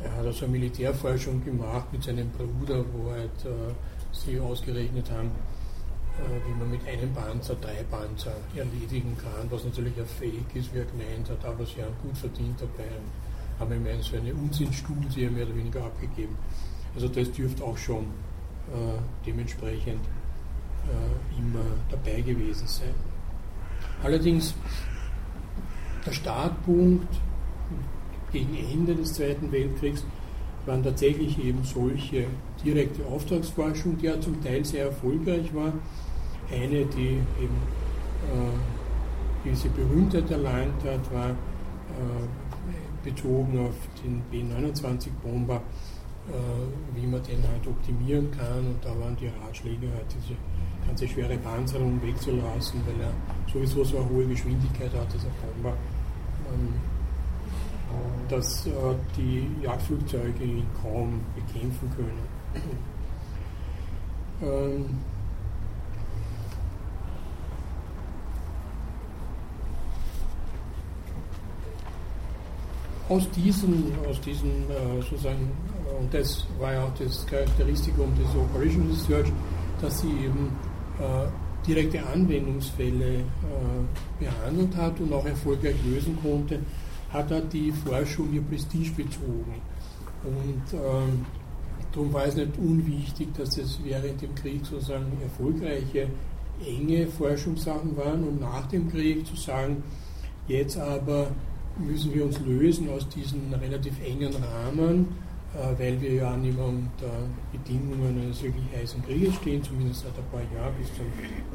er 0.02 0.16
hat 0.16 0.26
also 0.26 0.46
Militärforschung 0.46 1.44
gemacht 1.44 1.92
mit 1.92 2.02
seinem 2.02 2.30
Bruder, 2.30 2.84
wo 2.92 3.10
halt 3.10 3.44
äh, 3.44 3.72
sie 4.12 4.40
ausgerechnet 4.40 5.10
haben, 5.10 5.30
äh, 6.18 6.48
wie 6.48 6.58
man 6.58 6.70
mit 6.70 6.80
einem 6.86 7.12
Panzer 7.12 7.54
drei 7.56 7.82
Panzer 7.90 8.32
erledigen 8.54 9.16
kann, 9.16 9.50
was 9.50 9.64
natürlich 9.64 9.96
ein 9.98 10.06
Fake 10.06 10.54
ist, 10.54 10.72
wie 10.74 10.78
er 10.78 10.84
gemeint 10.84 11.28
hat, 11.28 11.44
aber 11.44 11.64
sie 11.66 11.82
haben 11.82 11.94
gut 12.02 12.16
verdient 12.16 12.60
dabei 12.60 12.88
und 12.96 13.60
haben 13.60 13.86
ihm 13.86 14.02
so 14.02 14.16
eine 14.16 14.32
Unsinnstudie 14.34 15.28
mehr 15.28 15.46
oder 15.46 15.56
weniger 15.56 15.84
abgegeben. 15.84 16.36
Also 16.94 17.08
das 17.08 17.30
dürfte 17.32 17.62
auch 17.62 17.76
schon 17.76 18.04
äh, 18.04 18.98
dementsprechend 19.26 20.00
äh, 20.86 21.38
immer 21.38 21.64
dabei 21.90 22.20
gewesen 22.22 22.66
sein. 22.66 22.94
Allerdings 24.02 24.54
der 26.06 26.12
Startpunkt 26.12 27.08
gegen 28.32 28.56
Ende 28.72 28.94
des 28.94 29.14
Zweiten 29.14 29.50
Weltkriegs 29.52 30.04
waren 30.66 30.82
tatsächlich 30.82 31.42
eben 31.42 31.64
solche 31.64 32.26
direkte 32.64 33.04
Auftragsforschung, 33.06 33.96
die 33.98 34.06
ja 34.06 34.20
zum 34.20 34.42
Teil 34.42 34.64
sehr 34.64 34.86
erfolgreich 34.86 35.52
war. 35.54 35.72
Eine, 36.50 36.84
die 36.86 37.18
eben 37.40 37.56
äh, 38.26 39.44
diese 39.44 39.68
Berühmtheit 39.70 40.30
erlangt 40.30 40.84
hat, 40.84 41.12
war 41.12 41.30
äh, 41.30 43.04
bezogen 43.04 43.58
auf 43.66 43.74
den 44.04 44.20
B-29-Bomber, 44.30 45.56
äh, 45.56 46.96
wie 46.96 47.06
man 47.06 47.22
den 47.22 47.42
halt 47.42 47.66
optimieren 47.66 48.30
kann. 48.30 48.58
Und 48.58 48.84
da 48.84 48.90
waren 49.00 49.16
die 49.16 49.28
Ratschläge 49.28 49.88
halt 49.94 50.06
diese 50.14 50.38
ganze 50.86 51.08
schwere 51.08 51.36
Panzerung 51.38 52.00
wegzulassen, 52.02 52.80
weil 52.86 53.06
er 53.06 53.12
sowieso 53.50 53.84
so 53.84 53.98
eine 53.98 54.08
hohe 54.08 54.26
Geschwindigkeit 54.26 54.92
hat, 54.92 55.12
dieser 55.14 55.30
Bomber, 55.40 55.76
ähm, 56.52 56.74
dass 58.28 58.66
äh, 58.66 58.70
die 59.16 59.48
Jagdflugzeuge 59.62 60.44
ihn 60.44 60.66
kaum 60.82 61.20
bekämpfen 61.34 61.90
können. 61.96 62.22
Ähm, 64.42 64.86
aus 73.10 73.28
diesen, 73.32 73.92
aus 74.08 74.20
diesen 74.20 74.70
äh, 74.70 75.02
sozusagen, 75.02 75.50
und 76.00 76.14
das 76.14 76.46
war 76.58 76.72
ja 76.72 76.84
auch 76.84 76.94
das 76.98 77.26
Charakteristikum 77.26 78.14
des 78.16 78.34
Operation 78.34 78.88
Research, 78.88 79.30
dass 79.82 80.00
sie 80.00 80.08
eben 80.08 80.56
äh, 80.98 81.66
direkte 81.66 82.06
Anwendungsfälle 82.06 83.16
äh, 83.16 83.22
behandelt 84.18 84.76
hat 84.76 84.98
und 85.00 85.12
auch 85.12 85.26
erfolgreich 85.26 85.76
lösen 85.84 86.16
konnte, 86.22 86.60
hat 87.12 87.30
er 87.30 87.40
die 87.40 87.72
Forschung 87.72 88.32
ihr 88.32 88.42
Prestige 88.42 88.90
bezogen. 88.92 89.54
Und 90.22 90.74
ähm, 90.74 91.26
darum 91.92 92.12
war 92.12 92.26
es 92.26 92.36
nicht 92.36 92.56
unwichtig, 92.58 93.34
dass 93.36 93.56
es 93.58 93.80
während 93.82 94.20
dem 94.22 94.34
Krieg 94.34 94.64
sozusagen 94.64 95.10
erfolgreiche, 95.22 96.08
enge 96.64 97.06
Forschungssachen 97.06 97.96
waren 97.96 98.22
und 98.24 98.40
nach 98.40 98.66
dem 98.66 98.90
Krieg 98.90 99.26
zu 99.26 99.34
sagen, 99.34 99.82
jetzt 100.46 100.78
aber 100.78 101.28
müssen 101.78 102.12
wir 102.14 102.24
uns 102.24 102.38
lösen 102.40 102.90
aus 102.90 103.08
diesen 103.08 103.52
relativ 103.54 103.94
engen 104.04 104.32
Rahmen, 104.34 105.08
äh, 105.54 105.78
weil 105.78 106.00
wir 106.00 106.14
ja 106.14 106.36
nicht 106.36 106.56
mehr 106.56 106.66
unter 106.66 107.26
Bedingungen 107.50 108.20
eines 108.20 108.42
wirklich 108.42 108.64
heißen 108.76 109.02
Krieges 109.04 109.34
stehen, 109.36 109.62
zumindest 109.62 110.02
seit 110.02 110.12
ein 110.18 110.30
paar 110.30 110.42
Jahren 110.54 110.74
bis 110.78 110.88
zum 110.94 111.06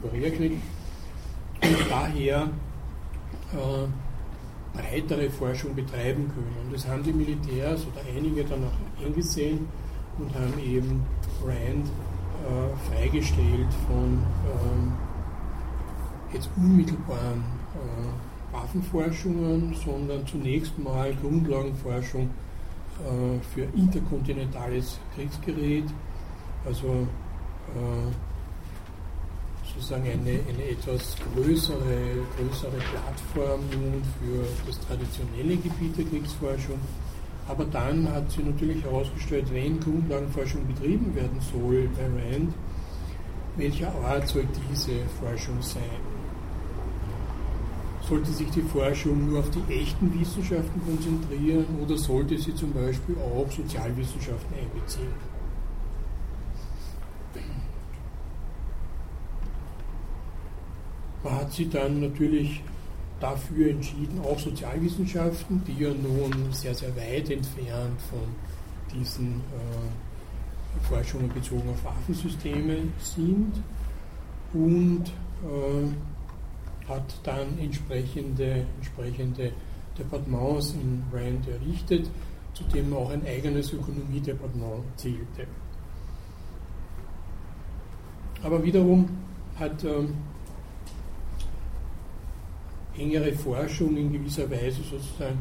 Koreakrieg. 0.01 0.53
Und 1.61 1.89
daher 1.89 2.49
äh, 3.53 3.87
breitere 4.75 5.29
Forschung 5.29 5.75
betreiben 5.75 6.31
können. 6.33 6.55
Und 6.63 6.73
das 6.73 6.87
haben 6.87 7.03
die 7.03 7.13
Militärs 7.13 7.85
oder 7.85 8.01
einige 8.15 8.43
dann 8.43 8.63
auch 8.63 9.05
eingesehen 9.05 9.67
und 10.17 10.33
haben 10.33 10.59
eben 10.59 11.03
Rand 11.43 11.87
äh, 11.87 12.91
freigestellt 12.91 13.73
von 13.87 14.19
ähm, 14.45 14.93
jetzt 16.33 16.49
unmittelbaren 16.57 17.43
äh, 17.73 18.53
Waffenforschungen, 18.53 19.75
sondern 19.83 20.25
zunächst 20.27 20.77
mal 20.77 21.13
Grundlagenforschung 21.21 22.29
äh, 22.99 23.39
für 23.53 23.63
interkontinentales 23.77 24.99
Kriegsgerät, 25.15 25.85
also 26.65 26.87
äh, 26.87 28.34
sozusagen 29.75 30.03
eine, 30.03 30.39
eine 30.49 30.69
etwas 30.71 31.15
größere, 31.33 31.77
größere 32.37 32.77
Plattform 32.91 33.61
nun 33.71 34.01
für 34.19 34.45
das 34.65 34.79
traditionelle 34.87 35.57
Gebiet 35.57 35.97
der 35.97 36.05
Kriegsforschung. 36.05 36.79
Aber 37.47 37.65
dann 37.65 38.11
hat 38.11 38.31
sie 38.31 38.43
natürlich 38.43 38.83
herausgestellt, 38.83 39.45
wenn 39.51 39.79
Grundlagenforschung 39.79 40.65
betrieben 40.65 41.13
werden 41.13 41.39
soll 41.51 41.89
bei 41.95 42.03
RAND, 42.03 42.53
welcher 43.57 43.93
Art 44.03 44.27
soll 44.27 44.47
diese 44.69 44.93
Forschung 45.19 45.61
sein? 45.61 45.81
Sollte 48.01 48.31
sich 48.31 48.49
die 48.51 48.61
Forschung 48.61 49.29
nur 49.29 49.39
auf 49.39 49.49
die 49.49 49.73
echten 49.73 50.19
Wissenschaften 50.19 50.81
konzentrieren 50.85 51.65
oder 51.83 51.97
sollte 51.97 52.37
sie 52.37 52.53
zum 52.53 52.71
Beispiel 52.73 53.15
auch 53.17 53.49
Sozialwissenschaften 53.51 54.55
einbeziehen? 54.55 55.34
Hat 61.31 61.53
sich 61.53 61.69
dann 61.69 62.01
natürlich 62.01 62.61
dafür 63.19 63.69
entschieden, 63.69 64.19
auch 64.23 64.37
Sozialwissenschaften, 64.37 65.63
die 65.65 65.83
ja 65.83 65.89
nun 65.89 66.51
sehr, 66.51 66.75
sehr 66.75 66.95
weit 66.95 67.29
entfernt 67.29 68.01
von 68.09 68.19
diesen 68.93 69.41
äh, 69.51 70.87
Forschungen 70.87 71.29
bezogen 71.29 71.69
auf 71.69 71.83
Waffensysteme 71.83 72.77
sind 72.99 73.53
und 74.53 75.03
äh, 75.43 76.89
hat 76.89 77.19
dann 77.23 77.57
entsprechende, 77.59 78.65
entsprechende 78.77 79.51
Departements 79.97 80.73
in 80.73 81.03
Rand 81.11 81.47
errichtet, 81.47 82.09
zu 82.53 82.63
dem 82.65 82.93
auch 82.93 83.09
ein 83.09 83.25
eigenes 83.25 83.73
Ökonomiedepartement 83.73 84.83
zählte. 84.97 85.47
Aber 88.43 88.63
wiederum 88.63 89.09
hat 89.57 89.83
äh, 89.83 90.03
engere 92.97 93.33
Forschung 93.33 93.95
in 93.97 94.11
gewisser 94.11 94.49
Weise 94.49 94.81
sozusagen 94.83 95.39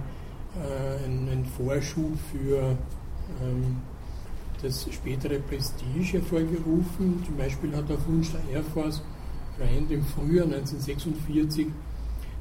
äh, 0.56 1.04
ein, 1.04 1.28
ein, 1.30 1.44
Vorschub 1.44 2.12
für 2.30 2.76
ähm, 3.42 3.76
das 4.62 4.86
spätere 4.92 5.38
Prestige 5.40 6.18
hervorgerufen. 6.18 7.22
Zum 7.24 7.36
Beispiel 7.36 7.74
hat 7.76 7.90
auf 7.90 8.06
Wunsch 8.06 8.30
der 8.32 8.56
Air 8.56 8.64
Force 8.64 9.02
Rand 9.58 9.90
im 9.90 10.02
Frühjahr 10.04 10.46
1946 10.46 11.68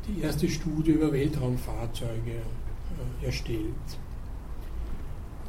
die 0.08 0.22
erste 0.22 0.50
Studie 0.50 0.92
über 0.92 1.12
Weltraumfahrzeuge 1.12 2.32
äh, 2.32 3.26
erstellt. 3.26 3.74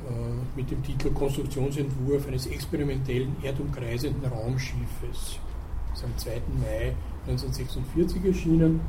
Äh, 0.07 0.57
mit 0.57 0.70
dem 0.70 0.83
Titel 0.83 1.11
Konstruktionsentwurf 1.11 2.29
eines 2.29 2.46
experimentellen 2.46 3.37
erdumkreisenden 3.42 4.31
Raumschiffes. 4.31 5.38
Das 5.90 5.98
ist 5.98 6.05
am 6.05 6.16
2. 6.16 6.31
Mai 6.61 6.94
1946 7.27 8.24
erschienen 8.24 8.81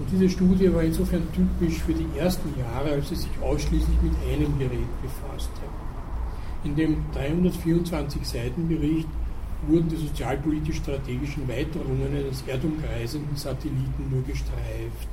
und 0.00 0.10
diese 0.10 0.30
Studie 0.30 0.72
war 0.72 0.82
insofern 0.82 1.22
typisch 1.34 1.78
für 1.80 1.92
die 1.92 2.06
ersten 2.18 2.58
Jahre, 2.58 2.92
als 2.92 3.10
sie 3.10 3.16
sich 3.16 3.30
ausschließlich 3.42 3.98
mit 4.02 4.12
einem 4.32 4.58
Gerät 4.58 5.02
befasste. 5.02 5.60
In 6.64 6.74
dem 6.74 7.04
324 7.12 8.26
Seiten 8.26 8.66
Bericht 8.66 9.08
wurden 9.68 9.90
die 9.90 9.96
sozialpolitisch-strategischen 9.96 11.46
Weiterungen 11.46 12.16
eines 12.16 12.42
erdumkreisenden 12.46 13.36
Satelliten 13.36 14.10
nur 14.10 14.22
gestreift. 14.22 15.08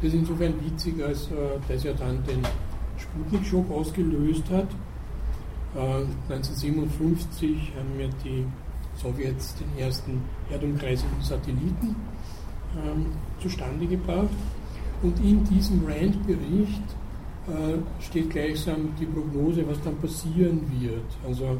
Das 0.00 0.08
ist 0.08 0.20
insofern 0.20 0.54
witzig, 0.64 1.04
als 1.04 1.26
äh, 1.26 1.58
das 1.68 1.84
ja 1.84 1.92
dann 1.92 2.24
den 2.24 2.40
Sputnik-Schock 2.96 3.70
ausgelöst 3.70 4.44
hat. 4.50 4.68
Äh, 5.76 6.32
1957 6.32 7.72
haben 7.76 8.00
ja 8.00 8.08
die 8.24 8.46
Sowjets 8.96 9.54
den 9.56 9.84
ersten 9.84 10.22
erdumkreisenden 10.50 11.20
Satelliten 11.20 11.94
ähm, 12.84 13.06
zustande 13.40 13.86
gebracht. 13.86 14.28
Und 15.02 15.18
in 15.20 15.44
diesem 15.44 15.84
Rand-Bericht 15.86 16.82
äh, 17.46 18.02
steht 18.02 18.30
gleichsam 18.30 18.90
die 18.98 19.06
Prognose, 19.06 19.66
was 19.66 19.80
dann 19.82 19.96
passieren 19.96 20.60
wird. 20.80 21.06
Also 21.26 21.58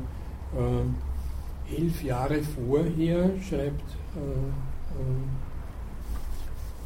äh, 0.57 1.77
elf 1.77 2.03
Jahre 2.03 2.41
vorher 2.43 3.31
schreibt 3.41 3.91
äh, 4.17 4.21
äh 4.21 5.19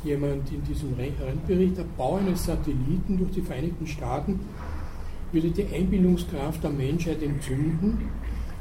jemand 0.05 0.51
in 0.51 0.61
diesem 0.65 0.95
Rand-Bericht, 0.95 1.79
der 1.79 1.85
Bau 1.97 2.17
eines 2.17 2.45
Satelliten 2.45 3.19
durch 3.19 3.31
die 3.31 3.41
Vereinigten 3.41 3.87
Staaten 3.87 4.41
würde 5.33 5.51
die 5.51 5.65
Einbildungskraft 5.75 6.63
der 6.63 6.71
Menschheit 6.71 7.23
entzünden 7.23 8.11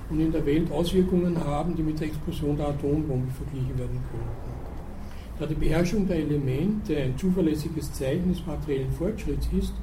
und 0.10 0.20
in 0.20 0.32
der 0.32 0.46
Welt 0.46 0.72
Auswirkungen 0.72 1.38
haben, 1.44 1.76
die 1.76 1.84
mit 1.84 2.00
der 2.00 2.08
Explosion 2.08 2.58
der 2.58 2.70
Atombombe 2.70 3.32
verglichen 3.32 3.78
werden 3.78 4.00
könnten. 4.10 4.71
Da 5.42 5.48
die 5.48 5.56
Beherrschung 5.56 6.08
der 6.08 6.18
Elemente 6.18 6.96
ein 6.96 7.18
zuverlässiges 7.18 7.92
Zeichen 7.94 8.32
des 8.32 8.46
materiellen 8.46 8.92
Fortschritts 8.92 9.48
ist, 9.58 9.74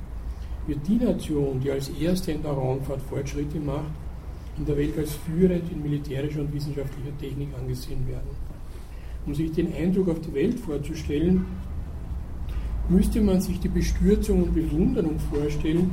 wird 0.68 0.86
die 0.86 0.94
Nation, 0.94 1.58
die 1.58 1.72
als 1.72 1.88
erste 1.88 2.30
in 2.30 2.42
der 2.42 2.52
Raumfahrt 2.52 3.02
Fortschritte 3.02 3.58
macht, 3.58 3.90
in 4.56 4.66
der 4.66 4.76
Welt 4.76 4.96
als 4.96 5.14
führend 5.14 5.68
in 5.72 5.82
militärischer 5.82 6.42
und 6.42 6.54
wissenschaftlicher 6.54 7.18
Technik 7.18 7.48
angesehen 7.58 8.06
werden. 8.06 8.30
Um 9.26 9.34
sich 9.34 9.50
den 9.50 9.74
Eindruck 9.74 10.10
auf 10.10 10.20
die 10.20 10.32
Welt 10.32 10.60
vorzustellen, 10.60 11.44
müsste 12.88 13.20
man 13.20 13.40
sich 13.40 13.58
die 13.58 13.68
Bestürzung 13.68 14.44
und 14.44 14.54
Bewunderung 14.54 15.18
vorstellen, 15.18 15.90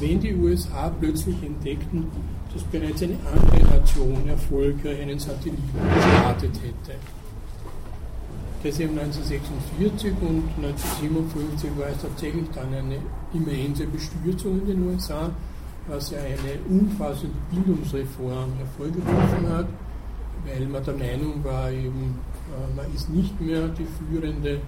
wenn 0.00 0.18
die 0.18 0.34
USA 0.34 0.90
plötzlich 0.90 1.40
entdeckten, 1.40 2.06
dass 2.52 2.64
bereits 2.64 3.00
eine 3.00 3.16
andere 3.32 3.78
Nation 3.78 4.28
erfolgreich 4.28 5.00
einen 5.00 5.20
Satelliten 5.20 5.62
gestartet 5.94 6.60
hätte 6.64 6.98
das 8.64 8.80
eben 8.80 8.98
1946 8.98 10.12
und 10.22 10.48
1957 10.56 11.70
war 11.76 11.88
es 11.88 12.00
tatsächlich 12.00 12.48
dann 12.54 12.72
eine 12.72 12.96
immense 13.34 13.86
Bestürzung 13.86 14.60
in 14.60 14.66
den 14.66 14.88
USA, 14.88 15.30
was 15.86 16.10
ja 16.10 16.18
eine 16.18 16.58
umfassende 16.70 17.36
Bildungsreform 17.50 18.54
hervorgerufen 18.56 19.48
hat, 19.50 19.66
weil 20.46 20.66
man 20.66 20.82
der 20.82 20.94
Meinung 20.94 21.44
war, 21.44 21.70
eben, 21.70 22.18
äh, 22.48 22.74
man 22.74 22.86
ist 22.94 23.10
nicht 23.10 23.38
mehr 23.38 23.68
die 23.68 23.86
führende 23.98 24.60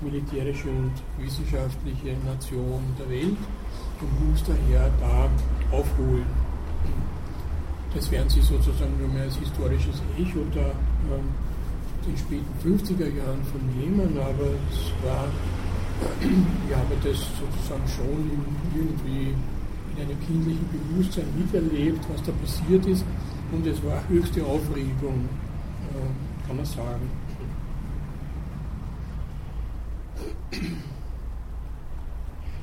militärische 0.00 0.70
und 0.70 0.92
wissenschaftliche 1.18 2.16
Nation 2.24 2.80
der 2.98 3.10
Welt 3.10 3.36
und 4.00 4.30
muss 4.30 4.42
daher 4.44 4.90
da 4.98 5.28
aufholen. 5.76 6.24
Das 7.94 8.10
werden 8.10 8.30
Sie 8.30 8.40
sozusagen 8.40 8.98
nur 8.98 9.08
mehr 9.08 9.24
als 9.24 9.36
historisches 9.36 10.02
Echo 10.18 10.40
der 10.54 10.72
den 12.06 12.16
späten 12.16 12.52
50er 12.62 13.08
Jahren 13.14 13.42
vernehmen, 13.50 14.16
aber 14.18 14.50
es 14.70 15.04
war, 15.04 15.26
ich 16.20 16.74
habe 16.74 16.94
das 17.02 17.18
sozusagen 17.38 17.86
schon 17.88 18.30
irgendwie 18.74 19.34
in 19.96 20.02
einem 20.02 20.20
kindlichen 20.26 20.68
Bewusstsein 20.70 21.26
miterlebt, 21.36 22.04
was 22.12 22.22
da 22.22 22.32
passiert 22.32 22.86
ist 22.86 23.04
und 23.52 23.66
es 23.66 23.82
war 23.84 24.02
höchste 24.08 24.44
Aufregung, 24.44 25.28
äh, 25.92 26.46
kann 26.46 26.56
man 26.56 26.64
sagen. 26.64 27.10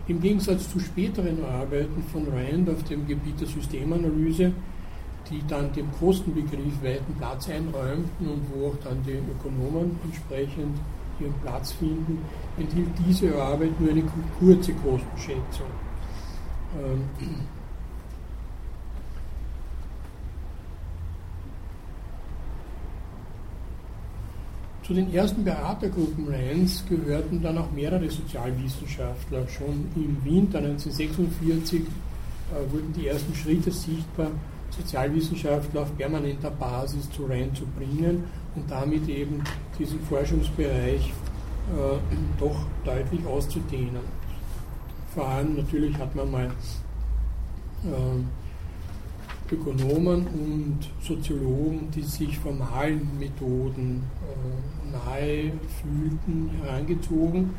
Im 0.08 0.20
Gegensatz 0.20 0.70
zu 0.70 0.80
späteren 0.80 1.44
Arbeiten 1.46 2.04
von 2.12 2.28
Rand 2.28 2.70
auf 2.70 2.84
dem 2.84 3.08
Gebiet 3.08 3.40
der 3.40 3.48
Systemanalyse 3.48 4.52
die 5.34 5.44
dann 5.48 5.74
dem 5.74 5.92
Kostenbegriff 6.00 6.84
weiten 6.84 7.14
Platz 7.18 7.50
einräumten 7.50 8.28
und 8.28 8.42
wo 8.54 8.68
auch 8.68 8.76
dann 8.84 9.04
die 9.04 9.14
Ökonomen 9.14 10.00
entsprechend 10.04 10.78
ihren 11.20 11.34
Platz 11.42 11.72
finden, 11.74 12.20
enthielt 12.58 12.90
diese 13.08 13.36
Arbeit 13.42 13.80
nur 13.80 13.90
eine 13.90 14.04
kurze 14.40 14.74
Kostenschätzung. 14.74 15.68
Ähm, 16.78 17.02
zu 24.84 24.94
den 24.94 25.14
ersten 25.14 25.44
Beratergruppen 25.44 26.28
Rheins 26.28 26.84
gehörten 26.88 27.42
dann 27.42 27.58
auch 27.58 27.72
mehrere 27.72 28.10
Sozialwissenschaftler. 28.10 29.48
Schon 29.48 29.88
im 29.96 30.18
Winter 30.24 30.60
1946 30.60 31.82
äh, 31.82 32.72
wurden 32.72 32.94
die 32.94 33.08
ersten 33.08 33.34
Schritte 33.34 33.72
sichtbar 33.72 34.32
Sozialwissenschaftler 34.78 35.82
auf 35.82 35.98
permanenter 35.98 36.52
Basis 36.52 37.10
zu 37.12 37.26
Rand 37.26 37.56
zu 37.56 37.66
bringen 37.66 38.24
und 38.56 38.70
damit 38.70 39.08
eben 39.08 39.44
diesen 39.78 40.00
Forschungsbereich 40.02 41.10
äh, 41.10 41.98
doch 42.40 42.66
deutlich 42.84 43.26
auszudehnen. 43.26 44.02
Vor 45.14 45.28
allem 45.28 45.56
natürlich 45.56 45.98
hat 45.98 46.16
man 46.16 46.32
mal 46.32 46.52
äh, 47.86 49.54
Ökonomen 49.54 50.26
und 50.28 50.80
Soziologen, 51.02 51.92
die 51.92 52.02
sich 52.02 52.40
formalen 52.40 53.08
Methoden 53.20 54.04
äh, 54.24 54.92
nahe 54.92 55.52
fühlten, 55.82 56.50
herangezogen. 56.64 57.52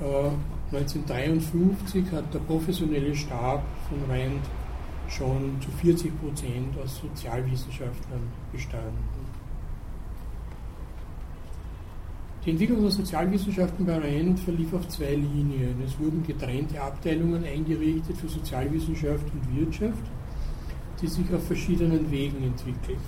Äh, 0.00 0.74
1953 0.76 2.04
hat 2.12 2.34
der 2.34 2.40
professionelle 2.40 3.14
Stab 3.14 3.62
von 3.88 3.98
Rand 4.10 4.42
schon 5.08 5.56
zu 5.60 5.70
40 5.70 6.20
Prozent 6.20 6.76
aus 6.82 7.00
Sozialwissenschaftlern 7.00 8.22
bestanden. 8.52 9.24
Die 12.44 12.50
Entwicklung 12.50 12.82
der 12.82 12.90
Sozialwissenschaften 12.90 13.86
bei 13.86 13.96
Rand 13.96 14.38
verlief 14.38 14.74
auf 14.74 14.86
zwei 14.88 15.14
Linien. 15.14 15.76
Es 15.82 15.98
wurden 15.98 16.22
getrennte 16.26 16.80
Abteilungen 16.80 17.42
eingerichtet 17.42 18.18
für 18.18 18.28
Sozialwissenschaft 18.28 19.24
und 19.32 19.58
Wirtschaft, 19.58 20.02
die 21.00 21.06
sich 21.06 21.32
auf 21.32 21.46
verschiedenen 21.46 22.10
Wegen 22.10 22.44
entwickelt. 22.44 22.98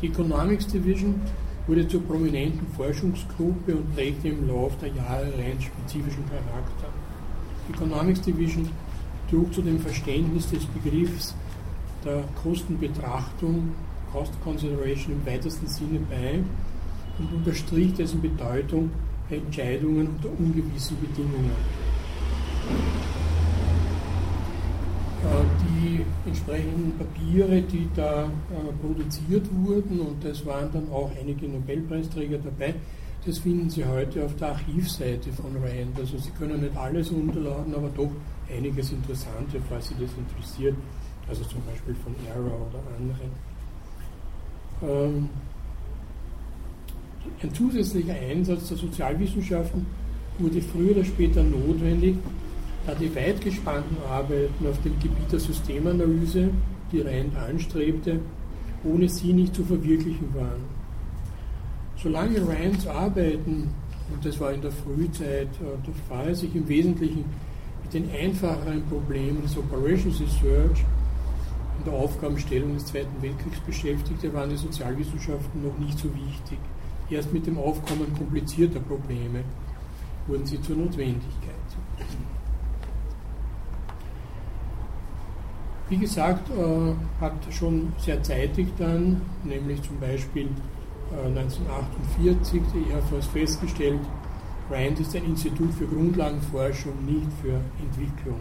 Die 0.00 0.06
Economics 0.06 0.66
Division 0.66 1.20
wurde 1.66 1.86
zur 1.86 2.02
prominenten 2.02 2.66
Forschungsgruppe 2.74 3.76
und 3.76 3.94
prägte 3.94 4.28
im 4.28 4.48
Laufe 4.48 4.76
der 4.80 4.88
Jahre 4.88 5.32
rein 5.38 5.60
spezifischen 5.60 6.24
Charakter. 6.28 6.88
Die 7.68 7.72
Economics 7.74 8.22
Division 8.22 8.68
trug 9.34 9.52
zu 9.52 9.62
dem 9.62 9.80
Verständnis 9.80 10.48
des 10.50 10.64
Begriffs 10.66 11.34
der 12.04 12.22
Kostenbetrachtung, 12.42 13.70
Cost 14.12 14.32
Consideration 14.44 15.14
im 15.14 15.26
weitesten 15.26 15.66
Sinne 15.66 15.98
bei 16.08 16.38
und 17.18 17.32
unterstrich 17.32 17.92
dessen 17.94 18.20
Bedeutung 18.20 18.90
bei 19.28 19.36
Entscheidungen 19.36 20.08
unter 20.08 20.28
ungewissen 20.38 20.96
Bedingungen. 21.00 21.50
Äh, 25.22 25.44
die 25.64 26.04
entsprechenden 26.28 26.92
Papiere, 26.96 27.62
die 27.62 27.88
da 27.96 28.24
äh, 28.24 28.28
produziert 28.80 29.48
wurden, 29.52 30.00
und 30.00 30.24
es 30.24 30.46
waren 30.46 30.70
dann 30.72 30.88
auch 30.92 31.10
einige 31.20 31.48
Nobelpreisträger 31.48 32.38
dabei, 32.38 32.74
das 33.26 33.38
finden 33.38 33.70
Sie 33.70 33.84
heute 33.84 34.24
auf 34.24 34.36
der 34.36 34.48
Archivseite 34.48 35.32
von 35.32 35.56
Rand. 35.56 35.98
Also 35.98 36.18
Sie 36.18 36.30
können 36.30 36.60
nicht 36.60 36.76
alles 36.76 37.10
runterladen, 37.10 37.74
aber 37.74 37.88
doch 37.88 38.10
einiges 38.54 38.92
Interessante, 38.92 39.60
falls 39.68 39.88
Sie 39.88 39.94
das 39.94 40.10
interessiert. 40.16 40.76
Also 41.28 41.42
zum 41.44 41.62
Beispiel 41.64 41.94
von 41.94 42.14
Arrow 42.34 42.68
oder 42.68 42.82
anderen. 42.98 43.30
Ähm, 44.82 45.28
ein 47.42 47.54
zusätzlicher 47.54 48.14
Einsatz 48.14 48.68
der 48.68 48.76
Sozialwissenschaften 48.76 49.86
wurde 50.38 50.60
früher 50.60 50.92
oder 50.92 51.04
später 51.04 51.42
notwendig, 51.42 52.16
da 52.86 52.94
die 52.94 53.14
weit 53.14 53.40
gespannten 53.40 53.96
Arbeiten 54.06 54.66
auf 54.66 54.80
dem 54.82 54.98
Gebiet 55.00 55.32
der 55.32 55.40
Systemanalyse, 55.40 56.50
die 56.92 57.00
Rand 57.00 57.34
anstrebte, 57.36 58.20
ohne 58.84 59.08
sie 59.08 59.32
nicht 59.32 59.54
zu 59.54 59.64
verwirklichen 59.64 60.34
waren. 60.34 60.73
Solange 62.02 62.46
Rands 62.46 62.86
Arbeiten, 62.86 63.70
und 64.12 64.24
das 64.24 64.38
war 64.38 64.52
in 64.52 64.60
der 64.60 64.72
Frühzeit 64.72 65.48
äh, 65.48 65.86
der 65.86 65.94
Fall, 66.08 66.34
sich 66.34 66.54
im 66.54 66.68
Wesentlichen 66.68 67.24
mit 67.82 67.94
den 67.94 68.10
einfacheren 68.10 68.82
Problemen 68.86 69.42
des 69.42 69.56
Operations 69.56 70.20
Research 70.20 70.84
und 71.78 71.86
der 71.86 71.94
Aufgabenstellung 71.94 72.74
des 72.74 72.86
Zweiten 72.86 73.22
Weltkriegs 73.22 73.60
beschäftigte, 73.60 74.32
waren 74.32 74.50
die 74.50 74.56
Sozialwissenschaften 74.56 75.62
noch 75.62 75.78
nicht 75.78 75.98
so 75.98 76.08
wichtig. 76.14 76.58
Erst 77.10 77.32
mit 77.32 77.46
dem 77.46 77.58
Aufkommen 77.58 78.12
komplizierter 78.16 78.80
Probleme 78.80 79.44
wurden 80.26 80.46
sie 80.46 80.60
zur 80.62 80.76
Notwendigkeit. 80.76 81.54
Wie 85.88 85.98
gesagt, 85.98 86.50
äh, 86.50 86.94
hat 87.20 87.34
schon 87.50 87.92
sehr 87.98 88.22
zeitig 88.22 88.68
dann, 88.78 89.20
nämlich 89.44 89.82
zum 89.82 90.00
Beispiel 90.00 90.48
1948 91.22 92.60
äh, 92.60 92.64
die 92.74 93.08
Force 93.08 93.26
festgestellt, 93.26 94.00
RAND 94.70 94.98
ist 95.00 95.14
ein 95.14 95.24
Institut 95.24 95.72
für 95.74 95.86
Grundlagenforschung, 95.86 97.04
nicht 97.04 97.28
für 97.42 97.60
Entwicklung. 97.82 98.40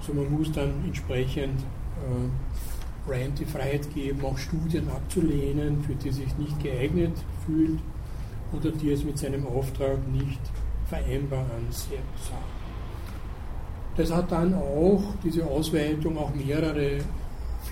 So 0.00 0.12
man 0.12 0.30
muss 0.32 0.50
dann 0.50 0.84
entsprechend 0.84 1.60
äh, 1.60 3.10
RAND 3.10 3.38
die 3.38 3.44
Freiheit 3.44 3.92
geben, 3.94 4.24
auch 4.24 4.36
Studien 4.36 4.88
abzulehnen, 4.88 5.82
für 5.84 5.94
die 5.94 6.10
sich 6.10 6.36
nicht 6.38 6.60
geeignet 6.62 7.16
fühlt 7.46 7.78
oder 8.52 8.70
die 8.70 8.90
es 8.90 9.04
mit 9.04 9.18
seinem 9.18 9.46
Auftrag 9.46 9.98
nicht 10.08 10.40
vereinbar 10.88 11.46
ansah. 11.56 11.94
Das 13.96 14.12
hat 14.12 14.32
dann 14.32 14.54
auch, 14.54 15.02
diese 15.22 15.44
Ausweitung, 15.46 16.16
auch 16.18 16.34
mehrere 16.34 16.98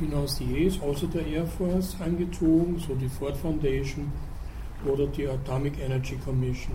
Financiers 0.01 0.81
außer 0.81 1.07
der 1.09 1.27
Air 1.27 1.47
Force 1.47 1.97
angezogen, 2.01 2.79
so 2.79 2.95
die 2.95 3.09
Ford 3.09 3.37
Foundation 3.37 4.11
oder 4.85 5.07
die 5.07 5.29
Atomic 5.29 5.79
Energy 5.79 6.17
Commission. 6.25 6.75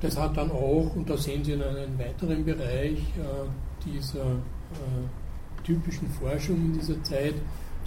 Das 0.00 0.16
hat 0.16 0.36
dann 0.36 0.50
auch, 0.50 0.94
und 0.94 1.08
da 1.08 1.16
sehen 1.16 1.44
Sie 1.44 1.52
in 1.52 1.62
einem 1.62 1.98
weiteren 1.98 2.44
Bereich 2.44 2.98
äh, 2.98 3.84
dieser 3.84 4.26
äh, 4.26 5.64
typischen 5.64 6.08
Forschung 6.10 6.56
in 6.56 6.72
dieser 6.74 7.02
Zeit, 7.02 7.34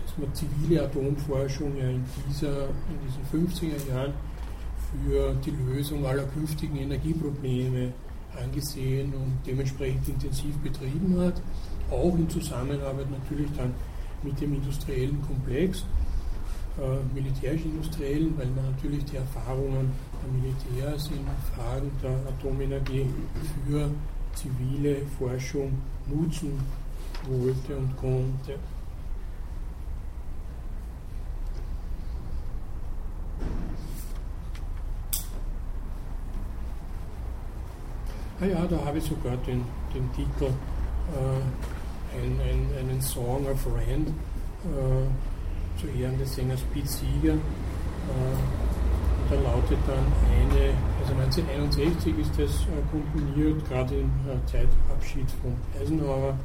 dass 0.03 0.17
man 0.17 0.33
zivile 0.33 0.83
Atomforschung 0.83 1.77
ja 1.77 1.89
in, 1.89 2.03
dieser, 2.27 2.67
in 2.67 2.99
diesen 3.05 3.49
50er 3.49 3.89
Jahren 3.89 4.13
für 4.91 5.33
die 5.45 5.51
Lösung 5.51 6.05
aller 6.05 6.23
künftigen 6.23 6.77
Energieprobleme 6.77 7.93
angesehen 8.41 9.13
und 9.13 9.39
dementsprechend 9.45 10.07
intensiv 10.09 10.57
betrieben 10.57 11.17
hat, 11.19 11.41
auch 11.91 12.15
in 12.17 12.29
Zusammenarbeit 12.29 13.09
natürlich 13.11 13.49
dann 13.57 13.73
mit 14.23 14.39
dem 14.39 14.53
industriellen 14.55 15.21
Komplex, 15.27 15.85
äh, 16.79 17.13
militärisch-industriellen, 17.13 18.37
weil 18.37 18.47
man 18.47 18.71
natürlich 18.71 19.03
die 19.05 19.17
Erfahrungen 19.17 19.91
der 20.23 20.31
Militärs 20.41 21.07
in 21.07 21.25
Fragen 21.53 21.91
der 22.01 22.11
Atomenergie 22.29 23.05
für 23.65 23.89
zivile 24.35 24.97
Forschung 25.17 25.73
nutzen 26.07 26.59
wollte 27.27 27.77
und 27.77 27.97
konnte. 27.97 28.57
Ah 38.39 38.45
ja, 38.45 38.65
da 38.65 38.85
habe 38.85 38.97
ich 38.97 39.03
sogar 39.03 39.37
den, 39.37 39.63
den 39.93 40.11
Titel 40.13 40.45
äh, 40.45 41.80
ein, 42.13 42.39
ein, 42.41 42.67
einen 42.79 43.01
Song 43.01 43.45
of 43.47 43.65
Rand 43.67 44.09
äh, 44.09 45.79
zu 45.79 45.87
Ehren 45.87 46.17
des 46.17 46.35
Sängers 46.35 46.61
Pete 46.73 46.87
Seeger. 46.87 47.33
Äh, 47.33 47.37
da 49.29 49.35
lautet 49.35 49.77
dann 49.87 50.05
eine, 50.29 50.73
also 50.99 51.13
1961 51.13 52.19
ist 52.19 52.31
das 52.37 52.67
äh, 52.67 52.81
komponiert, 52.91 53.67
gerade 53.69 53.95
im 53.95 54.09
äh, 54.27 54.45
Zeitabschied 54.45 55.29
von 55.41 55.55
Eisenhower. 55.79 56.35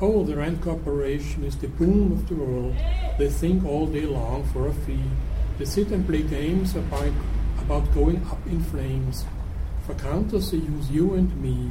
Oh, 0.00 0.24
the 0.24 0.34
Rand 0.34 0.62
Corporation 0.62 1.44
is 1.44 1.56
the 1.60 1.66
boom 1.66 2.12
of 2.12 2.26
the 2.28 2.34
world. 2.34 2.74
They 3.18 3.28
think 3.28 3.64
all 3.66 3.86
day 3.86 4.06
long 4.06 4.44
for 4.52 4.68
a 4.68 4.72
fee. 4.72 5.04
They 5.58 5.66
sit 5.66 5.92
and 5.92 6.06
play 6.06 6.22
games 6.22 6.74
about, 6.74 7.12
about 7.58 7.92
going 7.94 8.16
up 8.30 8.38
in 8.46 8.60
flames. 8.64 9.26
For 9.86 9.94
counters, 9.94 10.52
they 10.52 10.56
use 10.56 10.90
you 10.90 11.14
and 11.14 11.30
me. 11.42 11.70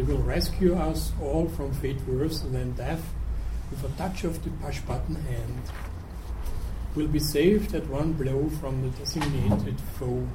They 0.00 0.06
will 0.06 0.22
rescue 0.22 0.74
us 0.76 1.12
all 1.20 1.46
from 1.50 1.74
fate 1.74 2.00
worse 2.08 2.40
than 2.40 2.72
death 2.72 3.12
with 3.70 3.84
a 3.84 3.94
touch 3.98 4.24
of 4.24 4.42
the 4.42 4.48
push 4.48 4.80
button 4.80 5.16
hand. 5.16 5.62
We'll 6.94 7.06
be 7.06 7.18
saved 7.18 7.74
at 7.74 7.86
one 7.86 8.14
blow 8.14 8.48
from 8.48 8.80
the 8.80 8.88
designated 8.96 9.78
foe. 9.98 10.26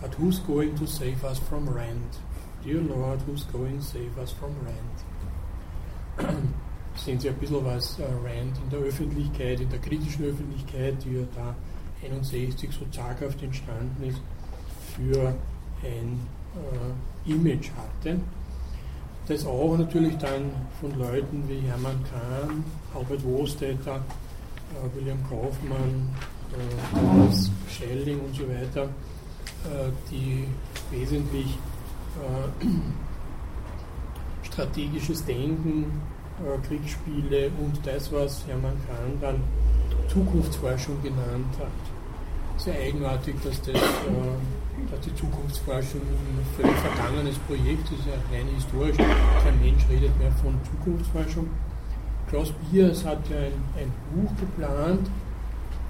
But 0.00 0.14
who's 0.14 0.38
going 0.38 0.78
to 0.78 0.86
save 0.86 1.24
us 1.24 1.40
from 1.40 1.68
rent? 1.68 2.20
Dear 2.62 2.80
Lord, 2.80 3.20
who's 3.22 3.42
going 3.42 3.80
to 3.80 3.84
save 3.84 4.16
us 4.20 4.30
from 4.30 4.54
rent? 4.64 5.02
Sehen 6.94 7.18
Sie 7.18 7.28
ein 7.28 7.34
bisschen, 7.40 7.64
was 7.64 7.98
äh, 7.98 8.04
Rand 8.04 8.56
in 8.62 8.70
der 8.70 8.78
Öffentlichkeit, 8.78 9.58
in 9.58 9.68
der 9.68 9.80
kritischen 9.80 10.26
Öffentlichkeit, 10.26 11.04
die 11.04 11.14
ja 11.14 11.24
da 11.34 11.56
61 12.04 12.70
so 12.70 12.86
zaghaft 12.92 13.42
entstanden 13.42 14.04
ist, 14.04 14.20
für 14.94 15.34
ein 15.82 16.20
äh, 16.54 17.32
Image 17.32 17.70
hatte. 17.72 18.20
Das 19.28 19.44
auch 19.44 19.76
natürlich 19.76 20.16
dann 20.16 20.50
von 20.80 20.98
Leuten 20.98 21.44
wie 21.48 21.60
Hermann 21.68 22.02
Kahn, 22.10 22.64
Albert 22.94 23.22
Wohlstetter 23.24 23.96
äh, 23.96 24.96
William 24.96 25.18
Kaufmann, 25.28 26.08
äh, 26.52 26.98
Thomas 26.98 27.50
Schelling 27.68 28.20
und 28.20 28.34
so 28.34 28.48
weiter, 28.48 28.84
äh, 28.84 29.90
die 30.10 30.46
wesentlich 30.90 31.58
äh, 32.16 32.66
strategisches 34.46 35.22
Denken, 35.26 36.00
äh, 36.42 36.66
Kriegsspiele 36.66 37.50
und 37.62 37.86
das, 37.86 38.10
was 38.10 38.46
Hermann 38.46 38.78
Kahn 38.86 39.18
dann 39.20 39.42
Zukunftsforschung 40.08 41.02
genannt 41.02 41.54
hat. 41.58 41.68
Sehr 42.56 42.80
eigenartig, 42.80 43.34
dass, 43.44 43.60
das, 43.60 43.74
äh, 43.74 43.78
dass 44.90 45.00
die 45.00 45.14
Zukunftsforschung 45.14 46.00
ein 46.00 46.46
völlig 46.56 46.76
vergangenes 46.76 47.38
Projekt 47.40 47.90
ist, 47.92 48.06
ja 48.06 48.14
rein 48.32 48.46
historisch. 48.54 48.96
Kein 48.96 49.60
Mensch 49.60 49.84
redet 49.90 50.16
mehr 50.18 50.32
von 50.32 50.54
Zukunftsforschung. 50.64 51.48
Klaus 52.28 52.52
Biers 52.52 53.04
hat 53.04 53.28
ja 53.30 53.38
ein, 53.38 53.52
ein 53.76 53.92
Buch 54.12 54.30
geplant, 54.38 55.08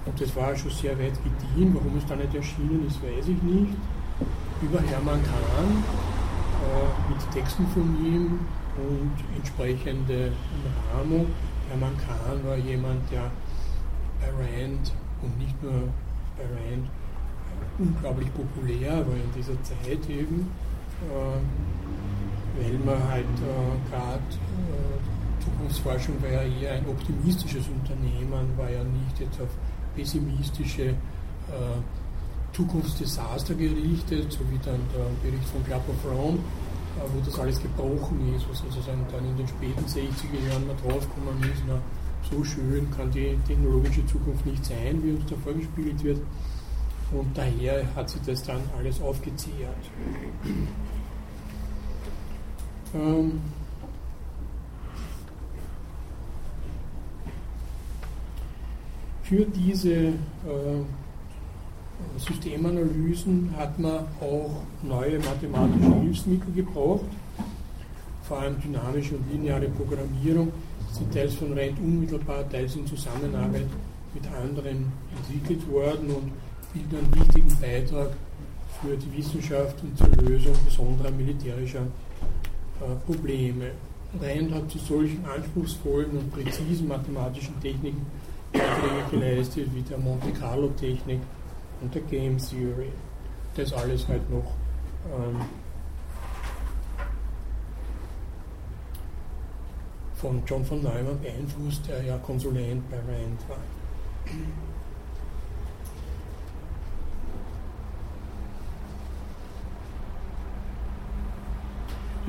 und 0.05 0.19
das 0.19 0.35
war 0.35 0.55
schon 0.55 0.71
sehr 0.71 0.97
weit 0.97 1.13
gediehen. 1.23 1.75
Warum 1.75 1.97
es 1.97 2.05
da 2.05 2.15
nicht 2.15 2.33
erschienen 2.33 2.87
ist, 2.87 3.01
weiß 3.03 3.27
ich 3.27 3.41
nicht. 3.43 3.73
Über 4.61 4.81
Hermann 4.81 5.21
Kahn 5.23 5.83
äh, 6.65 7.11
mit 7.11 7.31
Texten 7.31 7.67
von 7.67 7.95
ihm 8.03 8.39
und 8.77 9.13
entsprechende 9.35 10.31
Umrahmung. 10.55 11.27
Hermann 11.69 11.95
Kahn 11.97 12.43
war 12.43 12.57
jemand, 12.57 13.09
der 13.11 13.29
bei 14.19 14.27
Rand 14.29 14.93
und 15.21 15.37
nicht 15.37 15.61
nur 15.61 15.89
bei 16.37 16.43
Rand 16.43 16.89
unglaublich 17.79 18.29
populär 18.33 18.91
war 19.07 19.15
in 19.15 19.31
dieser 19.35 19.61
Zeit 19.63 20.09
eben, 20.09 20.51
äh, 21.09 22.61
weil 22.61 22.79
man 22.85 23.01
halt 23.09 23.23
äh, 23.23 23.89
gerade 23.89 24.19
äh, 24.19 25.43
Zukunftsforschung 25.43 26.21
war 26.21 26.29
ja 26.29 26.41
eher 26.43 26.73
ein 26.73 26.85
optimistisches 26.87 27.65
Unternehmen, 27.69 28.57
war 28.57 28.69
ja 28.69 28.83
nicht 28.83 29.19
jetzt 29.19 29.39
auf 29.41 29.49
pessimistische 29.95 30.89
äh, 30.89 31.79
Zukunftsdesaster 32.53 33.53
gerichtet, 33.53 34.31
so 34.31 34.39
wie 34.51 34.59
dann 34.63 34.79
der 34.93 35.07
Bericht 35.23 35.47
von 35.49 35.63
Club 35.63 35.83
of 35.87 36.11
Rome, 36.11 36.37
äh, 36.37 37.01
wo 37.13 37.19
das 37.23 37.39
alles 37.39 37.61
gebrochen 37.61 38.35
ist, 38.35 38.47
wo 38.49 38.53
sozusagen 38.53 39.05
dann 39.11 39.25
in 39.25 39.37
den 39.37 39.47
späten 39.47 39.85
60er 39.85 40.49
Jahren 40.49 40.67
mal 40.67 40.75
draufgekommen 40.83 41.41
ist, 41.43 41.63
na, 41.67 41.79
so 42.29 42.43
schön 42.43 42.89
kann 42.91 43.09
die 43.11 43.37
technologische 43.47 44.05
Zukunft 44.05 44.45
nicht 44.45 44.63
sein, 44.65 45.01
wie 45.01 45.11
uns 45.11 45.25
da 45.29 45.35
vorgespielt 45.37 46.03
wird. 46.03 46.19
Und 47.11 47.35
daher 47.35 47.83
hat 47.95 48.09
sich 48.09 48.21
das 48.21 48.43
dann 48.43 48.61
alles 48.77 49.01
aufgezehrt. 49.01 49.75
Ähm, 52.93 53.41
für 59.23 59.45
diese 59.45 59.93
äh, 59.93 60.13
Systemanalysen 62.17 63.53
hat 63.57 63.79
man 63.79 64.05
auch 64.21 64.61
neue 64.83 65.19
mathematische 65.19 65.95
Hilfsmittel 66.01 66.53
gebraucht, 66.53 67.05
vor 68.23 68.39
allem 68.39 68.59
dynamische 68.61 69.15
und 69.15 69.31
lineare 69.31 69.67
Programmierung, 69.69 70.51
sind 70.91 71.13
teils 71.13 71.35
von 71.35 71.57
Rand 71.57 71.79
unmittelbar, 71.79 72.47
teils 72.49 72.75
in 72.75 72.85
Zusammenarbeit 72.85 73.67
mit 74.13 74.23
anderen 74.31 74.91
entwickelt 75.15 75.69
worden 75.71 76.09
und 76.09 76.31
bilden 76.73 76.97
einen 76.97 77.15
wichtigen 77.15 77.55
Beitrag 77.59 78.11
für 78.81 78.95
die 78.95 79.17
Wissenschaft 79.17 79.75
und 79.83 79.97
zur 79.97 80.07
Lösung 80.23 80.53
besonderer 80.65 81.11
militärischer 81.11 81.81
äh, 81.81 82.95
Probleme. 83.05 83.71
Rand 84.19 84.53
hat 84.53 84.71
zu 84.71 84.79
solchen 84.79 85.23
anspruchsvollen 85.25 86.11
und 86.11 86.31
präzisen 86.31 86.87
mathematischen 86.87 87.59
Techniken 87.61 88.05
Beiträge 88.51 89.09
geleistet, 89.11 89.69
wie 89.73 89.81
der 89.81 89.97
Monte 89.97 90.31
Carlo 90.31 90.69
Technik 90.69 91.19
und 91.81 91.93
der 91.93 92.01
Game 92.03 92.37
Theory. 92.37 92.91
Das 93.55 93.73
alles 93.73 94.07
halt 94.07 94.27
noch 94.29 94.55
ähm, 95.05 95.41
von 100.15 100.41
John 100.45 100.65
von 100.65 100.81
Neumann 100.81 101.19
beeinflusst, 101.21 101.87
der 101.87 102.03
ja 102.03 102.17
Konsulent 102.17 102.89
bei 102.89 102.97
Rand 102.97 103.47
war. 103.47 103.57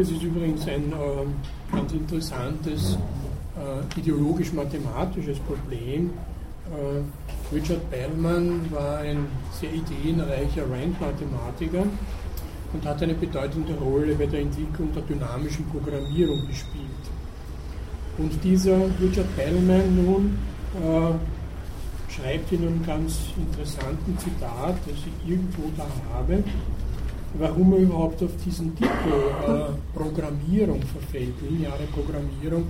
Das 0.00 0.08
ist 0.08 0.22
übrigens 0.22 0.66
ein 0.66 0.92
äh, 0.92 1.76
ganz 1.76 1.92
interessantes 1.92 2.96
äh, 3.54 4.00
ideologisch-mathematisches 4.00 5.38
Problem. 5.40 6.08
Äh, 6.72 7.54
Richard 7.54 7.90
Bellman 7.90 8.62
war 8.70 9.00
ein 9.00 9.26
sehr 9.60 9.70
ideenreicher 9.74 10.62
Rand-Mathematiker 10.62 11.84
und 12.72 12.86
hat 12.86 13.02
eine 13.02 13.12
bedeutende 13.12 13.74
Rolle 13.74 14.14
bei 14.14 14.24
der 14.24 14.40
Entwicklung 14.40 14.90
der 14.94 15.02
dynamischen 15.02 15.66
Programmierung 15.66 16.46
gespielt. 16.46 17.04
Und 18.16 18.42
dieser 18.42 18.78
Richard 19.02 19.36
Bellman 19.36 20.02
nun 20.02 20.38
äh, 20.76 22.10
schreibt 22.10 22.50
in 22.52 22.66
einem 22.66 22.86
ganz 22.86 23.18
interessanten 23.36 24.16
Zitat, 24.16 24.76
das 24.86 24.96
ich 24.96 25.30
irgendwo 25.30 25.64
da 25.76 25.86
habe, 26.14 26.42
warum 27.34 27.72
er 27.72 27.78
überhaupt 27.78 28.22
auf 28.22 28.30
diesen 28.44 28.74
Titel 28.76 28.90
äh, 29.46 29.66
Programmierung 29.94 30.82
verfällt, 30.82 31.34
lineare 31.48 31.84
Programmierung, 31.92 32.64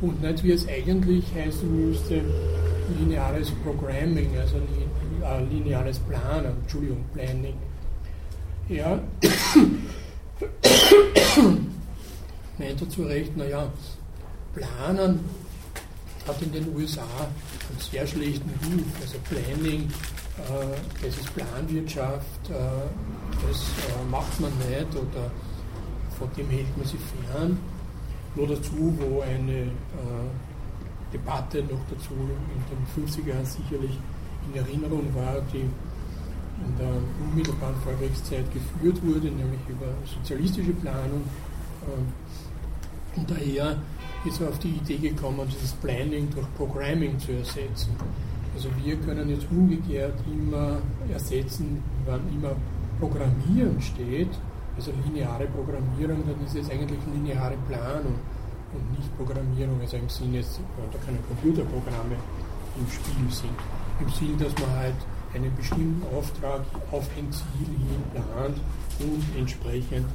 und 0.00 0.22
nicht 0.22 0.44
wie 0.44 0.52
es 0.52 0.68
eigentlich 0.68 1.24
heißen 1.34 1.88
müsste, 1.88 2.20
lineares 2.98 3.50
Programming, 3.64 4.36
also 4.38 4.56
äh, 4.56 5.44
lineares 5.50 5.98
Planen, 6.00 6.52
Entschuldigung, 6.62 7.04
Planning. 7.14 7.54
Ja, 8.68 9.00
meint 12.58 12.80
er 12.80 12.88
zu 12.88 13.02
Recht, 13.04 13.36
naja, 13.36 13.72
Planen 14.54 15.20
hat 16.26 16.42
in 16.42 16.52
den 16.52 16.74
USA 16.74 17.02
einen 17.02 17.78
sehr 17.78 18.06
schlechten 18.06 18.50
Ruf. 18.64 18.82
Also 19.00 19.16
Planning, 19.30 19.88
das 21.02 21.16
ist 21.16 21.34
Planwirtschaft, 21.34 22.50
äh, 22.50 23.46
das 23.46 23.62
äh, 23.62 24.10
macht 24.10 24.38
man 24.40 24.52
nicht 24.58 24.94
oder 24.94 25.30
von 26.18 26.28
dem 26.36 26.48
hält 26.50 26.76
man 26.76 26.86
sich 26.86 27.00
fern. 27.30 27.58
Nur 28.34 28.48
dazu, 28.48 28.94
wo 28.98 29.22
eine 29.22 29.62
äh, 29.62 29.70
Debatte 31.12 31.62
noch 31.62 31.80
dazu 31.90 32.12
in 32.12 32.62
den 32.68 33.06
50er 33.06 33.28
Jahren 33.28 33.46
sicherlich 33.46 33.98
in 34.48 34.60
Erinnerung 34.60 35.14
war, 35.14 35.40
die 35.52 35.60
in 35.60 36.76
der 36.78 36.92
unmittelbaren 37.24 37.76
Vorwärtszeit 37.82 38.44
geführt 38.52 39.02
wurde, 39.02 39.28
nämlich 39.28 39.60
über 39.68 39.86
sozialistische 40.04 40.72
Planung. 40.72 41.22
Äh, 41.82 43.18
und 43.18 43.30
daher 43.30 43.78
ist 44.26 44.40
er 44.40 44.48
auf 44.48 44.58
die 44.58 44.70
Idee 44.70 44.98
gekommen, 44.98 45.48
dieses 45.50 45.72
Planning 45.72 46.28
durch 46.30 46.46
Programming 46.56 47.18
zu 47.18 47.32
ersetzen. 47.32 47.96
Also 48.56 48.70
wir 48.82 48.96
können 48.96 49.28
jetzt 49.28 49.46
umgekehrt 49.50 50.14
immer 50.32 50.78
ersetzen, 51.12 51.82
wann 52.06 52.22
immer 52.32 52.56
Programmieren 52.98 53.78
steht, 53.82 54.30
also 54.74 54.92
lineare 55.04 55.44
Programmierung, 55.48 56.24
dann 56.26 56.42
ist 56.42 56.56
es 56.56 56.70
eigentlich 56.70 56.98
lineare 57.12 57.52
Planung 57.68 58.14
und 58.72 58.98
nicht 58.98 59.14
Programmierung, 59.18 59.78
also 59.82 59.98
im 59.98 60.08
Sinne, 60.08 60.40
da 60.40 60.98
keine 61.04 61.18
Computerprogramme 61.28 62.16
im 62.78 62.88
Spiel 62.88 63.30
sind. 63.30 63.52
Im 64.00 64.08
Sinne, 64.08 64.42
dass 64.42 64.54
man 64.58 64.74
halt 64.74 64.94
einen 65.34 65.54
bestimmten 65.54 66.02
Auftrag 66.16 66.62
auf 66.92 67.10
ein 67.18 67.30
Ziel 67.30 67.68
hin 67.68 68.02
plant 68.14 68.56
und 69.00 69.38
entsprechend 69.38 70.06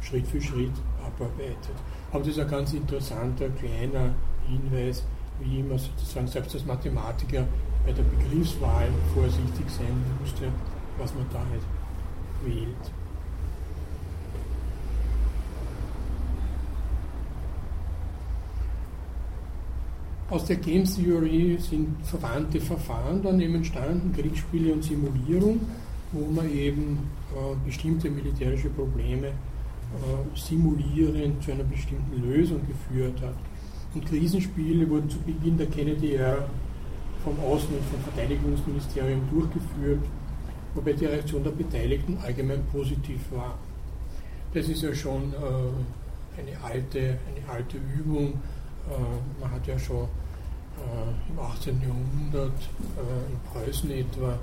Schritt 0.00 0.26
für 0.26 0.40
Schritt 0.40 0.72
abarbeitet. 1.00 1.76
Aber 2.10 2.24
das 2.24 2.30
ist 2.30 2.40
ein 2.40 2.50
ganz 2.50 2.72
interessanter 2.72 3.48
kleiner 3.50 4.10
Hinweis, 4.48 5.04
wie 5.38 5.62
man 5.62 5.78
sozusagen 5.78 6.26
selbst 6.26 6.56
als 6.56 6.66
Mathematiker 6.66 7.46
bei 7.84 7.92
der 7.92 8.02
Begriffswahl 8.02 8.88
vorsichtig 9.12 9.68
sein 9.68 10.02
musste, 10.20 10.48
was 10.98 11.14
man 11.14 11.26
da 11.32 11.38
halt 11.38 11.62
wählt. 12.44 12.92
Aus 20.30 20.46
der 20.46 20.56
Game 20.56 20.84
Theory 20.84 21.58
sind 21.60 22.04
verwandte 22.04 22.60
Verfahren 22.60 23.22
dann 23.22 23.38
eben 23.40 23.56
entstanden, 23.56 24.12
Kriegsspiele 24.12 24.72
und 24.72 24.82
Simulierung, 24.82 25.60
wo 26.12 26.30
man 26.30 26.50
eben 26.50 26.98
äh, 27.32 27.66
bestimmte 27.66 28.10
militärische 28.10 28.70
Probleme 28.70 29.28
äh, 29.28 29.32
simulierend 30.34 31.42
zu 31.42 31.52
einer 31.52 31.64
bestimmten 31.64 32.22
Lösung 32.22 32.60
geführt 32.66 33.20
hat. 33.20 33.36
Und 33.94 34.06
Krisenspiele 34.06 34.88
wurden 34.88 35.08
zu 35.08 35.18
Beginn 35.18 35.56
der 35.56 35.66
Kennedy-Ära 35.66 36.48
vom 37.24 37.34
Außen- 37.40 37.72
und 37.72 37.84
vom 37.90 38.00
Verteidigungsministerium 38.12 39.22
durchgeführt, 39.30 40.04
wobei 40.74 40.92
die 40.92 41.06
Reaktion 41.06 41.42
der 41.42 41.50
Beteiligten 41.50 42.18
allgemein 42.22 42.62
positiv 42.66 43.20
war. 43.32 43.58
Das 44.52 44.68
ist 44.68 44.82
ja 44.82 44.94
schon 44.94 45.32
äh, 45.32 46.40
eine, 46.40 46.62
alte, 46.62 47.18
eine 47.26 47.52
alte 47.52 47.78
Übung. 47.78 48.34
Äh, 48.88 49.40
man 49.40 49.50
hat 49.50 49.66
ja 49.66 49.78
schon 49.78 50.04
äh, 50.04 51.30
im 51.32 51.38
18. 51.38 51.80
Jahrhundert 51.80 52.60
äh, 52.96 53.32
in 53.32 53.40
Preußen 53.52 53.90
etwa 53.90 54.38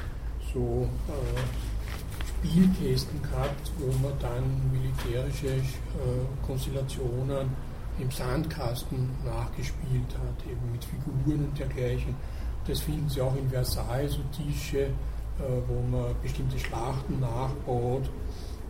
so 0.54 0.90
äh, 1.08 1.42
Spielkästen 2.28 3.22
gehabt, 3.22 3.72
wo 3.78 3.92
man 4.06 4.18
dann 4.20 4.44
militärische 4.72 5.48
äh, 5.48 5.62
Konstellationen 6.46 7.50
im 8.00 8.10
Sandkasten 8.10 9.10
nachgespielt 9.24 10.18
hat, 10.18 10.50
eben 10.50 10.72
mit 10.72 10.84
Figuren 10.84 11.46
und 11.46 11.60
dergleichen. 11.60 12.16
Das 12.68 12.80
finden 12.82 13.10
Sie 13.10 13.22
auch 13.22 13.36
in 13.36 13.50
Versailles, 13.50 14.14
so 14.14 14.20
Tische, 14.32 14.80
äh, 14.80 14.92
wo 15.68 15.82
man 15.90 16.16
bestimmte 16.22 16.60
Schlachten 16.60 17.20
nachbaut. 17.20 18.10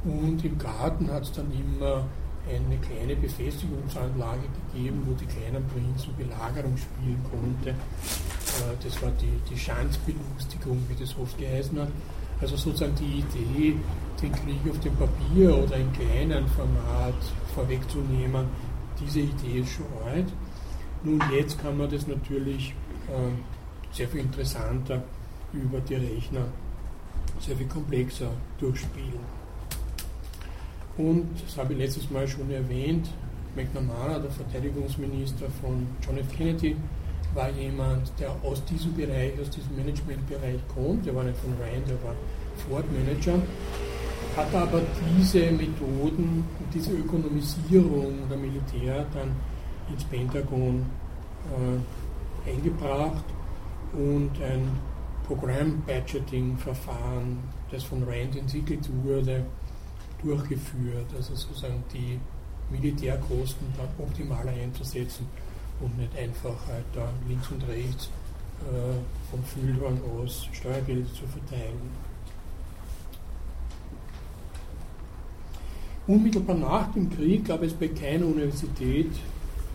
Und 0.04 0.44
im 0.44 0.58
Garten 0.58 1.12
hat 1.12 1.24
es 1.24 1.32
dann 1.34 1.52
immer 1.52 2.06
eine 2.50 2.78
kleine 2.78 3.16
Befestigungsanlage 3.16 4.48
gegeben, 4.72 5.04
wo 5.06 5.14
die 5.14 5.26
kleinen 5.26 5.64
Prinzen 5.68 6.16
Belagerung 6.18 6.76
spielen 6.76 7.22
konnte. 7.30 7.70
Äh, 7.70 8.76
das 8.84 9.02
war 9.02 9.12
die, 9.22 9.40
die 9.50 9.58
Schanzbelustigung, 9.58 10.84
wie 10.90 10.96
das 10.96 11.16
oft 11.18 11.38
geheißen 11.38 11.80
hat. 11.80 11.90
Also 12.42 12.56
sozusagen 12.56 12.96
die 12.96 13.20
Idee, 13.20 13.76
den 14.22 14.32
Krieg 14.32 14.60
auf 14.70 14.80
dem 14.80 14.96
Papier 14.96 15.56
oder 15.56 15.76
in 15.76 15.94
kleinen 15.94 16.48
Format 16.48 17.14
vorwegzunehmen, 17.54 18.48
diese 19.00 19.20
Idee 19.20 19.60
ist 19.60 19.74
schon 19.74 19.86
alt. 20.06 20.28
Nun, 21.04 21.22
jetzt 21.32 21.62
kann 21.62 21.78
man 21.78 21.90
das 21.90 22.08
natürlich 22.08 22.74
äh, 23.08 23.61
sehr 23.92 24.08
viel 24.08 24.22
interessanter 24.22 25.04
über 25.54 25.80
die 25.82 25.96
Rechner, 25.96 26.46
sehr 27.40 27.56
viel 27.56 27.68
komplexer 27.68 28.32
durchspielen. 28.60 29.42
Und, 30.98 31.28
das 31.46 31.58
habe 31.58 31.74
ich 31.74 31.80
letztes 31.80 32.10
Mal 32.10 32.28
schon 32.28 32.50
erwähnt, 32.52 33.10
McNamara, 33.56 34.20
der 34.20 34.32
Verteidigungsminister 34.32 35.46
von 35.62 35.88
John 36.06 36.18
F. 36.18 36.38
Kennedy, 36.38 36.76
war 37.34 37.50
jemand, 37.52 38.12
der 38.20 38.32
aus 38.44 38.64
diesem 38.66 38.94
Bereich, 38.96 39.34
aus 39.40 39.50
diesem 39.50 39.76
Managementbereich 39.78 40.60
kommt. 40.74 41.08
Er 41.08 41.16
war 41.16 41.24
nicht 41.24 41.38
von 41.38 41.52
Rand, 41.54 41.88
er 41.88 42.04
war 42.04 42.16
Ford 42.68 42.86
Manager, 42.92 43.42
hat 44.36 44.54
aber 44.54 44.82
diese 45.18 45.52
Methoden 45.52 46.46
diese 46.74 46.92
Ökonomisierung 46.92 48.30
der 48.30 48.38
Militär 48.38 49.06
dann 49.14 49.32
ins 49.92 50.04
Pentagon 50.06 50.86
äh, 51.50 52.50
eingebracht 52.50 53.24
und 53.94 54.32
ein 54.42 54.68
Programm-Budgeting-Verfahren, 55.28 57.38
das 57.72 57.84
von 57.84 58.04
Rand 58.04 58.36
entwickelt 58.36 58.90
wurde, 59.04 59.46
durchgeführt, 60.22 61.08
also 61.16 61.34
sozusagen 61.36 61.84
die 61.94 62.20
Militärkosten 62.70 63.68
dann 63.78 63.88
optimaler 63.98 64.52
einzusetzen 64.52 65.26
und 65.80 65.98
nicht 65.98 66.14
einfach 66.18 66.68
halt 66.68 66.84
da 66.94 67.10
links 67.28 67.50
und 67.52 67.66
rechts 67.68 68.10
äh, 68.62 68.94
vom 69.30 69.44
Füllhorn 69.44 70.00
aus 70.18 70.48
Steuergelder 70.52 71.14
zu 71.14 71.28
verteilen. 71.28 72.12
Unmittelbar 76.08 76.56
nach 76.56 76.92
dem 76.94 77.10
Krieg 77.10 77.46
gab 77.46 77.62
es 77.64 77.74
bei 77.74 77.88
keiner 77.88 78.26
Universität 78.26 79.12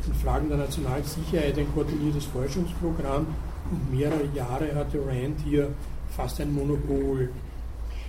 in 0.07 0.15
Fragen 0.15 0.49
der 0.49 0.59
nationalen 0.59 1.05
Sicherheit 1.05 1.59
ein 1.59 1.73
koordiniertes 1.73 2.27
Forschungsprogramm 2.27 3.27
und 3.71 3.91
mehrere 3.91 4.27
Jahre 4.35 4.75
hatte 4.75 4.99
Rand 5.07 5.41
hier 5.45 5.71
fast 6.11 6.41
ein 6.41 6.53
Monopol. 6.55 7.31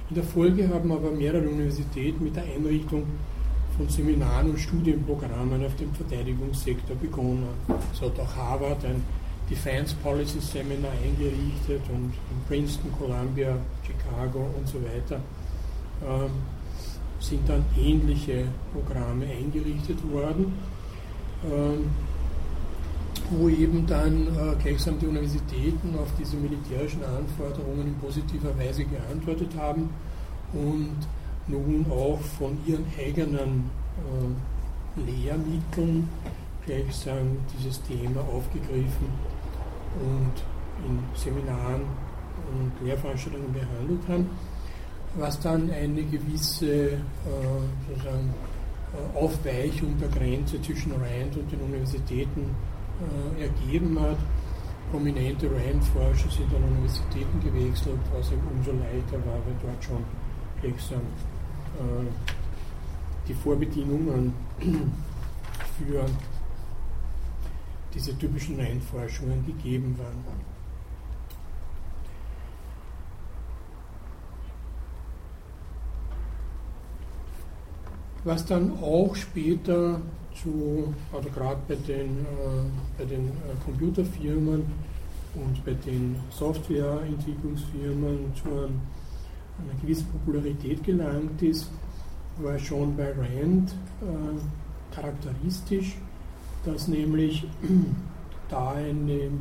In 0.09 0.15
der 0.15 0.23
Folge 0.23 0.69
haben 0.69 0.91
aber 0.91 1.11
mehrere 1.11 1.47
Universitäten 1.47 2.23
mit 2.23 2.35
der 2.35 2.43
Einrichtung 2.43 3.03
von 3.75 3.89
Seminaren 3.89 4.51
und 4.51 4.59
Studienprogrammen 4.59 5.65
auf 5.65 5.75
dem 5.75 5.93
Verteidigungssektor 5.93 6.95
begonnen. 6.95 7.47
So 7.93 8.07
hat 8.07 8.19
auch 8.19 8.35
Harvard 8.35 8.83
ein 8.85 9.03
Defense 9.49 9.95
Policy 10.03 10.39
Seminar 10.39 10.91
eingerichtet 11.03 11.81
und 11.89 12.13
in 12.13 12.47
Princeton, 12.47 12.91
Columbia, 12.97 13.57
Chicago 13.85 14.49
und 14.57 14.67
so 14.67 14.77
weiter 14.81 15.21
äh, 16.01 16.27
sind 17.19 17.47
dann 17.47 17.65
ähnliche 17.77 18.45
Programme 18.73 19.25
eingerichtet 19.25 19.97
worden. 20.11 20.53
Äh, 21.43 21.77
wo 23.29 23.49
eben 23.49 23.85
dann 23.85 24.27
äh, 24.27 24.55
gleichsam 24.61 24.99
die 24.99 25.07
Universitäten 25.07 25.95
auf 25.99 26.07
diese 26.19 26.37
militärischen 26.37 27.03
Anforderungen 27.03 27.87
in 27.87 27.95
positiver 27.95 28.57
Weise 28.57 28.85
geantwortet 28.85 29.49
haben 29.57 29.89
und 30.53 30.97
nun 31.47 31.85
auch 31.89 32.19
von 32.37 32.57
ihren 32.65 32.85
eigenen 32.97 33.69
äh, 33.97 35.01
Lehrmitteln 35.11 36.09
gleichsam 36.65 37.37
dieses 37.57 37.81
Thema 37.83 38.21
aufgegriffen 38.21 39.07
und 40.01 40.85
in 40.85 40.99
Seminaren 41.15 41.81
und 42.51 42.85
Lehrveranstaltungen 42.85 43.53
behandelt 43.53 44.07
haben, 44.07 44.29
was 45.15 45.39
dann 45.39 45.71
eine 45.71 46.03
gewisse 46.03 46.89
äh, 46.89 46.99
sozusagen, 47.87 48.33
äh, 48.93 49.17
Aufweichung 49.17 49.97
der 49.99 50.09
Grenze 50.09 50.61
zwischen 50.61 50.91
Rand 50.91 51.35
und 51.35 51.51
den 51.51 51.61
Universitäten 51.61 52.55
äh, 52.99 53.43
ergeben 53.43 53.99
hat. 53.99 54.17
Prominente 54.91 55.47
Rand-Forscher 55.51 56.29
sind 56.29 56.53
an 56.55 56.63
Universitäten 56.63 57.41
gewechselt, 57.43 57.99
was 58.13 58.31
ihm 58.31 58.39
umso 58.55 58.71
leichter 58.71 59.17
war, 59.25 59.35
weil 59.45 59.55
dort 59.61 59.83
schon 59.83 60.03
gleichsam 60.61 61.01
äh, 61.77 62.07
die 63.27 63.33
Vorbedingungen 63.33 64.33
für 65.77 66.05
diese 67.93 68.17
typischen 68.17 68.59
Rand-Forschungen 68.59 69.45
gegeben 69.45 69.97
waren. 69.97 70.23
Was 78.23 78.45
dann 78.45 78.77
auch 78.81 79.15
später 79.15 80.01
zu, 80.41 80.93
also 81.13 81.29
gerade 81.29 81.61
bei 81.67 81.75
den, 81.75 82.19
äh, 82.19 82.25
bei 82.97 83.05
den 83.05 83.27
äh, 83.27 83.31
Computerfirmen 83.63 84.65
und 85.35 85.65
bei 85.65 85.73
den 85.73 86.15
Softwareentwicklungsfirmen 86.31 88.33
zu 88.35 88.49
einer 88.49 89.81
gewissen 89.81 90.07
Popularität 90.07 90.83
gelangt 90.83 91.41
ist, 91.41 91.69
war 92.37 92.57
schon 92.59 92.95
bei 92.95 93.11
Rand 93.11 93.73
äh, 94.01 94.95
charakteristisch, 94.95 95.97
dass 96.63 96.87
nämlich 96.87 97.47
da 98.49 98.73
eine 98.73 99.31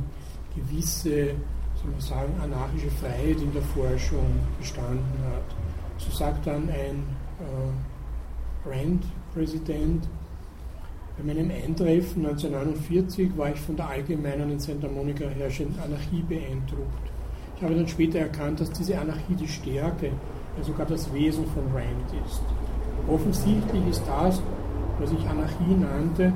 gewisse, 0.54 1.34
soll 1.74 1.90
man 1.90 2.00
sagen, 2.00 2.32
anarchische 2.42 2.90
Freiheit 2.90 3.40
in 3.40 3.52
der 3.52 3.62
Forschung 3.62 4.26
bestanden 4.58 5.18
hat. 5.24 5.54
So 5.98 6.10
sagt 6.10 6.46
dann 6.46 6.68
ein 6.68 7.04
äh, 7.40 8.68
Rand-Präsident, 8.68 10.06
bei 11.16 11.24
meinem 11.24 11.50
Eintreffen 11.50 12.26
1949 12.26 13.36
war 13.36 13.50
ich 13.50 13.60
von 13.60 13.74
der 13.74 13.88
allgemeinen 13.88 14.52
in 14.52 14.58
Santa 14.58 14.86
Monica 14.86 15.24
herrschenden 15.24 15.80
Anarchie 15.80 16.22
beeindruckt. 16.28 17.10
Ich 17.56 17.62
habe 17.62 17.74
dann 17.74 17.88
später 17.88 18.18
erkannt, 18.18 18.60
dass 18.60 18.70
diese 18.70 18.98
Anarchie 18.98 19.34
die 19.34 19.48
Stärke, 19.48 20.10
ja 20.58 20.62
sogar 20.62 20.86
das 20.86 21.10
Wesen 21.14 21.46
von 21.46 21.64
Rand 21.74 22.26
ist. 22.26 22.42
Offensichtlich 23.08 23.86
ist 23.88 24.02
das, 24.06 24.42
was 24.98 25.10
ich 25.12 25.26
Anarchie 25.26 25.74
nannte, 25.80 26.32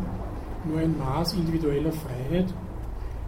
nur 0.64 0.78
ein 0.78 0.96
Maß 0.98 1.34
individueller 1.34 1.92
Freiheit, 1.92 2.52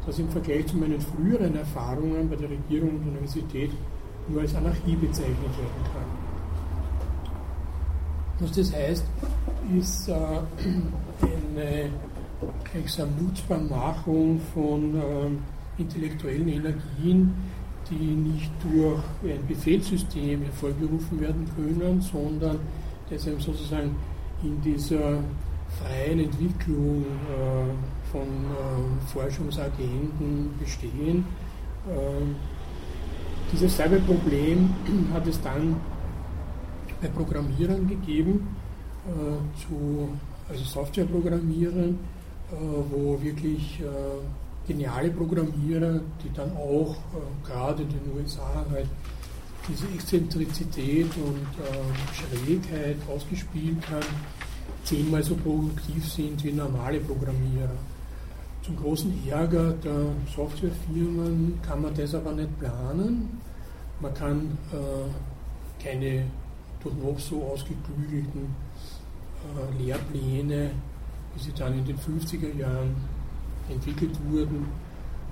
das 0.07 0.19
im 0.19 0.31
Vergleich 0.31 0.67
zu 0.67 0.77
meinen 0.79 1.01
früheren 1.01 1.55
Erfahrungen 1.55 2.31
bei 2.31 2.37
der 2.37 2.49
Regierung 2.49 2.91
und 2.91 3.09
Universität 3.09 3.71
nur 4.29 4.41
als 4.41 4.55
Anarchie 4.55 4.97
bezeichnet 4.97 5.37
werden 5.37 5.85
kann. 5.93 6.32
Was 8.43 8.51
das 8.53 8.75
heißt, 8.75 9.05
ist 9.79 10.09
äh, 10.09 10.15
eine 11.55 11.91
Nutzbarmachung 13.21 14.41
von 14.53 14.97
äh, 14.97 15.81
intellektuellen 15.81 16.49
Energien, 16.49 17.33
die 17.89 17.95
nicht 17.95 18.51
durch 18.65 19.01
ein 19.23 19.47
Befehlssystem 19.47 20.43
hervorgerufen 20.43 21.21
werden 21.21 21.49
können, 21.55 22.01
sondern 22.01 22.59
eben 23.29 23.41
sozusagen 23.41 23.95
in 24.43 24.61
dieser 24.61 25.21
freien 25.79 26.19
Entwicklung 26.19 27.05
äh, 27.05 28.11
von 28.11 28.23
äh, 28.23 29.13
Forschungsagenten 29.13 30.51
bestehen. 30.59 31.25
Ähm, 31.89 32.35
dieses 33.53 33.77
selbe 33.77 34.01
Problem 34.01 34.71
hat 35.13 35.27
es 35.29 35.41
dann 35.41 35.77
bei 37.03 37.09
Programmierern 37.09 37.89
gegeben, 37.89 38.57
äh, 39.07 39.61
zu 39.61 40.09
also 40.49 40.65
Softwareprogrammierern, 40.65 41.99
äh, 42.51 42.55
wo 42.91 43.21
wirklich 43.21 43.81
äh, 43.81 44.69
geniale 44.69 45.11
Programmierer, 45.11 46.01
die 46.23 46.33
dann 46.35 46.57
auch 46.57 46.95
äh, 46.95 47.47
gerade 47.47 47.83
in 47.83 47.89
den 47.89 48.17
USA 48.17 48.65
halt 48.71 48.89
diese 49.69 49.87
Exzentrizität 49.95 51.07
und 51.19 51.47
Schrägheit 52.13 52.97
ausgespielt 53.09 53.79
haben, 53.89 54.05
zehnmal 54.83 55.23
so 55.23 55.37
produktiv 55.37 56.05
sind 56.05 56.43
wie 56.43 56.51
normale 56.51 56.99
Programmierer. 56.99 57.71
Zum 58.65 58.77
großen 58.77 59.13
Ärger 59.29 59.73
der 59.75 60.07
Softwarefirmen 60.35 61.61
kann 61.63 61.81
man 61.81 61.95
das 61.95 62.13
aber 62.13 62.33
nicht 62.33 62.59
planen. 62.59 63.41
Man 64.01 64.13
kann 64.15 64.59
äh, 64.73 65.85
keine 65.85 66.25
durch 66.83 66.95
noch 66.97 67.19
so 67.19 67.43
ausgeklügelten 67.45 68.55
äh, 69.43 69.83
Lehrpläne, 69.83 70.71
wie 71.35 71.43
sie 71.43 71.53
dann 71.53 71.79
in 71.79 71.85
den 71.85 71.97
50er 71.97 72.57
Jahren 72.57 72.95
entwickelt 73.69 74.17
wurden, 74.31 74.67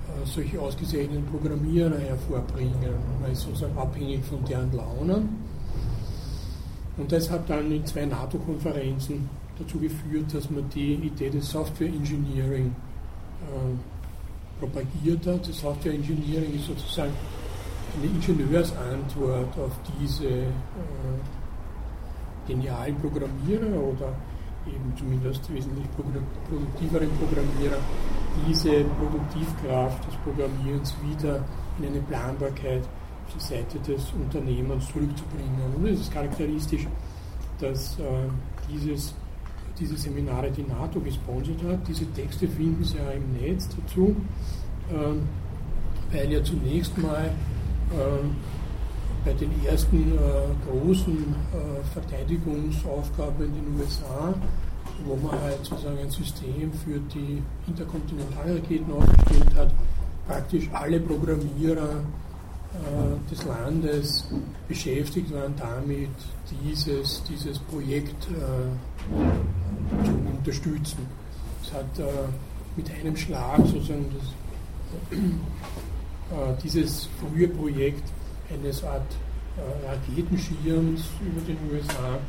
äh, 0.07 0.25
solche 0.25 0.59
ausgezeichneten 0.59 1.25
Programmierer 1.25 1.97
hervorbringen. 1.97 2.93
Man 3.21 3.31
ist 3.31 3.41
sozusagen 3.41 3.77
abhängig 3.77 4.23
von 4.25 4.43
deren 4.45 4.71
Launen. 4.73 5.29
Und 6.97 7.11
das 7.11 7.29
hat 7.29 7.49
dann 7.49 7.71
in 7.71 7.85
zwei 7.85 8.05
NATO-Konferenzen 8.05 9.29
dazu 9.57 9.79
geführt, 9.79 10.33
dass 10.33 10.49
man 10.49 10.69
die 10.69 10.93
Idee 10.95 11.29
des 11.29 11.49
Software 11.49 11.87
Engineering 11.87 12.75
äh, 13.41 14.59
propagiert 14.59 15.25
hat. 15.25 15.47
Das 15.47 15.59
Software 15.59 15.93
Engineering 15.93 16.55
ist 16.55 16.67
sozusagen 16.67 17.13
eine 17.97 18.05
Ingenieursantwort 18.05 19.57
auf 19.57 19.71
diese 19.99 20.27
äh, 20.27 20.47
genialen 22.47 22.95
Programmierer 22.95 23.81
oder 23.81 24.13
eben 24.67 24.93
zumindest 24.95 25.51
wesentlich 25.53 25.85
produktiveren 25.91 27.09
Programmierer, 27.17 27.77
diese 28.47 28.83
Produktivkraft 28.99 30.07
des 30.07 30.15
Programmierens 30.23 30.95
wieder 31.03 31.43
in 31.79 31.85
eine 31.87 31.99
Planbarkeit 32.01 32.83
auf 33.25 33.33
die 33.33 33.39
Seite 33.39 33.79
des 33.79 34.11
Unternehmens 34.13 34.87
zurückzubringen. 34.87 35.73
Und 35.75 35.87
es 35.87 36.01
ist 36.01 36.13
charakteristisch, 36.13 36.87
dass 37.59 37.97
äh, 37.99 38.03
dieses, 38.71 39.13
diese 39.79 39.97
Seminare 39.97 40.51
die 40.51 40.63
NATO 40.63 40.99
gesponsert 40.99 41.63
hat. 41.67 41.87
Diese 41.87 42.05
Texte 42.13 42.47
finden 42.47 42.83
Sie 42.83 42.97
ja 42.97 43.11
im 43.11 43.33
Netz 43.33 43.67
dazu, 43.69 44.15
äh, 44.89 46.15
weil 46.15 46.31
ja 46.31 46.43
zunächst 46.43 46.97
mal 46.97 47.25
äh, 47.91 48.60
bei 49.23 49.33
den 49.33 49.51
ersten 49.65 50.13
äh, 50.13 50.19
großen 50.69 51.17
äh, 51.17 51.83
Verteidigungsaufgaben 51.93 53.45
in 53.45 53.53
den 53.53 53.79
USA, 53.79 54.33
wo 55.05 55.15
man 55.15 55.39
halt 55.41 55.63
sozusagen 55.63 55.97
ein 55.99 56.09
System 56.09 56.71
für 56.73 56.99
die 57.13 57.41
Interkontinentalraketen 57.67 58.91
aufgestellt 58.93 59.55
hat, 59.55 59.73
praktisch 60.27 60.69
alle 60.73 60.99
Programmierer 60.99 62.03
äh, 62.73 63.29
des 63.29 63.45
Landes 63.45 64.27
beschäftigt 64.67 65.33
waren 65.33 65.53
damit, 65.57 66.09
dieses, 66.63 67.21
dieses 67.23 67.59
Projekt 67.59 68.27
äh, 68.31 70.05
zu 70.05 70.11
unterstützen. 70.37 71.05
Es 71.63 71.73
hat 71.73 71.99
äh, 71.99 72.03
mit 72.75 72.89
einem 72.91 73.15
Schlag 73.15 73.59
sozusagen 73.59 74.05
das, 74.17 75.17
äh, 75.19 76.61
dieses 76.63 77.07
frühe 77.19 77.47
Projekt 77.47 78.03
eines 78.53 78.83
Art 78.83 79.11
äh, 79.57 79.87
Raketenschirms 79.87 81.09
über 81.21 81.41
den 81.41 81.57
USA 81.71 82.19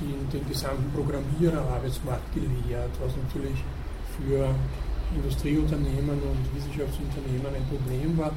den, 0.00 0.28
den 0.30 0.48
gesamten 0.48 0.90
Programmiererarbeitsmarkt 0.92 2.34
gelehrt, 2.34 2.90
was 3.00 3.12
natürlich 3.16 3.62
für 4.18 4.54
Industrieunternehmen 5.14 6.18
und 6.18 6.42
Wissenschaftsunternehmen 6.56 7.46
ein 7.54 7.66
Problem 7.70 8.18
war. 8.18 8.32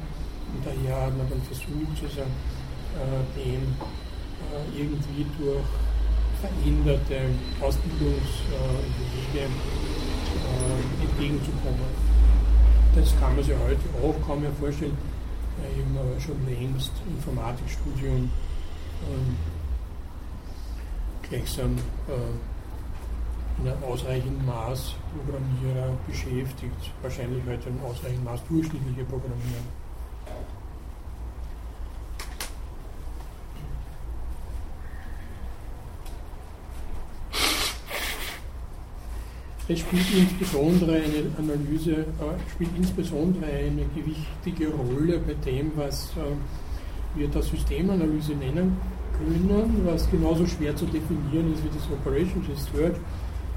Und 0.54 0.64
daher 0.64 1.06
hat 1.06 1.16
man 1.18 1.28
dann 1.28 1.42
versucht, 1.42 1.98
sozusagen, 2.00 2.30
äh, 2.94 3.22
dem 3.36 3.62
äh, 4.48 4.80
irgendwie 4.80 5.26
durch 5.38 5.66
veränderte 6.40 7.34
Ausbildungswege 7.60 8.22
äh, 9.34 9.50
entgegenzukommen. 11.02 11.90
Das 12.94 13.12
kann 13.20 13.34
man 13.34 13.44
sich 13.44 13.54
heute 13.54 13.82
auch 14.02 14.14
kaum 14.26 14.40
mehr 14.40 14.52
vorstellen 14.60 14.96
eben 15.78 16.20
schon 16.20 16.46
längst 16.46 16.92
Informatikstudium 17.06 18.30
ähm, 19.06 19.36
gleichsam 21.22 21.76
äh, 22.08 23.60
in 23.60 23.68
einem 23.68 23.84
ausreichenden 23.84 24.46
Maß 24.46 24.94
Programmierer 25.12 25.96
beschäftigt, 26.06 26.92
wahrscheinlich 27.02 27.42
heute 27.46 27.68
in 27.70 27.80
ausreichenden 27.80 28.24
Maß 28.24 28.40
durchschnittliche 28.48 29.04
Programmierer. 29.04 29.77
Es 39.70 39.80
spielt 39.80 40.06
insbesondere 40.16 40.92
eine 40.94 41.26
Analyse, 41.36 41.92
äh, 41.92 42.50
spielt 42.50 42.70
insbesondere 42.74 43.44
eine 43.44 43.84
gewichtige 43.94 44.68
Rolle 44.72 45.18
bei 45.18 45.34
dem, 45.34 45.72
was 45.76 46.10
äh, 46.16 47.18
wir 47.18 47.28
da 47.28 47.42
Systemanalyse 47.42 48.32
nennen 48.32 48.78
können, 49.12 49.82
was 49.84 50.10
genauso 50.10 50.46
schwer 50.46 50.74
zu 50.74 50.86
definieren 50.86 51.52
ist 51.52 51.62
wie 51.64 51.68
das 51.68 51.86
Operation 51.92 52.42
Research, 52.48 52.96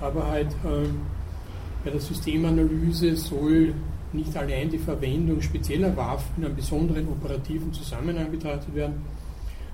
aber 0.01 0.27
halt 0.27 0.51
äh, 0.65 0.89
bei 1.85 1.91
der 1.91 2.01
Systemanalyse 2.01 3.15
soll 3.15 3.73
nicht 4.11 4.35
allein 4.35 4.69
die 4.69 4.79
Verwendung 4.79 5.41
spezieller 5.41 5.95
Waffen 5.95 6.33
in 6.39 6.45
einem 6.45 6.55
besonderen 6.57 7.07
operativen 7.07 7.71
Zusammenhang 7.71 8.29
betrachtet 8.29 8.75
werden, 8.75 8.95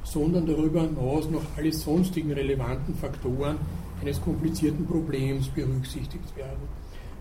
sondern 0.03 0.45
darüber 0.45 0.81
hinaus 0.81 1.27
noch 1.31 1.41
alle 1.57 1.73
sonstigen 1.73 2.31
relevanten 2.31 2.93
Faktoren 2.93 3.57
eines 4.01 4.21
komplizierten 4.21 4.85
Problems 4.85 5.47
berücksichtigt 5.49 6.35
werden. 6.35 6.67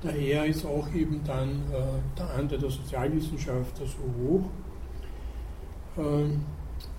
Daher 0.02 0.46
ist 0.46 0.64
auch 0.64 0.92
eben 0.94 1.22
dann 1.24 1.62
äh, 1.72 2.18
der 2.18 2.30
Anteil 2.34 2.58
der 2.58 2.70
Sozialwissenschaftler 2.70 3.86
so 3.86 4.04
hoch. 4.22 4.44
Ähm, 5.98 6.42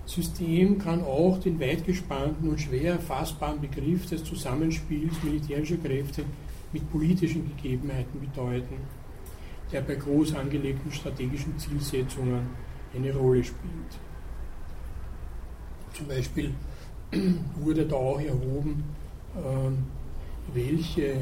System 0.04 0.78
kann 0.78 1.04
auch 1.04 1.38
den 1.38 1.60
weit 1.60 1.84
gespannten 1.84 2.48
und 2.48 2.60
schwer 2.60 2.94
erfassbaren 2.94 3.60
Begriff 3.60 4.06
des 4.06 4.24
Zusammenspiels 4.24 5.22
militärischer 5.22 5.76
Kräfte 5.76 6.24
mit 6.72 6.90
politischen 6.90 7.46
Gegebenheiten 7.56 8.20
bedeuten, 8.20 8.76
der 9.70 9.82
bei 9.82 9.94
groß 9.94 10.34
angelegten 10.34 10.90
strategischen 10.90 11.58
Zielsetzungen 11.58 12.48
eine 12.94 13.14
Rolle 13.14 13.44
spielt. 13.44 13.98
Zum 15.92 16.08
Beispiel 16.08 16.54
wurde 17.60 17.86
da 17.86 17.96
auch 17.96 18.20
erhoben, 18.20 18.84
welche 20.54 21.20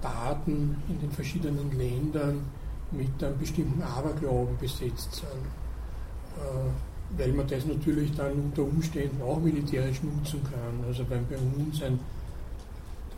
Daten 0.00 0.76
in 0.88 1.00
den 1.00 1.10
verschiedenen 1.10 1.76
Ländern 1.76 2.44
mit 2.90 3.22
einem 3.22 3.38
bestimmten 3.38 3.82
Aberglauben 3.82 4.56
besetzt 4.58 5.16
sind. 5.16 5.46
Äh, 6.36 6.70
weil 7.18 7.32
man 7.32 7.46
das 7.46 7.64
natürlich 7.64 8.12
dann 8.14 8.32
unter 8.32 8.62
Umständen 8.62 9.22
auch 9.22 9.40
militärisch 9.40 10.02
nutzen 10.02 10.42
kann. 10.42 10.84
Also 10.86 11.08
wenn 11.08 11.26
bei 11.28 11.36
uns 11.36 11.82
ein 11.82 11.98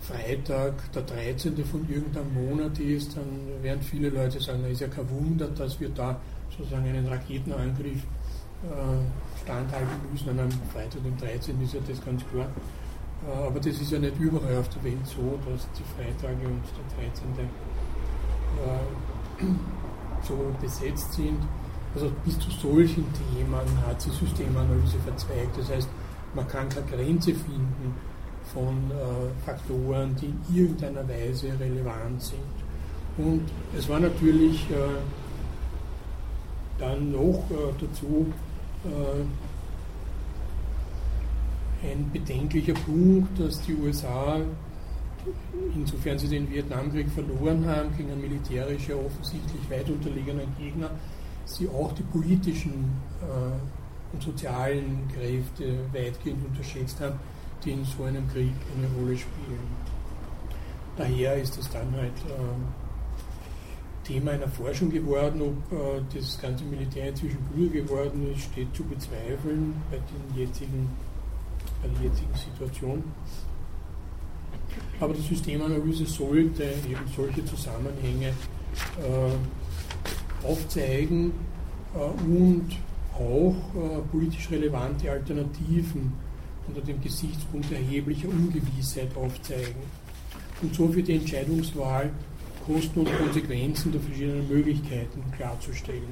Freitag 0.00 0.92
der 0.92 1.02
13. 1.02 1.64
von 1.64 1.88
irgendeinem 1.88 2.32
Monat 2.34 2.78
ist, 2.78 3.16
dann 3.16 3.62
werden 3.62 3.82
viele 3.82 4.10
Leute 4.10 4.40
sagen, 4.40 4.62
da 4.62 4.68
ist 4.68 4.80
ja 4.80 4.88
kein 4.88 5.08
Wunder, 5.10 5.48
dass 5.48 5.80
wir 5.80 5.88
da 5.88 6.20
sozusagen 6.56 6.86
einen 6.86 7.06
Raketenangriff 7.06 8.02
äh, 8.62 9.42
standhalten 9.42 10.12
müssen. 10.12 10.28
An 10.30 10.40
einem 10.40 10.52
Freitag, 10.72 11.02
dem 11.02 11.16
13. 11.16 11.60
ist 11.62 11.74
ja 11.74 11.80
das 11.86 12.04
ganz 12.04 12.22
klar. 12.30 12.48
Äh, 13.26 13.46
aber 13.46 13.58
das 13.58 13.80
ist 13.80 13.90
ja 13.90 13.98
nicht 13.98 14.18
überall 14.18 14.58
auf 14.58 14.68
der 14.68 14.84
Welt 14.84 15.06
so, 15.06 15.38
dass 15.50 15.68
die 15.72 15.84
Freitage 15.96 16.46
und 16.46 16.62
der 16.76 17.08
13. 17.08 17.48
Äh, 19.40 19.44
so 20.26 20.36
besetzt 20.60 21.12
sind. 21.14 21.38
Also 21.94 22.12
bis 22.24 22.38
zu 22.38 22.50
solchen 22.50 23.04
Themen 23.12 23.86
hat 23.86 24.04
die 24.04 24.10
Systemanalyse 24.10 24.98
verzweigt. 25.04 25.58
Das 25.58 25.70
heißt, 25.70 25.88
man 26.34 26.46
kann 26.46 26.68
keine 26.68 26.86
Grenze 26.86 27.34
finden 27.34 27.94
von 28.52 28.90
äh, 28.90 29.44
Faktoren, 29.44 30.14
die 30.16 30.26
in 30.26 30.54
irgendeiner 30.54 31.08
Weise 31.08 31.48
relevant 31.58 32.22
sind. 32.22 32.38
Und 33.16 33.42
es 33.76 33.88
war 33.88 33.98
natürlich 33.98 34.66
dann 36.78 37.10
noch 37.10 37.42
dazu 37.80 38.32
ein 41.82 42.10
bedenklicher 42.12 42.74
Punkt, 42.74 43.38
dass 43.38 43.62
die 43.62 43.74
USA, 43.74 44.40
insofern 45.74 46.18
sie 46.18 46.28
den 46.28 46.50
Vietnamkrieg 46.50 47.08
verloren 47.10 47.66
haben 47.66 47.96
gegen 47.96 48.10
einen 48.10 48.22
militärisch 48.22 48.90
offensichtlich 48.90 49.70
weit 49.70 49.88
unterlegenen 49.88 50.48
Gegner, 50.58 50.90
sie 51.44 51.68
auch 51.68 51.92
die 51.92 52.02
politischen 52.02 52.90
äh, 53.22 54.14
und 54.14 54.22
sozialen 54.22 55.06
Kräfte 55.14 55.78
weitgehend 55.92 56.44
unterschätzt 56.46 57.00
haben, 57.00 57.18
die 57.64 57.72
in 57.72 57.84
so 57.84 58.04
einem 58.04 58.26
Krieg 58.28 58.52
eine 58.76 58.88
Rolle 58.98 59.16
spielen. 59.16 59.98
Daher 60.96 61.36
ist 61.36 61.56
es 61.58 61.70
dann 61.70 61.92
halt 61.92 62.12
äh, 62.26 64.04
Thema 64.04 64.32
einer 64.32 64.48
Forschung 64.48 64.90
geworden, 64.90 65.42
ob 65.42 65.72
äh, 65.72 66.00
das 66.14 66.40
ganze 66.40 66.64
Militär 66.64 67.10
inzwischen 67.10 67.38
klüger 67.52 67.82
geworden 67.82 68.32
ist, 68.34 68.44
steht 68.44 68.74
zu 68.74 68.82
bezweifeln 68.84 69.74
bei 69.90 69.98
den 69.98 70.40
jetzigen 70.40 70.88
bei 71.82 71.88
der 71.88 72.08
jetzigen 72.08 72.34
Situation. 72.34 73.04
Aber 75.00 75.14
die 75.14 75.22
Systemanalyse 75.22 76.06
sollte 76.06 76.64
eben 76.64 77.06
solche 77.14 77.44
Zusammenhänge 77.44 78.28
äh, 78.28 80.46
aufzeigen 80.46 81.32
äh, 81.94 81.98
und 81.98 82.76
auch 83.14 83.54
äh, 83.74 84.00
politisch 84.10 84.50
relevante 84.50 85.10
Alternativen 85.10 86.12
unter 86.66 86.80
dem 86.80 87.00
Gesichtspunkt 87.00 87.70
erheblicher 87.72 88.28
Ungewissheit 88.28 89.16
aufzeigen 89.16 89.82
und 90.62 90.74
so 90.74 90.88
für 90.88 91.02
die 91.02 91.14
Entscheidungswahl 91.14 92.10
Kosten 92.66 93.00
und 93.00 93.16
Konsequenzen 93.16 93.92
der 93.92 94.00
verschiedenen 94.00 94.48
Möglichkeiten 94.48 95.22
klarzustellen. 95.34 96.02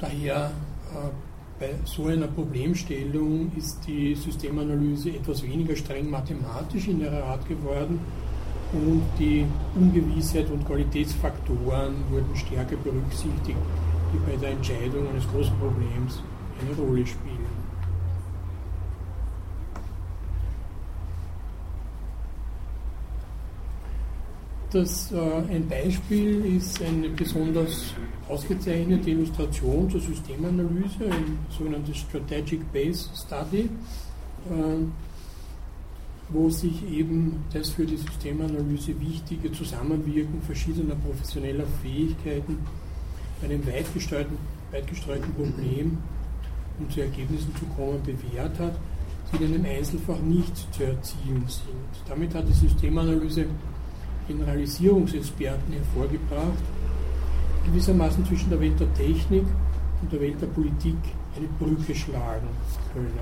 Daher 0.00 0.50
äh, 0.94 1.10
bei 1.58 1.74
so 1.84 2.06
einer 2.06 2.28
Problemstellung 2.28 3.50
ist 3.56 3.80
die 3.86 4.14
Systemanalyse 4.14 5.10
etwas 5.10 5.42
weniger 5.42 5.74
streng 5.74 6.08
mathematisch 6.08 6.86
in 6.86 7.00
ihrer 7.00 7.24
Art 7.24 7.48
geworden 7.48 7.98
und 8.72 9.02
die 9.18 9.44
Ungewissheit 9.74 10.48
und 10.50 10.64
Qualitätsfaktoren 10.66 11.94
wurden 12.10 12.36
stärker 12.36 12.76
berücksichtigt, 12.76 13.58
die 14.12 14.30
bei 14.30 14.36
der 14.36 14.50
Entscheidung 14.50 15.08
eines 15.08 15.26
großen 15.28 15.56
Problems 15.58 16.22
eine 16.60 16.76
Rolle 16.76 17.06
spielen. 17.06 17.37
Das, 24.70 25.10
äh, 25.12 25.18
ein 25.50 25.66
Beispiel 25.66 26.56
ist 26.56 26.82
eine 26.82 27.08
besonders 27.08 27.94
ausgezeichnete 28.28 29.10
Illustration 29.10 29.90
zur 29.90 30.00
Systemanalyse, 30.00 31.10
ein 31.10 31.38
sogenanntes 31.48 31.96
Strategic 31.96 32.70
Base 32.70 33.08
Study, 33.16 33.60
äh, 33.60 34.84
wo 36.28 36.50
sich 36.50 36.86
eben 36.90 37.42
das 37.50 37.70
für 37.70 37.86
die 37.86 37.96
Systemanalyse 37.96 39.00
wichtige 39.00 39.50
Zusammenwirken 39.52 40.42
verschiedener 40.42 40.96
professioneller 40.96 41.64
Fähigkeiten 41.80 42.58
bei 43.40 43.48
einem 43.48 43.66
weit 43.66 43.92
gestreuten, 43.94 44.36
weit 44.70 44.86
gestreuten 44.86 45.32
Problem 45.32 45.96
um 46.78 46.90
zu 46.90 47.00
Ergebnissen 47.00 47.54
zu 47.56 47.64
kommen 47.76 48.00
bewährt 48.02 48.58
hat, 48.58 48.74
die 49.32 49.44
in 49.44 49.54
einem 49.54 49.64
Einzelfach 49.64 50.18
nicht 50.20 50.56
zu 50.74 50.84
erzielen 50.84 51.44
sind. 51.46 52.08
Damit 52.08 52.34
hat 52.34 52.48
die 52.48 52.52
Systemanalyse 52.52 53.46
Generalisierungsexperten 54.28 55.72
hervorgebracht, 55.72 56.62
gewissermaßen 57.66 58.24
zwischen 58.26 58.50
der 58.50 58.60
Welt 58.60 58.78
der 58.78 58.92
Technik 58.94 59.44
und 60.02 60.12
der 60.12 60.20
Welt 60.20 60.40
der 60.40 60.46
Politik 60.46 60.96
eine 61.36 61.48
Brücke 61.58 61.94
schlagen 61.94 62.48
können. 62.92 63.18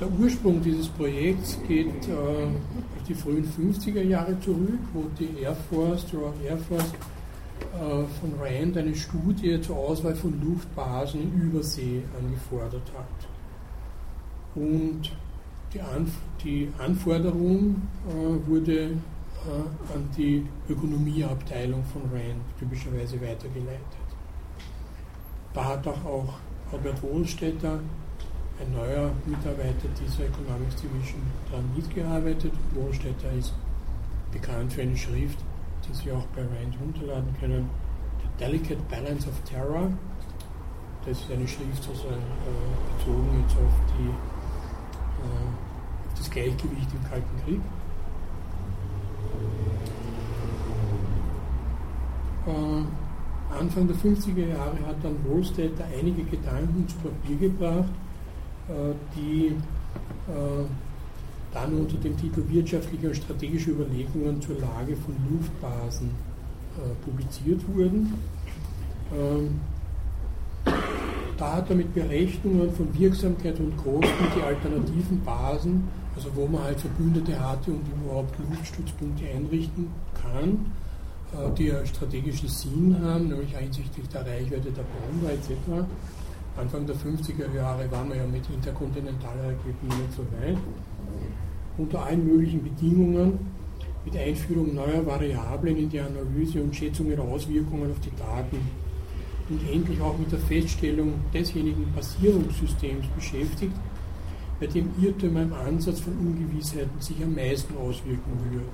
Der 0.00 0.10
Ursprung 0.18 0.62
dieses 0.62 0.88
Projekts 0.88 1.58
geht 1.68 2.08
äh, 2.08 2.12
auf 2.12 3.06
die 3.06 3.14
frühen 3.14 3.44
50er 3.44 4.02
Jahre 4.02 4.38
zurück, 4.40 4.80
wo 4.94 5.04
die 5.18 5.42
Air 5.42 5.54
Force, 5.68 6.06
die 6.06 6.16
Royal 6.16 6.32
Air 6.42 6.56
Force, 6.56 6.92
äh, 7.74 8.04
von 8.18 8.32
Rand 8.40 8.78
eine 8.78 8.94
Studie 8.94 9.60
zur 9.60 9.76
Auswahl 9.76 10.14
von 10.14 10.40
Luftbasen 10.42 11.20
in 11.20 11.42
Übersee 11.42 12.02
angefordert 12.18 12.90
hat. 12.96 13.29
Und 14.54 15.12
die, 15.72 15.80
Anf 15.80 16.10
die 16.42 16.68
Anforderung 16.78 17.82
äh, 18.08 18.48
wurde 18.48 18.90
äh, 19.46 19.94
an 19.94 20.08
die 20.16 20.46
Ökonomieabteilung 20.68 21.84
von 21.84 22.02
RAND 22.12 22.42
typischerweise 22.58 23.20
weitergeleitet. 23.20 23.80
Da 25.54 25.64
hat 25.64 25.86
auch, 25.86 26.04
auch 26.04 26.34
Albert 26.72 27.02
Wohlstetter, 27.02 27.80
ein 28.60 28.72
neuer 28.72 29.10
Mitarbeiter 29.24 29.88
dieser 29.98 30.26
Economics 30.26 30.76
Division, 30.76 31.22
daran 31.50 31.64
mitgearbeitet. 31.74 32.52
Wohlstetter 32.74 33.32
ist 33.32 33.54
bekannt 34.30 34.72
für 34.72 34.82
eine 34.82 34.96
Schrift, 34.96 35.38
die 35.88 35.94
Sie 35.94 36.12
auch 36.12 36.26
bei 36.36 36.42
RAND 36.42 36.76
runterladen 36.80 37.34
können, 37.40 37.70
The 38.20 38.44
Delicate 38.44 38.82
Balance 38.90 39.28
of 39.28 39.40
Terror. 39.44 39.90
Das 41.06 41.18
ist 41.18 41.30
eine 41.30 41.48
Schrift 41.48 41.82
sozusagen 41.82 42.20
äh, 42.20 42.98
bezogen 42.98 43.42
jetzt 43.42 43.56
auf 43.56 43.72
die 43.96 44.39
das 46.16 46.30
Gleichgewicht 46.30 46.88
im 46.92 47.08
Kalten 47.08 47.44
Krieg. 47.44 47.60
Äh, 52.46 53.58
Anfang 53.58 53.86
der 53.88 53.96
50er 53.96 54.48
Jahre 54.48 54.78
hat 54.86 54.96
dann 55.02 55.16
Wohlstädter 55.24 55.84
einige 55.98 56.22
Gedanken 56.24 56.86
zu 56.88 56.96
Papier 56.96 57.36
gebracht, 57.36 57.90
äh, 58.68 58.94
die 59.16 59.46
äh, 60.28 60.64
dann 61.52 61.74
unter 61.74 61.96
dem 61.96 62.16
Titel 62.16 62.44
Wirtschaftliche 62.48 63.08
und 63.08 63.16
strategische 63.16 63.70
Überlegungen 63.70 64.40
zur 64.40 64.56
Lage 64.60 64.96
von 64.96 65.14
Luftbasen 65.30 66.30
publiziert 67.04 67.60
wurden. 67.74 68.14
Ähm, 69.12 69.60
da 71.40 71.54
hat 71.54 71.70
er 71.70 71.76
mit 71.76 71.94
Berechnungen 71.94 72.70
von 72.72 72.86
Wirksamkeit 72.96 73.58
und 73.58 73.74
Kosten 73.78 74.24
die 74.36 74.42
alternativen 74.42 75.24
Basen, 75.24 75.88
also 76.14 76.28
wo 76.34 76.46
man 76.46 76.64
halt 76.64 76.78
Verbündete 76.78 77.40
hatte 77.40 77.70
und 77.70 77.82
überhaupt 77.88 78.34
Luftstützpunkte 78.38 79.24
einrichten 79.24 79.86
kann, 80.20 80.70
äh, 81.32 81.50
die 81.56 81.68
ja 81.68 81.84
strategischen 81.86 82.48
Sinn 82.48 82.96
haben, 83.02 83.28
nämlich 83.28 83.56
hinsichtlich 83.56 84.06
der 84.08 84.20
Reichweite 84.20 84.70
der 84.70 84.82
Bombe 84.82 85.32
etc. 85.32 85.88
Anfang 86.58 86.86
der 86.86 86.96
50er 86.96 87.54
Jahre 87.54 87.90
waren 87.90 88.10
wir 88.10 88.16
ja 88.16 88.26
mit 88.26 88.42
Interkontinentalraketen 88.50 89.88
nicht 89.88 90.12
so 90.14 90.22
weit. 90.22 90.58
Unter 91.78 92.04
allen 92.04 92.26
möglichen 92.26 92.62
Bedingungen, 92.62 93.38
mit 94.04 94.14
Einführung 94.16 94.74
neuer 94.74 95.06
Variablen 95.06 95.76
in 95.76 95.88
die 95.88 96.00
Analyse 96.00 96.60
und 96.60 96.76
Schätzung 96.76 97.08
ihrer 97.10 97.22
Auswirkungen 97.22 97.90
auf 97.90 98.00
die 98.00 98.10
Daten 98.16 98.58
und 99.50 99.68
endlich 99.68 100.00
auch 100.00 100.16
mit 100.16 100.30
der 100.30 100.38
Feststellung 100.38 101.14
desjenigen 101.34 101.92
Basierungssystems 101.94 103.06
beschäftigt, 103.14 103.74
bei 104.60 104.66
dem 104.66 104.90
Irrtümer 105.00 105.42
im 105.42 105.52
Ansatz 105.52 106.00
von 106.00 106.16
Ungewissheiten 106.18 107.00
sich 107.00 107.22
am 107.22 107.34
meisten 107.34 107.76
auswirken 107.76 108.32
würden. 108.50 108.68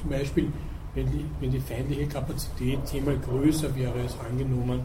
Zum 0.00 0.10
Beispiel, 0.10 0.52
wenn 0.94 1.10
die, 1.10 1.24
wenn 1.40 1.50
die 1.50 1.60
feindliche 1.60 2.06
Kapazität 2.06 2.86
zehnmal 2.86 3.18
größer 3.18 3.74
wäre 3.76 4.00
als 4.00 4.18
angenommen 4.18 4.80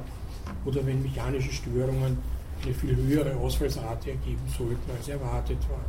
oder 0.66 0.86
wenn 0.86 1.02
mechanische 1.02 1.52
Störungen 1.52 2.18
eine 2.64 2.74
viel 2.74 2.96
höhere 2.96 3.36
Ausfallsrate 3.38 4.12
ergeben 4.12 4.42
sollten, 4.58 4.92
als 4.96 5.08
erwartet 5.08 5.58
war. 5.70 5.84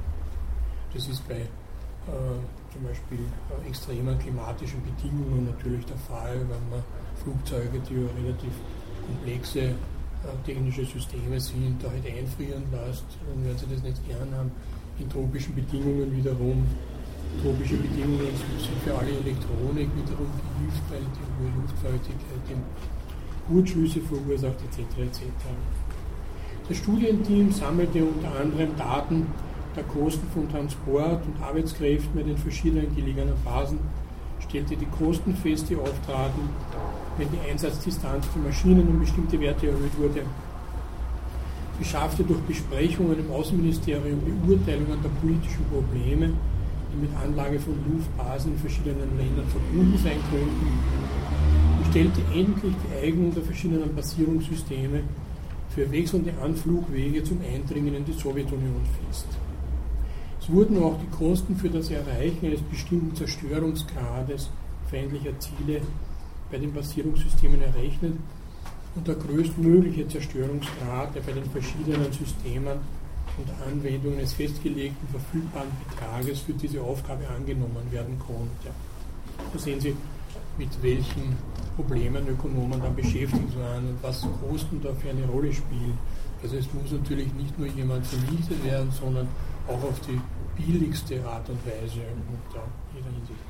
Das 0.94 1.08
ist 1.08 1.26
bei 1.28 1.34
äh, 1.36 1.46
zum 2.72 2.82
Beispiel 2.84 3.18
äh, 3.18 3.68
extremen 3.68 4.18
klimatischen 4.18 4.80
Bedingungen 4.82 5.46
natürlich 5.46 5.84
der 5.86 5.96
Fall, 5.96 6.38
wenn 6.40 6.70
man 6.70 6.82
Flugzeuge, 7.22 7.80
die 7.88 7.96
relativ 7.96 8.52
komplexe 9.11 9.61
äh, 9.61 9.74
technische 10.44 10.84
Systeme 10.84 11.40
sind, 11.40 11.82
da 11.82 11.90
halt 11.90 12.06
einfrieren 12.06 12.62
lässt, 12.70 13.04
dann 13.26 13.44
werden 13.44 13.58
sie 13.58 13.74
das 13.74 13.82
nicht 13.82 14.06
gern 14.06 14.28
haben. 14.36 14.50
In 14.98 15.08
tropischen 15.08 15.54
Bedingungen 15.54 16.14
wiederum, 16.16 16.66
tropische 17.42 17.76
Bedingungen 17.76 18.32
sind 18.36 18.78
für 18.84 18.94
alle 18.94 19.11
Elektronik 19.11 19.88
wiederum 19.96 20.30
Gift, 20.61 20.84
weil 20.90 21.00
die 21.00 21.26
hohe 21.36 21.62
Luftfeuchtigkeit 21.62 22.42
den 22.48 22.62
Kurzschlüsse 23.48 24.00
verursacht 24.00 24.61
etc. 24.62 24.80
etc. 24.98 25.22
Das 26.68 26.76
Studienteam 26.76 27.50
sammelte 27.50 28.04
unter 28.04 28.30
anderem 28.38 28.76
Daten 28.76 29.26
der 29.74 29.84
Kosten 29.84 30.26
von 30.34 30.48
Transport 30.50 31.24
und 31.24 31.42
Arbeitskräften 31.42 32.14
bei 32.14 32.22
den 32.22 32.36
verschiedenen 32.36 32.94
gelegenen 32.94 33.34
Phasen, 33.44 33.78
stellte 34.40 34.76
die 34.76 34.86
Kosten 34.86 35.34
fest, 35.34 35.70
die 35.70 35.76
auftraten 35.76 36.48
wenn 37.20 37.28
die 37.30 37.50
Einsatzdistanz 37.50 38.24
für 38.32 38.38
Maschinen 38.38 38.88
um 38.88 38.98
bestimmte 38.98 39.38
Werte 39.38 39.66
erhöht 39.66 39.96
wurde. 39.98 40.22
Beschaffte 41.78 42.24
durch 42.24 42.40
Besprechungen 42.40 43.18
im 43.18 43.30
Außenministerium 43.30 44.20
Beurteilungen 44.24 45.02
der 45.02 45.10
politischen 45.20 45.64
Probleme, 45.70 46.30
die 46.92 47.00
mit 47.00 47.10
Anlage 47.22 47.60
von 47.60 47.74
Luftbasen 47.88 48.52
in 48.52 48.58
verschiedenen 48.58 49.16
Ländern 49.18 49.46
verbunden 49.48 49.98
sein 49.98 50.18
könnten, 50.30 50.66
und 51.78 51.86
stellte 51.90 52.20
endlich 52.34 52.74
die 52.84 53.06
Eignung 53.06 53.34
der 53.34 53.42
verschiedenen 53.42 53.94
Basierungssysteme 53.94 55.02
für 55.74 55.90
wechselnde 55.92 56.32
Anflugwege 56.42 57.22
zum 57.22 57.38
Eindringen 57.42 57.94
in 57.94 58.04
die 58.04 58.12
Sowjetunion 58.12 58.82
fest. 59.06 59.26
Es 60.40 60.50
wurden 60.50 60.82
auch 60.82 60.98
die 60.98 61.16
Kosten 61.16 61.54
für 61.54 61.68
das 61.68 61.90
Erreichen 61.90 62.46
eines 62.46 62.62
bestimmten 62.62 63.14
Zerstörungsgrades 63.14 64.50
feindlicher 64.90 65.38
Ziele 65.38 65.82
bei 66.51 66.59
den 66.59 66.72
Basierungssystemen 66.72 67.62
errechnet 67.62 68.14
und 68.94 69.07
der 69.07 69.14
größtmögliche 69.14 70.09
Zerstörungsgrad, 70.09 71.14
der 71.14 71.20
bei 71.20 71.32
den 71.32 71.48
verschiedenen 71.51 72.12
Systemen 72.12 72.78
und 73.38 73.48
Anwendungen 73.66 74.18
des 74.18 74.32
festgelegten 74.32 75.09
verfügbaren 75.09 75.70
Betrages 75.88 76.40
für 76.40 76.53
diese 76.53 76.82
Aufgabe 76.82 77.28
angenommen 77.28 77.90
werden 77.90 78.18
konnte. 78.18 78.74
So 79.53 79.59
sehen 79.59 79.80
Sie 79.80 79.96
mit 80.59 80.70
welchen 80.82 81.36
Problemen 81.76 82.28
Ökonomen 82.28 82.80
dann 82.82 82.94
beschäftigt 82.94 83.59
waren 83.59 83.88
und 83.88 84.03
was 84.03 84.26
Kosten 84.40 84.80
da 84.82 84.92
für 84.94 85.11
eine 85.11 85.24
Rolle 85.26 85.53
spielen. 85.53 85.96
Also 86.42 86.57
es 86.57 86.66
muss 86.74 86.90
natürlich 86.92 87.32
nicht 87.34 87.59
nur 87.59 87.68
jemand 87.68 88.07
vermietet 88.07 88.64
werden, 88.64 88.90
sondern 88.90 89.28
auch 89.68 89.82
auf 89.82 90.01
die 90.01 90.20
billigste 90.61 91.24
Art 91.24 91.48
und 91.48 91.64
Weise 91.64 92.01
da 92.53 92.61
jeder 92.94 93.11
Hinsicht. 93.11 93.40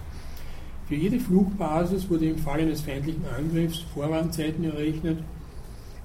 Für 0.90 0.96
jede 0.96 1.20
Flugbasis 1.20 2.10
wurde 2.10 2.26
im 2.26 2.36
Fall 2.36 2.58
eines 2.58 2.80
feindlichen 2.80 3.24
Angriffs 3.38 3.84
Vorwarnzeiten 3.94 4.64
errechnet 4.64 5.18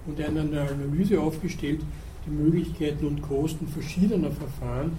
und 0.05 0.21
eine 0.21 0.41
Analyse 0.41 1.19
aufgestellt, 1.19 1.81
die 2.23 2.29
Möglichkeiten 2.29 3.07
und 3.07 3.19
Kosten 3.23 3.67
verschiedener 3.67 4.29
Verfahren 4.29 4.95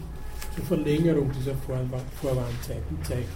zur 0.57 0.64
Verlängerung 0.64 1.30
dieser 1.39 1.55
Vorwarnzeiten 1.55 2.99
zeigt. 3.05 3.28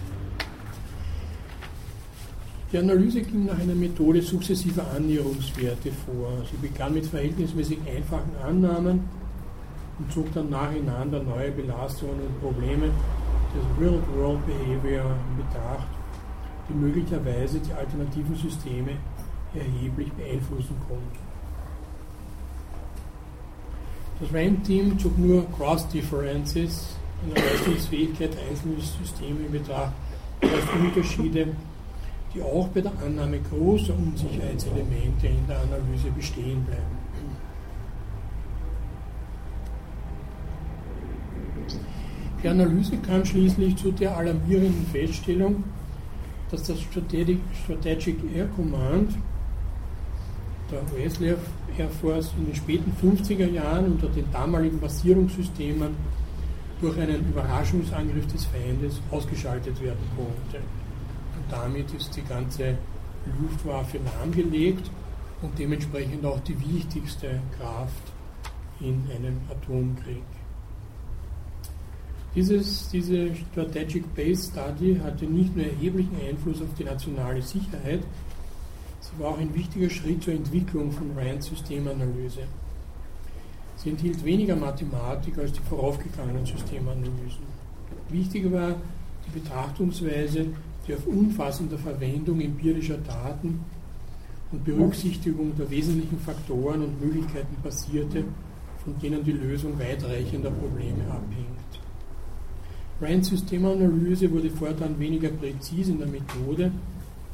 Die 2.73 2.77
Analyse 2.79 3.21
ging 3.21 3.45
nach 3.45 3.57
einer 3.57 3.73
Methode 3.73 4.21
sukzessiver 4.21 4.85
Annäherungswerte 4.93 5.89
vor. 6.05 6.33
Sie 6.51 6.67
begann 6.67 6.93
mit 6.93 7.05
verhältnismäßig 7.05 7.77
einfachen 7.87 8.35
Annahmen 8.45 9.05
und 9.99 10.11
zog 10.11 10.33
dann 10.33 10.49
nacheinander 10.49 11.23
neue 11.23 11.51
Belastungen 11.51 12.19
und 12.27 12.41
Probleme 12.41 12.87
des 12.87 13.79
Real-World 13.79 14.45
Behavior 14.45 15.15
in 15.29 15.45
Betracht, 15.45 16.00
die 16.71 16.77
möglicherweise 16.77 17.59
die 17.59 17.73
alternativen 17.73 18.35
Systeme 18.35 18.91
erheblich 19.53 20.11
beeinflussen 20.13 20.75
konnten. 20.87 21.19
Das 24.19 24.33
RAM-Team 24.33 24.99
zog 24.99 25.17
nur 25.17 25.45
Cross-Differences 25.57 26.95
in 27.25 27.33
der 27.33 27.43
Leistungsfähigkeit 27.43 28.37
einzelner 28.49 28.79
Systeme 28.79 29.45
in 29.45 29.51
Betracht, 29.51 29.93
als 30.41 30.79
Unterschiede, 30.79 31.47
die 32.33 32.41
auch 32.41 32.67
bei 32.69 32.81
der 32.81 32.93
Annahme 33.05 33.39
großer 33.39 33.93
Unsicherheitselemente 33.93 35.27
in 35.27 35.47
der 35.47 35.59
Analyse 35.59 36.09
bestehen 36.15 36.63
bleiben. 36.65 37.01
Die 42.41 42.47
Analyse 42.47 42.97
kam 42.97 43.23
schließlich 43.23 43.75
zu 43.75 43.91
der 43.91 44.17
alarmierenden 44.17 44.87
Feststellung, 44.91 45.63
dass 46.51 46.63
das 46.63 46.79
Strategic 46.81 48.17
Air 48.35 48.47
Command 48.55 49.13
der 50.69 50.81
US 50.93 51.19
Air 51.77 51.89
Force 51.89 52.31
in 52.37 52.45
den 52.45 52.55
späten 52.55 52.93
50er 53.01 53.49
Jahren 53.49 53.93
unter 53.93 54.07
den 54.07 54.29
damaligen 54.31 54.79
Basierungssystemen 54.79 55.95
durch 56.81 56.97
einen 56.99 57.29
Überraschungsangriff 57.29 58.27
des 58.27 58.45
Feindes 58.45 59.01
ausgeschaltet 59.11 59.81
werden 59.81 60.03
konnte. 60.15 60.57
Und 60.57 61.51
damit 61.51 61.93
ist 61.93 62.15
die 62.15 62.23
ganze 62.23 62.77
Luftwaffe 63.39 63.99
lahmgelegt 64.03 64.89
und 65.41 65.57
dementsprechend 65.57 66.25
auch 66.25 66.39
die 66.41 66.59
wichtigste 66.59 67.39
Kraft 67.57 68.11
in 68.79 69.03
einem 69.15 69.39
Atomkrieg. 69.49 70.23
Dieses, 72.33 72.89
diese 72.89 73.35
Strategic 73.35 74.15
Base 74.15 74.49
Study 74.51 74.97
hatte 75.03 75.25
nicht 75.25 75.55
nur 75.55 75.65
erheblichen 75.65 76.15
Einfluss 76.27 76.61
auf 76.61 76.73
die 76.79 76.85
nationale 76.85 77.41
Sicherheit, 77.41 78.03
sie 79.01 79.21
war 79.21 79.31
auch 79.31 79.37
ein 79.37 79.53
wichtiger 79.53 79.89
Schritt 79.89 80.23
zur 80.23 80.33
Entwicklung 80.33 80.93
von 80.93 81.11
RAND-Systemanalyse. 81.17 82.43
Sie 83.75 83.89
enthielt 83.89 84.23
weniger 84.23 84.55
Mathematik 84.55 85.37
als 85.39 85.51
die 85.53 85.59
voraufgegangenen 85.67 86.45
Systemanalysen. 86.45 87.43
Wichtiger 88.09 88.51
war 88.51 88.75
die 89.25 89.39
Betrachtungsweise, 89.39 90.45
die 90.87 90.93
auf 90.93 91.05
umfassender 91.07 91.77
Verwendung 91.77 92.39
empirischer 92.39 92.97
Daten 92.97 93.59
und 94.51 94.63
Berücksichtigung 94.63 95.55
der 95.57 95.69
wesentlichen 95.69 96.19
Faktoren 96.19 96.83
und 96.83 97.01
Möglichkeiten 97.01 97.55
basierte, 97.63 98.23
von 98.83 98.97
denen 98.99 99.23
die 99.23 99.31
Lösung 99.31 99.77
weitreichender 99.79 100.51
Probleme 100.51 101.03
abhängt. 101.09 101.60
Rands 103.01 103.29
Systemanalyse 103.29 104.31
wurde 104.31 104.51
fortan 104.51 104.99
weniger 104.99 105.29
präzise 105.29 105.91
in 105.91 105.97
der 105.97 106.07
Methode, 106.07 106.71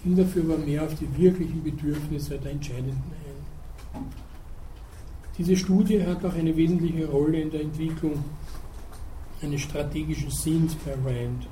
ging 0.04 0.16
dafür 0.16 0.44
aber 0.44 0.58
mehr 0.58 0.84
auf 0.84 0.96
die 0.96 1.10
wirklichen 1.18 1.62
Bedürfnisse 1.62 2.38
der 2.38 2.52
Entscheidenden 2.52 3.12
ein. 3.94 4.06
Diese 5.38 5.56
Studie 5.56 6.02
hat 6.04 6.24
auch 6.26 6.34
eine 6.34 6.56
wesentliche 6.56 7.08
Rolle 7.08 7.42
in 7.42 7.52
der 7.52 7.62
Entwicklung 7.62 8.24
eines 9.42 9.62
strategischen 9.62 10.32
Sinns 10.32 10.76
bei 10.76 10.94
Rand 10.94 11.48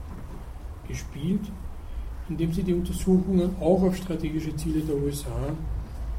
gespielt, 0.88 1.41
indem 2.30 2.53
sie 2.53 2.63
die 2.63 2.74
Untersuchungen 2.74 3.55
auch 3.59 3.84
auf 3.84 3.97
strategische 3.97 4.55
Ziele 4.55 4.80
der 4.80 4.95
USA 4.95 5.53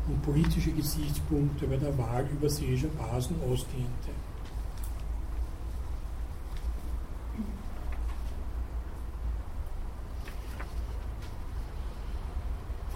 und 0.07 0.23
politische 0.23 0.71
Gesichtspunkte 0.71 1.67
bei 1.67 1.77
der 1.77 1.97
Wahl 1.99 2.29
überseeischer 2.31 2.89
Basen 2.89 3.37
ausdehnte. 3.51 4.11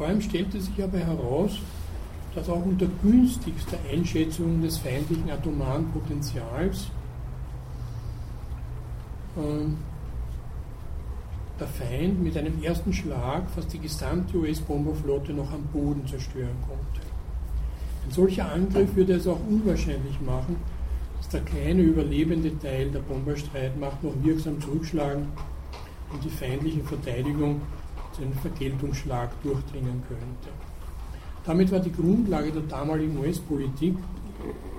Vor 0.01 0.09
allem 0.09 0.23
stellte 0.23 0.59
sich 0.59 0.83
aber 0.83 0.97
heraus, 0.97 1.59
dass 2.35 2.49
auch 2.49 2.65
unter 2.65 2.87
günstigster 3.03 3.77
Einschätzung 3.93 4.63
des 4.63 4.79
feindlichen 4.79 5.31
atomaren 5.31 5.91
Potenzials 5.91 6.87
äh, 9.37 9.67
der 11.61 11.67
Feind 11.67 12.25
mit 12.25 12.35
einem 12.39 12.63
ersten 12.63 12.95
Schlag 12.95 13.51
fast 13.51 13.75
die 13.75 13.79
gesamte 13.79 14.39
US-Bomberflotte 14.39 15.35
noch 15.35 15.53
am 15.53 15.65
Boden 15.65 16.07
zerstören 16.07 16.57
konnte. 16.67 17.07
Ein 18.07 18.11
solcher 18.11 18.51
Angriff 18.51 18.97
würde 18.97 19.13
es 19.13 19.27
auch 19.27 19.41
unwahrscheinlich 19.51 20.19
machen, 20.23 20.57
dass 21.19 21.29
der 21.29 21.43
kleine 21.43 21.83
überlebende 21.83 22.59
Teil 22.59 22.91
der 22.91 23.01
Bomberstreitmacht 23.01 24.03
noch 24.03 24.15
wirksam 24.23 24.63
zurückschlagen 24.63 25.27
und 26.11 26.25
die 26.25 26.31
feindliche 26.31 26.81
Verteidigung 26.85 27.61
zu 28.13 28.23
einem 28.23 28.35
Vergeltungsschlag 28.35 29.31
durchdringen 29.43 30.03
könnte. 30.09 30.51
Damit 31.45 31.73
war 31.73 31.81
die 31.81 31.93
Grundlage 31.93 32.53
der 32.53 32.63
damaligen 32.63 33.19
US-Politik 33.19 33.97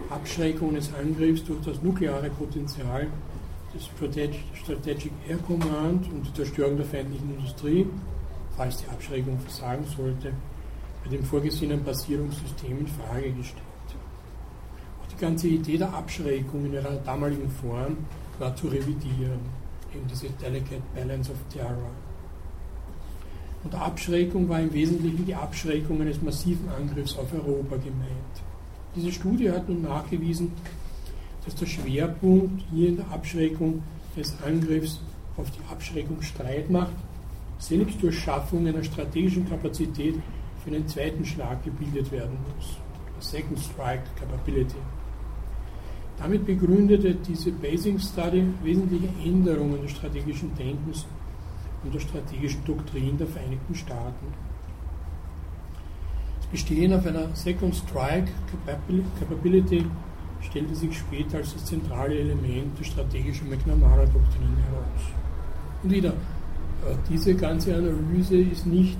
Abschreckung 0.09 0.69
eines 0.69 0.93
Angriffs 0.93 1.43
durch 1.45 1.61
das 1.61 1.81
nukleare 1.81 2.29
Potenzial 2.29 3.07
des 3.73 3.85
Strategic 3.85 5.11
Air 5.27 5.37
Command 5.47 6.11
und 6.11 6.27
die 6.27 6.33
Zerstörung 6.33 6.75
der 6.75 6.85
feindlichen 6.85 7.37
Industrie, 7.37 7.87
falls 8.57 8.77
die 8.77 8.87
Abschreckung 8.89 9.39
versagen 9.39 9.85
sollte, 9.85 10.33
bei 11.03 11.09
dem 11.09 11.23
vorgesehenen 11.23 11.83
Basierungssystem 11.83 12.79
in 12.79 12.87
Frage 12.87 13.31
gestellt. 13.31 13.63
Auch 15.01 15.07
die 15.07 15.21
ganze 15.21 15.47
Idee 15.47 15.77
der 15.77 15.93
Abschreckung 15.93 16.65
in 16.65 16.73
ihrer 16.73 16.95
damaligen 16.97 17.49
Form 17.49 17.97
war 18.37 18.55
zu 18.55 18.67
revidieren, 18.67 19.39
eben 19.95 20.07
diese 20.09 20.29
Delicate 20.31 20.81
Balance 20.93 21.31
of 21.31 21.37
Terror. 21.49 21.91
Und 23.63 23.75
Abschreckung 23.75 24.49
war 24.49 24.59
im 24.59 24.73
Wesentlichen 24.73 25.25
die 25.25 25.35
Abschreckung 25.35 26.01
eines 26.01 26.21
massiven 26.21 26.67
Angriffs 26.69 27.17
auf 27.17 27.31
Europa 27.33 27.75
gemeint. 27.75 28.35
Diese 28.95 29.11
Studie 29.11 29.51
hat 29.51 29.69
nun 29.69 29.83
nachgewiesen, 29.83 30.51
dass 31.45 31.55
der 31.55 31.67
Schwerpunkt 31.67 32.63
hier 32.71 32.89
in 32.89 32.97
der 32.97 33.09
Abschreckung 33.11 33.83
des 34.17 34.35
Angriffs 34.45 34.99
auf 35.37 35.49
die 35.51 35.71
Abschreckung 35.71 36.21
Streitmacht 36.21 36.93
selbst 37.57 38.01
durch 38.01 38.19
Schaffung 38.19 38.67
einer 38.67 38.83
strategischen 38.83 39.47
Kapazität 39.47 40.15
für 40.63 40.71
einen 40.71 40.87
zweiten 40.87 41.23
Schlag 41.23 41.63
gebildet 41.63 42.11
werden 42.11 42.37
muss. 42.55 42.77
Second 43.19 43.59
Strike 43.59 44.03
Capability. 44.19 44.75
Damit 46.17 46.45
begründete 46.45 47.15
diese 47.15 47.51
Basing 47.51 47.99
Study 47.99 48.45
wesentliche 48.63 49.09
Änderungen 49.23 49.81
des 49.81 49.91
strategischen 49.91 50.53
Denkens 50.55 51.05
und 51.83 51.93
der 51.93 51.99
strategischen 51.99 52.63
Doktrin 52.65 53.17
der 53.17 53.27
Vereinigten 53.27 53.75
Staaten. 53.75 54.27
Das 56.37 56.47
Bestehen 56.47 56.93
auf 56.93 57.05
einer 57.05 57.33
Second 57.35 57.75
Strike 57.75 58.31
Capability 59.19 59.85
stellte 60.41 60.75
sich 60.75 60.97
später 60.97 61.37
als 61.37 61.53
das 61.53 61.65
zentrale 61.65 62.17
Element 62.17 62.77
der 62.77 62.83
strategischen 62.83 63.49
McNamara-Doktrin 63.49 64.57
heraus. 64.69 65.13
Und 65.83 65.91
wieder, 65.91 66.09
äh, 66.09 66.95
diese 67.09 67.35
ganze 67.35 67.75
Analyse 67.75 68.37
ist 68.37 68.65
nicht 68.65 68.99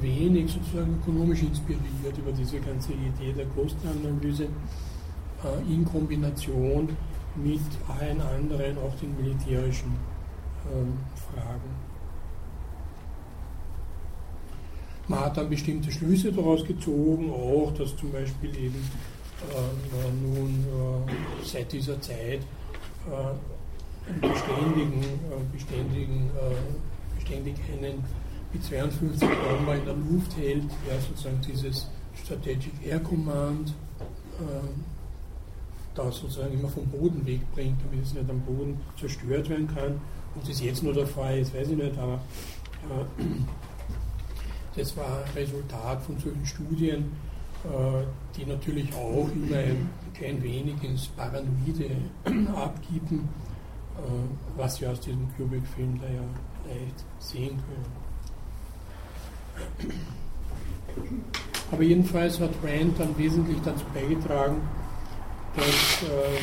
wenig 0.00 0.52
sozusagen 0.52 0.98
ökonomisch 1.02 1.42
inspiriert 1.42 2.18
über 2.18 2.32
diese 2.32 2.58
ganze 2.60 2.92
Idee 2.92 3.32
der 3.32 3.46
Kostenanalyse 3.46 4.44
äh, 4.44 5.72
in 5.72 5.84
Kombination 5.84 6.88
mit 7.36 7.60
allen 7.88 8.20
anderen, 8.20 8.78
auch 8.78 8.94
den 9.00 9.16
militärischen 9.16 9.92
ähm, 10.72 10.94
Fragen. 11.14 11.83
Man 15.06 15.20
hat 15.20 15.36
dann 15.36 15.50
bestimmte 15.50 15.92
Schlüsse 15.92 16.32
daraus 16.32 16.64
gezogen, 16.64 17.30
auch 17.30 17.72
dass 17.76 17.96
zum 17.96 18.10
Beispiel 18.10 18.56
eben 18.56 18.90
äh, 19.50 20.10
nun 20.22 20.64
äh, 20.64 21.44
seit 21.44 21.70
dieser 21.72 22.00
Zeit 22.00 22.40
äh, 22.40 24.20
beständigen, 24.20 25.02
äh, 25.02 25.52
beständigen, 25.52 26.30
äh, 26.30 27.16
beständig 27.16 27.54
einen 27.70 28.02
mit 28.52 28.64
52 28.64 29.28
Bomber 29.28 29.74
in 29.74 29.84
der 29.84 29.94
Luft 29.94 30.36
hält, 30.36 30.62
ja 30.88 30.98
sozusagen 31.00 31.40
dieses 31.46 31.88
Strategic 32.22 32.72
Air 32.86 33.00
Command 33.00 33.70
äh, 34.38 34.68
da 35.94 36.10
sozusagen 36.10 36.54
immer 36.54 36.68
vom 36.68 36.86
Boden 36.86 37.24
wegbringt, 37.26 37.78
damit 37.84 38.06
es 38.06 38.14
nicht 38.14 38.28
am 38.28 38.40
Boden 38.40 38.80
zerstört 38.98 39.48
werden 39.48 39.68
kann. 39.68 40.00
Ob 40.34 40.46
das 40.46 40.60
jetzt 40.60 40.82
nur 40.82 40.92
der 40.92 41.06
Fall 41.06 41.38
ist, 41.38 41.54
weiß 41.54 41.68
ich 41.68 41.76
nicht, 41.76 41.96
aber 41.98 42.20
das 44.76 44.96
war 44.96 45.24
Resultat 45.34 46.02
von 46.02 46.18
solchen 46.18 46.44
Studien, 46.44 47.12
äh, 47.64 48.04
die 48.36 48.44
natürlich 48.44 48.92
auch 48.94 49.28
immer 49.32 49.56
ein 49.56 49.88
klein 50.14 50.42
wenig 50.42 50.82
ins 50.82 51.06
Paranoide 51.08 51.90
abgeben, 52.54 53.28
äh, 53.96 54.58
was 54.58 54.80
wir 54.80 54.90
aus 54.90 55.00
diesem 55.00 55.28
Kubrick-Film 55.36 56.00
da 56.00 56.08
ja 56.08 56.22
leicht 56.68 57.04
sehen 57.18 57.56
können. 57.56 57.94
Aber 61.70 61.82
jedenfalls 61.82 62.40
hat 62.40 62.50
Rand 62.62 62.98
dann 62.98 63.16
wesentlich 63.16 63.58
dazu 63.64 63.84
beigetragen, 63.94 64.60
dass 65.56 66.02
äh, 66.08 66.38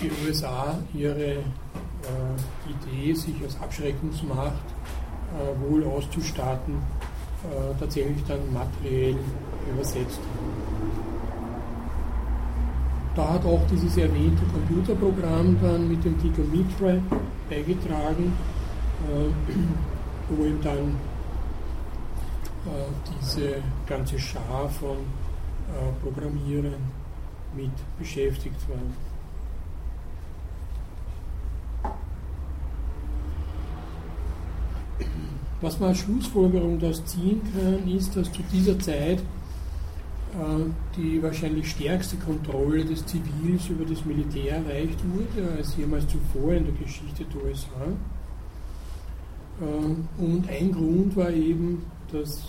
die 0.00 0.10
USA 0.26 0.78
ihre 0.92 1.42
Idee, 2.68 3.14
sich 3.14 3.34
als 3.42 3.58
Abschreckungsmacht 3.62 4.73
äh, 5.34 5.70
wohl 5.70 5.84
auszustatten, 5.84 6.74
äh, 6.74 7.78
tatsächlich 7.78 8.22
dann 8.28 8.40
materiell 8.52 9.16
übersetzt 9.72 10.20
Da 13.16 13.34
hat 13.34 13.44
auch 13.44 13.60
dieses 13.70 13.96
erwähnte 13.96 14.44
Computerprogramm 14.46 15.56
dann 15.60 15.88
mit 15.88 16.04
dem 16.04 16.20
Titel 16.20 16.42
Mitre 16.42 17.00
beigetragen, 17.48 18.32
äh, 19.08 19.54
wo 20.28 20.44
ihm 20.44 20.60
dann 20.62 20.96
äh, 22.66 22.86
diese 23.20 23.56
ganze 23.86 24.18
Schar 24.18 24.68
von 24.68 24.98
Programmierern 26.02 26.92
mit 27.56 27.72
beschäftigt 27.98 28.68
war. 28.68 28.76
Was 35.60 35.78
man 35.80 35.90
als 35.90 35.98
Schlussfolgerung 35.98 36.78
daraus 36.78 37.04
ziehen 37.04 37.40
kann, 37.52 37.88
ist, 37.88 38.16
dass 38.16 38.30
zu 38.32 38.42
dieser 38.52 38.78
Zeit 38.78 39.18
äh, 39.18 40.64
die 40.96 41.22
wahrscheinlich 41.22 41.70
stärkste 41.70 42.16
Kontrolle 42.16 42.84
des 42.84 43.06
Zivils 43.06 43.68
über 43.68 43.84
das 43.84 44.04
Militär 44.04 44.56
erreicht 44.56 44.98
wurde, 45.12 45.52
als 45.56 45.76
jemals 45.76 46.06
zuvor 46.08 46.54
in 46.54 46.64
der 46.64 46.74
Geschichte 46.74 47.24
der 47.24 47.44
USA. 47.44 47.86
Äh, 49.60 50.22
und 50.22 50.48
ein 50.48 50.72
Grund 50.72 51.16
war 51.16 51.30
eben, 51.30 51.84
dass 52.10 52.42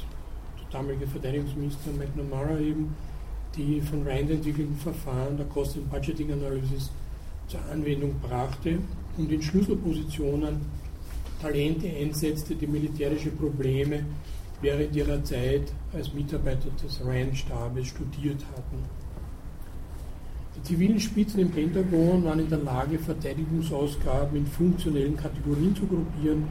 der 0.58 0.80
damalige 0.80 1.08
Verteidigungsminister 1.08 1.92
McNamara 1.98 2.60
eben 2.60 2.96
die 3.56 3.82
von 3.82 4.06
Rand 4.06 4.30
entwickelten 4.32 4.76
Verfahren 4.76 5.38
der 5.38 5.46
Cost- 5.46 5.78
and 5.78 5.90
Budgeting 5.90 6.32
Analysis 6.34 6.92
zur 7.48 7.60
Anwendung 7.72 8.16
brachte 8.20 8.80
und 9.18 9.32
in 9.32 9.42
Schlüsselpositionen 9.42 10.58
Talente 11.46 11.88
einsetzte, 11.88 12.56
die 12.56 12.66
militärische 12.66 13.30
Probleme 13.30 14.04
während 14.62 14.96
ihrer 14.96 15.24
Zeit 15.24 15.72
als 15.94 16.12
Mitarbeiter 16.12 16.70
des 16.84 17.00
Rand-Stabes 17.06 17.86
studiert 17.86 18.44
hatten. 18.52 18.84
Die 20.56 20.64
zivilen 20.64 21.00
Spitzen 21.00 21.42
im 21.42 21.52
Pentagon 21.52 22.24
waren 22.24 22.40
in 22.40 22.50
der 22.50 22.58
Lage, 22.58 22.98
Verteidigungsausgaben 22.98 24.38
in 24.38 24.48
funktionellen 24.48 25.16
Kategorien 25.16 25.76
zu 25.76 25.86
gruppieren, 25.86 26.48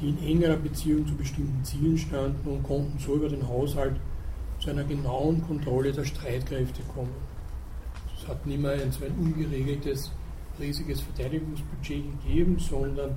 die 0.00 0.10
in 0.10 0.22
engerer 0.22 0.58
Beziehung 0.58 1.04
zu 1.04 1.16
bestimmten 1.16 1.64
Zielen 1.64 1.98
standen 1.98 2.48
und 2.48 2.62
konnten 2.62 2.96
so 3.00 3.16
über 3.16 3.28
den 3.28 3.48
Haushalt 3.48 3.96
zu 4.60 4.70
einer 4.70 4.84
genauen 4.84 5.42
Kontrolle 5.44 5.90
der 5.90 6.04
Streitkräfte 6.04 6.82
kommen. 6.94 7.14
Es 8.16 8.28
hat 8.28 8.46
nicht 8.46 8.62
mehr 8.62 8.74
ein 8.74 8.92
so 8.92 9.04
ein 9.04 9.12
ungeregeltes, 9.18 10.12
riesiges 10.60 11.00
Verteidigungsbudget 11.00 12.04
gegeben, 12.22 12.60
sondern 12.60 13.16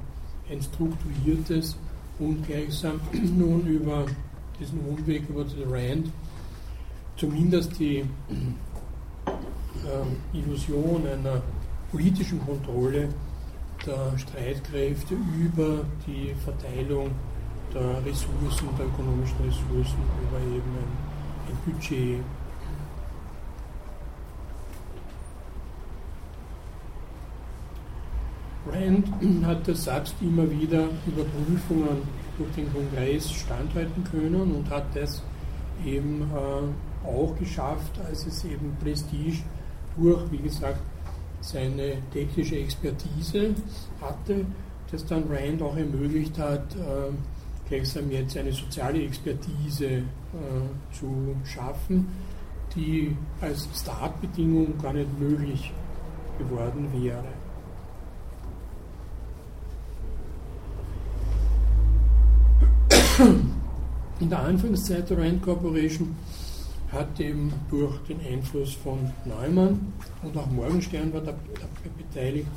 ein 0.52 0.62
strukturiertes 0.62 1.78
und 2.20 2.46
gleichsam 2.46 3.00
nun 3.38 3.66
über 3.66 4.06
diesen 4.60 4.80
Umweg 4.82 5.28
über 5.30 5.44
den 5.44 5.70
Rand. 5.70 6.12
Zumindest 7.18 7.80
die 7.80 8.00
äh, 9.26 10.38
Illusion 10.38 11.08
einer 11.08 11.42
politischen 11.92 12.46
Kontrolle 12.46 13.10
der 13.86 14.18
Streitkräfte 14.18 15.16
über 15.16 15.84
die 16.06 16.34
Verteilung 16.44 17.12
der 17.74 18.06
Ressourcen, 18.06 18.68
der 18.78 18.86
ökonomischen 18.86 19.38
Ressourcen 19.46 19.98
über 20.28 20.40
eben 20.40 20.72
ein, 20.78 20.92
ein 21.50 21.58
Budget 21.66 22.20
Rand 28.68 29.08
hat 29.46 29.68
das 29.68 29.86
selbst 29.86 30.16
immer 30.22 30.50
wieder 30.50 30.88
Überprüfungen 31.08 32.02
durch 32.38 32.52
den 32.56 32.72
Kongress 32.74 33.32
standhalten 33.32 34.04
können 34.04 34.56
und 34.56 34.70
hat 34.70 34.86
das 34.94 35.22
eben 35.86 36.22
äh, 36.22 37.08
auch 37.08 37.36
geschafft, 37.38 38.00
als 38.08 38.26
es 38.26 38.46
eben 38.46 38.76
Prestige 38.82 39.40
durch, 39.98 40.32
wie 40.32 40.38
gesagt, 40.38 40.80
seine 41.42 41.98
technische 42.14 42.56
Expertise 42.58 43.56
hatte, 44.00 44.46
das 44.92 45.06
dann 45.06 45.24
Rand 45.30 45.62
auch 45.62 45.76
ermöglicht 45.76 46.38
hat, 46.38 46.76
äh, 46.76 47.12
gleichsam 47.68 48.12
jetzt 48.12 48.38
eine 48.38 48.52
soziale 48.52 49.04
Expertise 49.04 49.86
äh, 49.86 50.04
zu 50.92 51.36
schaffen, 51.46 52.08
die 52.76 53.16
als 53.42 53.68
Startbedingung 53.76 54.78
gar 54.82 54.94
nicht 54.94 55.20
möglich 55.20 55.74
geworden 56.38 56.90
wäre. 56.94 57.41
In 63.22 64.30
der 64.30 64.40
Anfangszeit 64.40 65.08
der 65.12 65.20
Rand 65.20 65.44
Corporation 65.44 66.16
hat 66.92 67.20
eben 67.20 67.54
durch 67.70 67.96
den 68.10 68.20
Einfluss 68.20 68.74
von 68.74 68.98
Neumann 69.26 69.94
und 70.24 70.36
auch 70.36 70.50
Morgenstern 70.50 71.14
war 71.14 71.22
da, 71.22 71.36
beteiligt, 71.98 72.48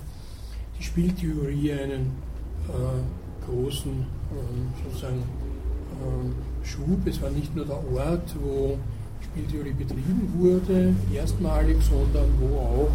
die 0.78 0.82
Spieltheorie 0.82 1.72
einen 1.72 2.12
äh, 2.68 3.46
großen 3.46 3.92
äh, 3.92 4.88
sozusagen 4.88 5.18
äh, 5.18 6.66
Schub. 6.66 7.06
Es 7.06 7.20
war 7.20 7.28
nicht 7.28 7.54
nur 7.54 7.66
der 7.66 7.76
Ort, 7.94 8.34
wo 8.42 8.78
Spieltheorie 9.20 9.74
betrieben 9.74 10.32
wurde, 10.38 10.94
erstmalig, 11.12 11.76
sondern 11.82 12.30
wo 12.40 12.56
auch, 12.56 12.90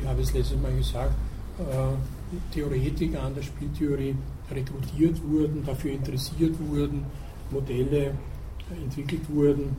ich 0.00 0.08
habe 0.08 0.22
es 0.22 0.32
letztes 0.32 0.58
Mal 0.58 0.74
gesagt, 0.74 1.12
äh, 1.58 2.52
Theoretiker 2.54 3.22
an 3.24 3.34
der 3.34 3.42
Spieltheorie 3.42 4.16
rekrutiert 4.50 5.22
wurden, 5.22 5.64
dafür 5.64 5.92
interessiert 5.92 6.54
wurden, 6.68 7.04
Modelle 7.50 8.12
entwickelt 8.70 9.22
wurden 9.28 9.76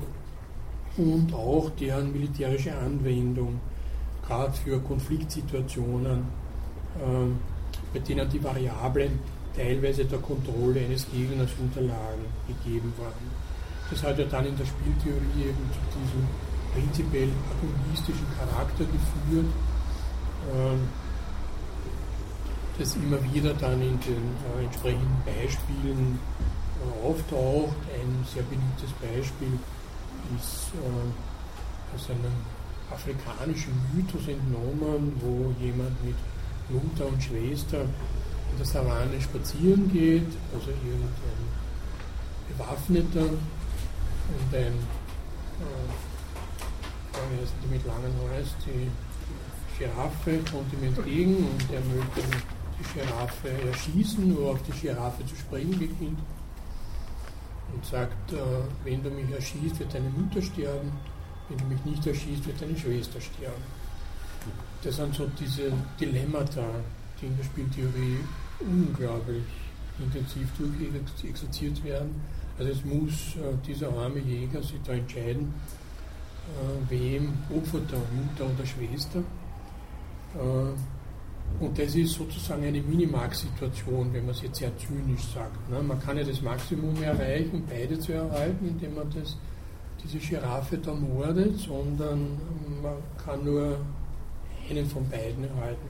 und 0.98 1.34
auch 1.34 1.70
deren 1.80 2.12
militärische 2.12 2.76
Anwendung, 2.76 3.60
gerade 4.26 4.54
für 4.54 4.80
Konfliktsituationen, 4.80 6.20
äh, 7.00 7.94
bei 7.94 8.00
denen 8.00 8.30
die 8.30 8.44
Variablen 8.44 9.20
teilweise 9.56 10.06
der 10.06 10.20
Kontrolle 10.20 10.82
eines 10.82 11.10
Gegners 11.12 11.52
unterlagen, 11.60 12.26
gegeben 12.48 12.94
waren. 12.98 13.46
Das 13.90 14.04
hat 14.04 14.18
ja 14.18 14.26
dann 14.26 14.46
in 14.46 14.58
der 14.58 14.66
Spieltheorie 14.66 15.50
eben 15.50 15.70
zu 15.72 16.00
diesem 16.00 16.28
prinzipiell 16.74 17.30
agonistischen 17.52 18.26
Charakter 18.38 18.84
geführt. 18.84 19.46
Das 22.78 22.94
immer 22.98 23.24
wieder 23.34 23.54
dann 23.54 23.82
in 23.82 23.98
den 24.02 24.36
äh, 24.60 24.66
entsprechenden 24.66 25.18
Beispielen 25.26 26.20
äh, 26.82 27.08
auftaucht. 27.08 27.78
Ein 27.94 28.26
sehr 28.34 28.44
beliebtes 28.44 28.92
Beispiel 29.00 29.58
ist 30.36 30.74
äh, 30.76 31.96
aus 31.96 32.10
einem 32.10 32.36
afrikanischen 32.92 33.74
Mythos 33.94 34.28
entnommen, 34.28 35.14
wo 35.22 35.54
jemand 35.64 36.04
mit 36.04 36.16
Mutter 36.70 37.08
und 37.08 37.24
Schwester 37.24 37.82
in 37.82 38.58
der 38.58 38.66
Savanne 38.66 39.22
spazieren 39.22 39.90
geht, 39.92 40.28
also 40.54 40.70
irgendein 40.70 41.46
Bewaffneter 42.50 43.26
und 43.26 44.54
ein, 44.54 44.74
äh, 44.74 45.88
wie 47.14 47.42
heißen 47.42 47.56
die 47.64 47.68
mit 47.74 47.86
langen 47.86 48.14
Hals, 48.30 48.50
die 48.66 48.90
Giraffe 49.78 50.40
kommt 50.52 50.72
ihm 50.74 50.84
entgegen 50.84 51.36
und 51.36 51.74
er 51.74 51.82
möchte 51.82 52.22
die 52.80 53.00
Giraffe 53.00 53.50
erschießen 53.50 54.36
oder 54.38 54.52
auf 54.52 54.64
die 54.64 54.72
Giraffe 54.72 55.26
zu 55.26 55.36
springen 55.36 55.72
beginnt 55.72 56.20
und 57.74 57.86
sagt, 57.86 58.34
äh, 58.34 58.38
wenn 58.84 59.04
du 59.04 59.10
mich 59.10 59.30
erschießt, 59.32 59.80
wird 59.80 59.94
deine 59.94 60.10
Mutter 60.10 60.42
sterben, 60.42 60.92
wenn 61.50 61.58
du 61.58 61.66
mich 61.66 61.86
nicht 61.86 62.06
erschießt, 62.06 62.46
wird 62.46 62.62
deine 62.62 62.78
Schwester 62.78 63.20
sterben. 63.22 63.64
Das 64.84 64.96
sind 64.98 65.16
so 65.16 65.28
diese 65.40 65.72
Dilemmata, 66.00 66.68
die 67.20 67.26
in 67.26 67.38
der 67.38 67.44
Spieltheorie 67.44 68.20
unglaublich 68.60 69.44
intensiv 70.00 70.48
durchexerziert 70.58 71.84
werden. 71.84 72.22
Also 72.58 72.72
es 72.72 72.86
muss 72.86 73.36
äh, 73.36 73.56
dieser 73.66 73.90
arme 73.90 74.20
Jäger 74.20 74.62
sich 74.62 74.80
da 74.86 74.94
entscheiden, 74.94 75.54
äh, 76.48 76.90
wem 76.90 77.34
opfert 77.50 77.92
er, 77.92 78.00
Mutter 78.16 78.54
oder 78.54 78.66
Schwester. 78.66 79.24
Und 81.60 81.80
das 81.80 81.96
ist 81.96 82.14
sozusagen 82.14 82.64
eine 82.66 82.82
Minimax-Situation, 82.82 84.12
wenn 84.12 84.26
man 84.26 84.36
es 84.36 84.42
jetzt 84.42 84.60
sehr 84.60 84.78
zynisch 84.78 85.24
sagt. 85.34 85.70
Ne? 85.70 85.82
Man 85.82 86.00
kann 86.00 86.18
ja 86.18 86.24
das 86.24 86.42
Maximum 86.42 87.02
erreichen, 87.02 87.64
beide 87.70 87.98
zu 87.98 88.12
erhalten, 88.12 88.68
indem 88.68 88.96
man 88.96 89.10
das, 89.12 89.38
diese 90.04 90.18
Giraffe 90.18 90.78
da 90.78 90.94
mordet, 90.94 91.58
sondern 91.58 92.38
man 92.82 92.96
kann 93.24 93.46
nur 93.46 93.78
einen 94.70 94.86
von 94.86 95.08
beiden 95.10 95.46
erhalten. 95.46 95.88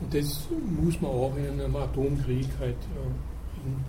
Und 0.00 0.14
das 0.14 0.48
muss 0.50 1.00
man 1.00 1.10
auch 1.10 1.34
in 1.36 1.48
einem 1.48 1.76
Atomkrieg 1.76 2.48
halt 2.58 2.76
äh, 2.76 3.66
in 3.66 3.84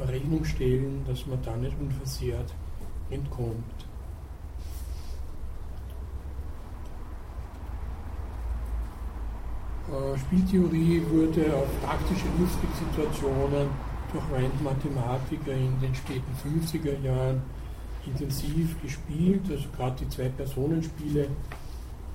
äh, 0.00 0.10
Rechnung 0.10 0.44
stellen, 0.44 1.04
dass 1.06 1.26
man 1.26 1.38
da 1.42 1.56
nicht 1.56 1.76
unversehrt 1.80 2.54
entkommt. 3.10 3.81
Spieltheorie 10.26 11.02
wurde 11.10 11.54
auf 11.54 11.68
praktische 11.82 12.26
Lustsituationen 12.38 13.68
durch 14.12 14.24
Rand-Mathematiker 14.32 15.52
in 15.52 15.78
den 15.80 15.94
späten 15.94 16.32
50er 16.44 17.00
Jahren 17.04 17.42
intensiv 18.06 18.80
gespielt. 18.80 19.42
Also 19.50 19.68
gerade 19.76 19.96
die 20.00 20.08
Zwei-Personen-Spiele 20.08 21.28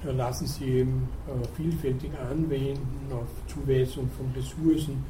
lassen 0.04 0.48
sie 0.48 0.66
eben 0.66 1.10
äh, 1.28 1.48
vielfältig 1.56 2.12
anwenden 2.20 3.12
auf 3.12 3.28
Zuweisung 3.48 4.10
von 4.12 4.32
Ressourcen, 4.36 5.04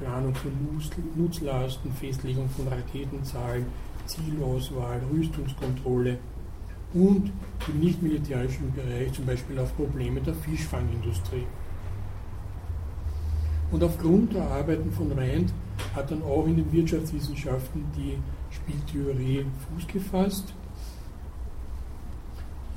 Planung 0.00 0.34
von 0.34 0.52
Nutzlasten, 1.16 1.92
Festlegung 1.92 2.48
von 2.48 2.66
Raketenzahlen, 2.68 3.66
Zielauswahl, 4.06 5.00
Rüstungskontrolle 5.12 6.18
und 6.94 7.30
im 7.68 7.80
nicht-militärischen 7.80 8.72
Bereich 8.72 9.12
zum 9.12 9.26
Beispiel 9.26 9.58
auf 9.58 9.76
Probleme 9.76 10.20
der 10.20 10.34
Fischfangindustrie. 10.34 11.44
Und 13.70 13.84
aufgrund 13.84 14.34
der 14.34 14.42
Arbeiten 14.50 14.90
von 14.90 15.12
Rand 15.12 15.52
hat 15.94 16.10
dann 16.10 16.22
auch 16.22 16.46
in 16.46 16.56
den 16.56 16.72
Wirtschaftswissenschaften 16.72 17.84
die 17.96 18.18
Spieltheorie 18.50 19.46
Fuß 19.68 19.86
gefasst 19.86 20.52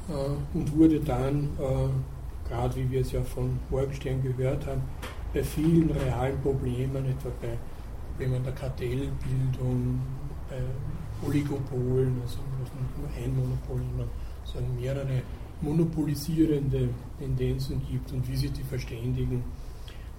äh, 0.09 0.57
und 0.57 0.77
wurde 0.77 0.99
dann, 0.99 1.49
äh, 1.59 2.47
gerade 2.49 2.75
wie 2.75 2.91
wir 2.91 3.01
es 3.01 3.11
ja 3.11 3.21
von 3.23 3.59
Morgenstern 3.71 4.21
gehört 4.21 4.67
haben, 4.67 4.81
bei 5.33 5.43
vielen 5.43 5.89
realen 5.89 6.39
Problemen, 6.41 7.05
etwa 7.05 7.29
bei 7.41 7.57
Problemen 8.11 8.43
der 8.43 8.53
Kartellbildung, 8.53 9.99
bei 10.47 11.27
Oligopolen, 11.27 12.21
also 12.21 12.37
nicht 12.59 12.97
nur 12.99 13.07
ein 13.17 13.35
Monopol, 13.35 13.81
sondern 14.43 14.75
mehrere 14.75 15.21
monopolisierende 15.61 16.89
Tendenzen 17.17 17.81
gibt 17.89 18.11
und 18.11 18.27
wie 18.27 18.35
sich 18.35 18.51
die 18.51 18.63
verständigen, 18.63 19.43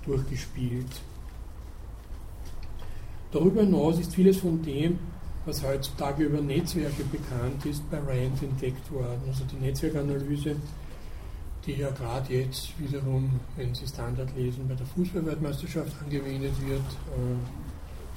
durchgespielt. 0.06 1.00
Darüber 3.32 3.62
hinaus 3.62 3.98
ist 3.98 4.14
vieles 4.14 4.38
von 4.38 4.62
dem, 4.62 4.98
was 5.46 5.62
heutzutage 5.62 6.24
über 6.24 6.40
Netzwerke 6.40 7.04
bekannt 7.04 7.66
ist, 7.66 7.88
bei 7.90 7.98
Rand 7.98 8.42
entdeckt 8.42 8.90
worden. 8.92 9.22
Also 9.26 9.44
die 9.44 9.56
Netzwerkanalyse, 9.56 10.56
die 11.66 11.72
ja 11.72 11.90
gerade 11.90 12.32
jetzt 12.32 12.78
wiederum, 12.78 13.40
wenn 13.56 13.74
Sie 13.74 13.86
Standard 13.86 14.34
lesen, 14.36 14.68
bei 14.68 14.74
der 14.74 14.86
Fußballweltmeisterschaft 14.86 15.92
angewendet 16.02 16.54
wird. 16.66 16.80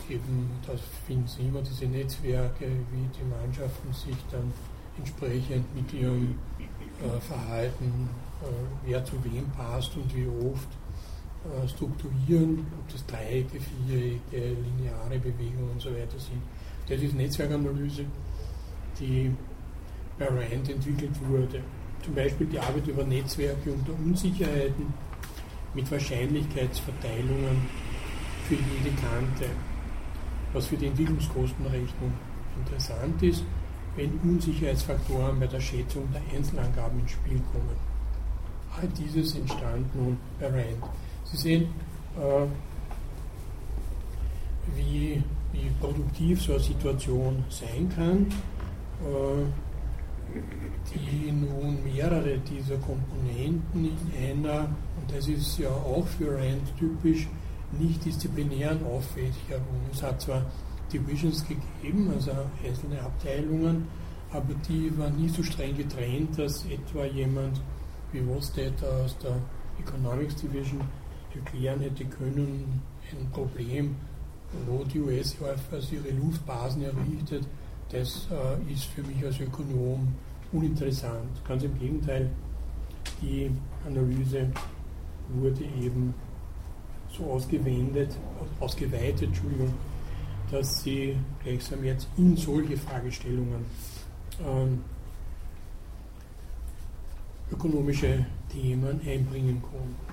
Äh, 0.09 0.13
eben, 0.13 0.49
da 0.65 0.73
finden 1.05 1.27
Sie 1.27 1.47
immer 1.47 1.61
diese 1.61 1.85
Netzwerke, 1.85 2.65
wie 2.65 3.19
die 3.19 3.25
Mannschaften 3.25 3.91
sich 3.93 4.17
dann 4.31 4.53
entsprechend 4.97 5.65
mit 5.75 5.93
ihrem 5.93 6.35
äh, 6.59 7.19
Verhalten, 7.21 8.09
äh, 8.41 8.45
wer 8.85 9.03
zu 9.03 9.13
wem 9.23 9.45
passt 9.51 9.95
und 9.95 10.15
wie 10.15 10.27
oft 10.27 10.67
strukturieren, 11.67 12.65
ob 12.79 12.91
das 12.91 13.05
Dreiecke, 13.05 13.59
Vierecke, 13.59 14.55
lineare 14.77 15.19
Bewegungen 15.19 15.71
und 15.73 15.81
so 15.81 15.89
weiter 15.89 16.19
sind. 16.19 16.41
Das 16.87 17.01
ist 17.01 17.15
Netzwerkanalyse, 17.15 18.05
die 18.99 19.31
bei 20.17 20.27
Rand 20.27 20.69
entwickelt 20.69 21.11
wurde. 21.27 21.61
Zum 22.03 22.15
Beispiel 22.15 22.47
die 22.47 22.59
Arbeit 22.59 22.87
über 22.87 23.03
Netzwerke 23.03 23.71
unter 23.71 23.93
Unsicherheiten 23.93 24.93
mit 25.73 25.91
Wahrscheinlichkeitsverteilungen 25.91 27.67
für 28.47 28.55
jede 28.55 28.95
Kante, 28.95 29.49
was 30.53 30.67
für 30.67 30.77
die 30.77 30.87
Entwicklungskostenrechnung 30.87 32.13
interessant 32.57 33.21
ist, 33.21 33.43
wenn 33.95 34.17
Unsicherheitsfaktoren 34.23 35.39
bei 35.39 35.47
der 35.47 35.59
Schätzung 35.59 36.07
der 36.13 36.21
Einzelangaben 36.35 36.99
ins 36.99 37.11
Spiel 37.11 37.41
kommen. 37.51 37.75
All 38.79 38.87
dieses 38.89 39.35
entstand 39.35 39.93
nun 39.95 40.17
bei 40.39 40.47
Rand. 40.47 40.83
Sie 41.31 41.37
sehen, 41.37 41.67
äh, 42.17 42.45
wie 44.75 45.23
wie 45.57 45.69
produktiv 45.79 46.41
so 46.41 46.53
eine 46.53 46.61
Situation 46.61 47.43
sein 47.49 47.89
kann, 47.95 48.27
äh, 49.03 49.45
die 50.93 51.31
nun 51.31 51.83
mehrere 51.83 52.37
dieser 52.39 52.77
Komponenten 52.77 53.85
in 53.85 54.45
einer, 54.45 54.63
und 54.63 55.15
das 55.15 55.27
ist 55.27 55.57
ja 55.57 55.69
auch 55.69 56.05
für 56.05 56.35
Rand 56.35 56.77
typisch, 56.77 57.27
nicht 57.77 58.03
disziplinären 58.05 58.85
Auffächerung. 58.85 59.81
Es 59.91 60.01
hat 60.03 60.21
zwar 60.21 60.45
Divisions 60.91 61.45
gegeben, 61.45 62.11
also 62.13 62.31
einzelne 62.65 63.01
Abteilungen, 63.01 63.87
aber 64.31 64.53
die 64.67 64.95
waren 64.97 65.15
nie 65.17 65.29
so 65.29 65.43
streng 65.43 65.75
getrennt, 65.75 66.37
dass 66.37 66.65
etwa 66.65 67.05
jemand 67.05 67.61
wie 68.11 68.25
Wostetter 68.27 68.87
aus 69.03 69.17
der 69.17 69.37
Economics 69.79 70.35
Division 70.35 70.81
erklären 71.37 71.79
hätte 71.81 72.05
können, 72.05 72.81
ein 73.11 73.31
Problem 73.31 73.95
wo 74.65 74.83
die 74.83 74.99
US-Air 74.99 75.55
ihre 75.91 76.15
Luftbasen 76.15 76.83
errichtet, 76.83 77.45
das 77.91 78.27
äh, 78.31 78.73
ist 78.73 78.85
für 78.85 79.03
mich 79.03 79.23
als 79.23 79.39
Ökonom 79.39 80.07
uninteressant. 80.51 81.29
Ganz 81.47 81.63
im 81.63 81.77
Gegenteil, 81.79 82.29
die 83.21 83.51
Analyse 83.85 84.47
wurde 85.29 85.63
eben 85.63 86.13
so 87.11 87.25
ausgewendet, 87.25 88.15
ausgeweitet, 88.59 89.23
Entschuldigung, 89.23 89.73
dass 90.51 90.83
sie 90.83 91.17
gleichsam 91.43 91.83
jetzt 91.83 92.07
in 92.17 92.35
solche 92.35 92.77
Fragestellungen 92.77 93.65
ähm, 94.45 94.81
ökonomische 97.51 98.25
Themen 98.49 99.01
einbringen 99.05 99.61
kann. 99.61 100.06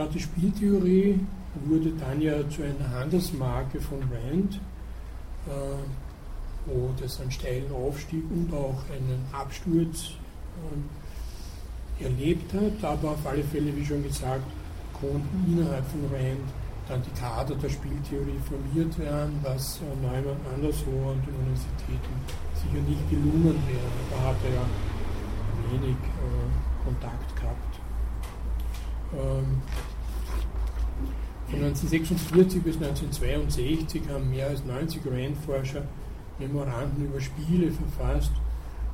Gerade 0.00 0.12
die 0.14 0.20
Spieltheorie 0.20 1.20
wurde 1.66 1.92
dann 2.00 2.22
ja 2.22 2.32
zu 2.48 2.62
einer 2.62 2.90
Handelsmarke 2.90 3.78
von 3.82 3.98
Rand, 3.98 4.54
äh, 5.46 5.50
wo 6.64 6.88
das 6.98 7.20
einen 7.20 7.30
steilen 7.30 7.70
Aufstieg 7.70 8.24
und 8.30 8.50
auch 8.54 8.82
einen 8.88 9.22
Absturz 9.30 10.12
äh, 12.00 12.04
erlebt 12.04 12.50
hat. 12.54 12.82
Aber 12.82 13.10
auf 13.10 13.26
alle 13.26 13.44
Fälle, 13.44 13.76
wie 13.76 13.84
schon 13.84 14.02
gesagt, 14.02 14.46
konnten 14.98 15.44
innerhalb 15.46 15.84
von 15.84 16.00
Rand 16.10 16.48
dann 16.88 17.02
die 17.02 17.20
Kader 17.20 17.54
der 17.56 17.68
Spieltheorie 17.68 18.40
formiert 18.48 18.98
werden, 18.98 19.38
was 19.42 19.80
äh, 19.82 20.00
Neumann 20.00 20.40
anderswo 20.54 21.10
an 21.10 21.20
den 21.26 21.34
Universitäten 21.44 22.14
sicher 22.54 22.82
nicht 22.88 23.10
gelungen 23.10 23.62
wäre. 23.68 24.00
Da 24.12 24.28
hat 24.30 24.36
er 24.48 24.54
ja 24.54 24.64
wenig 25.70 25.96
Kontakt 26.86 27.36
gehabt. 27.36 27.79
Ähm, 29.12 29.62
von 31.50 31.58
1946 31.64 32.62
bis 32.62 32.76
1962 32.76 34.02
haben 34.08 34.30
mehr 34.30 34.46
als 34.48 34.64
90 34.64 35.02
Rand-Forscher 35.04 35.82
Memoranden 36.38 37.06
über 37.06 37.20
Spiele 37.20 37.70
verfasst 37.72 38.32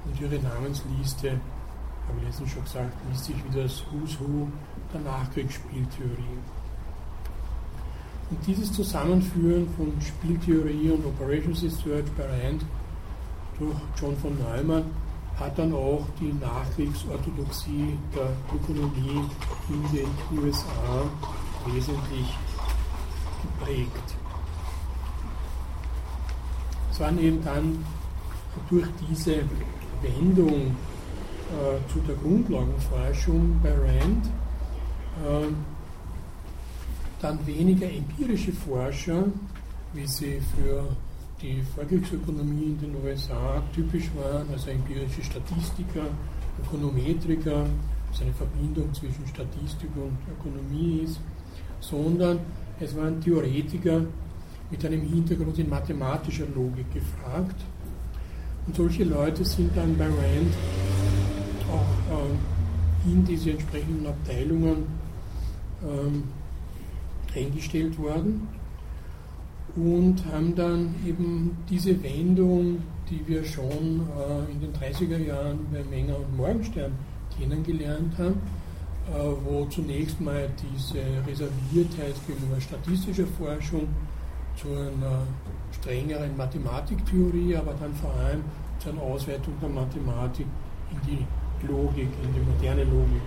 und 0.05 0.21
ihre 0.21 0.43
Namensliste, 0.43 1.31
habe 1.31 2.19
ich 2.19 2.25
letztens 2.25 2.51
schon 2.51 2.65
gesagt, 2.65 2.93
liest 3.11 3.25
sich 3.25 3.37
wie 3.37 3.61
das 3.61 3.85
Who's 3.91 4.19
Who 4.19 4.49
der 4.93 5.01
Nachkriegsspieltheorie. 5.01 6.39
Und 8.31 8.47
dieses 8.47 8.73
Zusammenführen 8.73 9.69
von 9.77 9.93
Spieltheorie 10.01 10.91
und 10.91 11.05
Operations 11.07 11.63
Research 11.63 12.07
bei 12.17 12.25
Rand 12.25 12.65
durch 13.59 13.77
John 14.01 14.17
von 14.17 14.37
Neumann 14.39 14.85
hat 15.39 15.59
dann 15.59 15.73
auch 15.73 16.05
die 16.19 16.33
Nachkriegsorthodoxie 16.33 17.99
der 18.15 18.31
Ökonomie 18.55 19.29
in 19.69 19.83
den 19.93 20.39
USA 20.39 21.05
wesentlich 21.67 22.35
geprägt. 23.43 24.17
Es 26.91 27.01
waren 27.01 27.19
eben 27.19 27.45
dann 27.45 27.85
durch 28.71 28.87
diese 29.09 29.43
Wendung 30.01 30.75
äh, 31.51 31.93
zu 31.93 32.01
der 32.01 32.15
Grundlagenforschung 32.17 33.61
bei 33.63 33.73
Rand 33.73 34.27
äh, 34.27 35.53
dann 37.21 37.47
weniger 37.47 37.87
empirische 37.91 38.53
Forscher, 38.53 39.25
wie 39.93 40.07
sie 40.07 40.41
für 40.41 40.85
die 41.43 41.63
Vorkriegsökonomie 41.75 42.65
in 42.65 42.79
den 42.79 42.97
USA 43.05 43.63
typisch 43.75 44.11
waren, 44.15 44.47
also 44.51 44.71
empirische 44.71 45.23
Statistiker, 45.23 46.07
Ökonometriker, 46.63 47.67
was 48.11 48.23
eine 48.23 48.33
Verbindung 48.33 48.93
zwischen 48.95 49.27
Statistik 49.27 49.91
und 49.97 50.17
Ökonomie 50.33 51.03
ist, 51.05 51.21
sondern 51.81 52.39
es 52.81 52.97
waren 52.97 53.21
Theoretiker 53.21 54.03
mit 54.71 54.85
einem 54.85 55.03
Hintergrund 55.03 55.59
in 55.59 55.69
mathematischer 55.69 56.47
Logik 56.55 56.93
gefragt. 56.93 57.61
Und 58.67 58.75
solche 58.75 59.05
Leute 59.05 59.45
sind 59.45 59.77
dann 59.77 59.97
bei 59.97 60.07
Rand 60.07 60.55
auch 61.71 62.17
äh, 62.17 63.11
in 63.11 63.25
diese 63.25 63.51
entsprechenden 63.51 64.07
Abteilungen 64.07 64.87
ähm, 65.85 66.25
eingestellt 67.35 67.97
worden 67.99 68.49
und 69.77 70.25
haben 70.33 70.55
dann 70.55 70.95
eben 71.07 71.57
diese 71.69 72.03
Wendung, 72.03 72.83
die 73.11 73.21
wir 73.27 73.45
schon 73.45 73.69
äh, 73.69 74.51
in 74.51 74.61
den 74.61 74.73
30er 74.73 75.19
Jahren 75.19 75.67
bei 75.71 75.85
Menger 75.85 76.17
und 76.17 76.37
Morgenstern 76.37 76.93
kennengelernt 77.39 78.17
haben, 78.19 78.41
äh, 79.13 79.19
wo 79.45 79.67
zunächst 79.67 80.21
mal 80.21 80.49
diese 80.75 81.01
Reserviertheit 81.27 82.15
gegenüber 82.27 82.61
statistischer 82.61 83.27
Forschung 83.39 83.89
zu 84.57 84.69
einer 84.69 85.23
strengeren 85.73 86.35
Mathematiktheorie, 86.37 87.57
aber 87.57 87.75
dann 87.75 87.95
vor 87.95 88.15
allem 88.15 88.43
zu 88.79 88.89
einer 88.91 89.03
Ausweitung 89.03 89.55
der 89.61 89.69
Mathematik 89.69 90.47
in 90.91 90.99
die 91.07 91.67
Logik, 91.67 92.09
in 92.23 92.33
die 92.35 92.41
moderne 92.41 92.85
Logik 92.85 93.23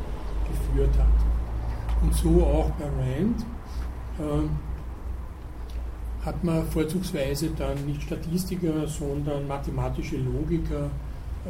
geführt 0.48 0.98
hat. 0.98 2.02
Und 2.02 2.14
so 2.16 2.44
auch 2.44 2.72
bei 2.72 2.86
Rand. 2.86 3.42
Äh, 4.18 4.69
hat 6.26 6.44
man 6.44 6.66
vorzugsweise 6.68 7.50
dann 7.58 7.86
nicht 7.86 8.02
Statistiker, 8.04 8.88
sondern 8.88 9.48
mathematische 9.48 10.18
Logiker, 10.18 10.86
äh, 11.46 11.50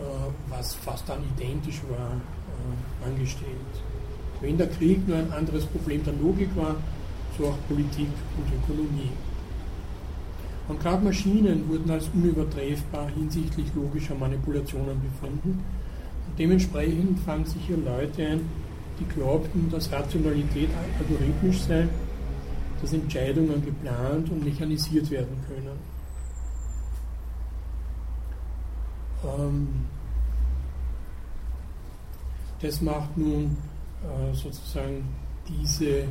was 0.49 0.75
fast 0.75 1.09
dann 1.09 1.19
identisch 1.35 1.81
war, 1.89 2.11
äh, 2.11 3.07
angestellt. 3.07 3.73
Wenn 4.41 4.57
der 4.57 4.67
Krieg 4.67 5.07
nur 5.07 5.17
ein 5.17 5.31
anderes 5.31 5.65
Problem 5.65 6.03
der 6.03 6.13
Logik 6.13 6.55
war, 6.55 6.75
so 7.37 7.47
auch 7.47 7.57
Politik 7.67 8.09
und 8.37 8.63
Ökonomie. 8.63 9.11
Und 10.67 10.79
gerade 10.79 11.03
Maschinen 11.03 11.67
wurden 11.67 11.89
als 11.89 12.07
unübertreffbar 12.13 13.09
hinsichtlich 13.17 13.67
logischer 13.75 14.13
Manipulationen 14.13 15.01
befunden. 15.01 15.63
Und 16.27 16.37
dementsprechend 16.37 17.19
fanden 17.21 17.45
sich 17.45 17.63
hier 17.65 17.77
Leute 17.77 18.23
ein, 18.23 18.41
die 18.99 19.05
glaubten, 19.05 19.67
dass 19.71 19.91
Rationalität 19.91 20.69
algorithmisch 20.99 21.61
sei 21.61 21.87
dass 22.81 22.93
Entscheidungen 22.93 23.63
geplant 23.63 24.29
und 24.29 24.43
mechanisiert 24.43 25.09
werden 25.11 25.37
können. 25.47 25.79
Ähm, 29.23 29.67
das 32.61 32.81
macht 32.81 33.17
nun 33.17 33.57
äh, 34.03 34.33
sozusagen 34.33 35.03
diese, 35.47 35.89
äh, 35.89 36.05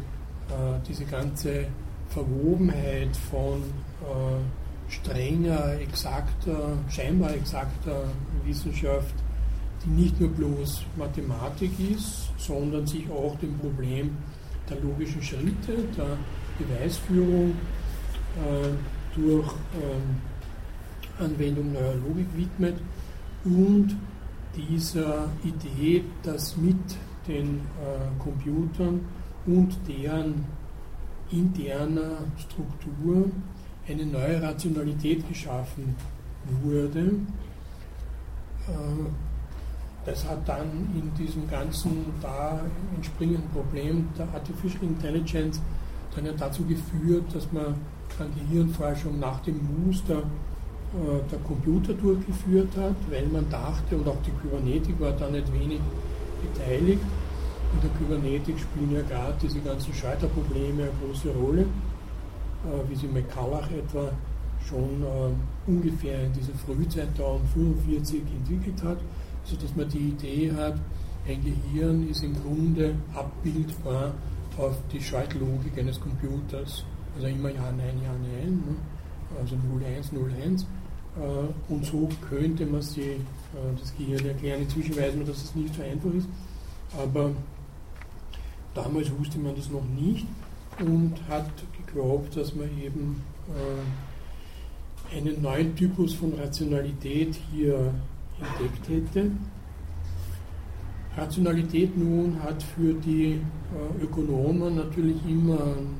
diese 0.87 1.05
ganze 1.05 1.67
Verwobenheit 2.09 3.17
von 3.31 3.63
äh, 4.03 4.93
strenger, 4.93 5.79
exakter, 5.81 6.79
scheinbar 6.89 7.35
exakter 7.35 8.05
Wissenschaft, 8.45 9.15
die 9.85 9.91
nicht 9.91 10.19
nur 10.21 10.31
bloß 10.31 10.85
Mathematik 10.97 11.71
ist, 11.79 12.31
sondern 12.39 12.87
sich 12.87 13.09
auch 13.11 13.37
dem 13.39 13.57
Problem 13.59 14.17
der 14.69 14.81
logischen 14.81 15.23
Schritte, 15.23 15.85
der 15.97 16.17
Beweisführung 16.59 17.53
äh, 18.37 19.19
durch 19.19 19.53
äh, 19.53 21.23
Anwendung 21.23 21.73
neuer 21.73 21.95
Logik 21.95 22.27
widmet 22.37 22.77
und 23.45 23.97
dieser 24.57 25.29
Idee, 25.45 26.05
dass 26.23 26.57
mit 26.57 26.77
den 27.27 27.57
äh, 27.59 28.23
Computern 28.23 29.01
und 29.47 29.77
deren 29.87 30.45
interner 31.31 32.19
Struktur 32.37 33.31
eine 33.87 34.07
neue 34.07 34.43
Rationalität 34.43 35.27
geschaffen 35.29 35.95
wurde. 36.63 37.01
Äh, 38.67 38.73
das 40.05 40.27
hat 40.27 40.49
dann 40.49 40.89
in 40.95 41.13
diesem 41.23 41.49
ganzen 41.51 42.07
da 42.23 42.61
entspringenden 42.95 43.49
Problem 43.51 44.09
der 44.17 44.27
Artificial 44.33 44.85
Intelligence 44.85 45.61
dann 46.19 46.27
ja 46.27 46.33
dazu 46.37 46.65
geführt, 46.65 47.25
dass 47.33 47.51
man 47.53 47.75
dann 48.19 48.29
Gehirnforschung 48.35 49.19
nach 49.19 49.41
dem 49.41 49.61
Muster 49.87 50.19
äh, 50.19 51.21
der 51.31 51.39
Computer 51.41 51.95
durchgeführt 51.95 52.77
hat, 52.77 52.97
weil 53.11 53.27
man 53.27 53.49
dachte, 53.49 53.97
und 53.97 54.09
auch 54.09 54.21
die 54.27 54.33
Kybernetik 54.33 55.01
war 55.01 55.13
da 55.13 55.29
nicht 55.31 55.53
wenig 55.53 55.81
beteiligt, 56.43 57.03
in 57.73 57.81
der 57.83 57.91
Kybernetik 57.99 58.59
spielen 58.59 58.93
ja 58.93 59.03
gerade 59.03 59.35
diese 59.43 59.61
ganzen 59.61 59.93
Schalterprobleme 59.93 60.85
eine 60.85 60.93
große 61.03 61.31
Rolle, 61.31 61.63
äh, 61.63 62.89
wie 62.91 62.97
sie 62.97 63.07
McCulloch 63.07 63.71
etwa 63.71 64.11
schon 64.67 65.03
äh, 65.03 65.71
ungefähr 65.71 66.25
in 66.25 66.33
dieser 66.33 66.55
Frühzeit 66.55 67.09
da 67.17 67.25
um 67.25 67.47
45 67.55 68.23
entwickelt 68.37 68.83
hat, 68.83 68.99
sodass 69.45 69.75
man 69.77 69.89
die 69.89 70.09
Idee 70.09 70.53
hat, 70.53 70.75
ein 71.29 71.45
Gehirn 71.45 72.09
ist 72.09 72.25
im 72.25 72.35
Grunde 72.43 72.95
abbildbar 73.15 74.15
auf 74.59 74.77
die 74.93 75.01
Schaltlogik 75.01 75.79
eines 75.79 76.01
Computers. 76.01 76.85
Also 77.15 77.29
immer 77.29 77.51
Ja, 77.51 77.73
Nein, 77.73 78.01
Ja, 78.03 78.13
Nein. 78.13 78.63
Ne? 78.67 78.77
Also 79.41 79.57
01, 79.57 80.13
01. 80.13 80.63
Äh, 80.63 81.73
und 81.73 81.85
so 81.85 82.09
könnte 82.29 82.67
man 82.67 82.83
sich 82.83 83.07
äh, 83.07 83.19
das 83.79 83.95
Gehirn 83.97 84.27
erklären. 84.27 84.63
Inzwischen 84.63 84.97
weiß 84.97 85.15
man, 85.15 85.27
dass 85.27 85.43
es 85.43 85.55
nicht 85.55 85.75
so 85.75 85.83
einfach 85.83 86.13
ist. 86.13 86.29
Aber 86.99 87.31
damals 88.75 89.11
wusste 89.19 89.39
man 89.39 89.55
das 89.55 89.71
noch 89.71 89.85
nicht 89.85 90.27
und 90.81 91.15
hat 91.29 91.51
geglaubt, 91.87 92.37
dass 92.37 92.55
man 92.55 92.69
eben 92.81 93.23
äh, 93.49 95.17
einen 95.17 95.41
neuen 95.43 95.75
Typus 95.75 96.15
von 96.15 96.35
Rationalität 96.35 97.39
hier 97.53 97.93
entdeckt 98.41 98.89
hätte. 98.89 99.31
Rationalität 101.19 101.97
nun 101.97 102.41
hat 102.41 102.63
für 102.63 102.95
die 102.95 103.33
äh, 103.33 104.05
Ökonomen 104.05 104.77
natürlich 104.77 105.17
immer 105.27 105.61
einen, 105.63 105.97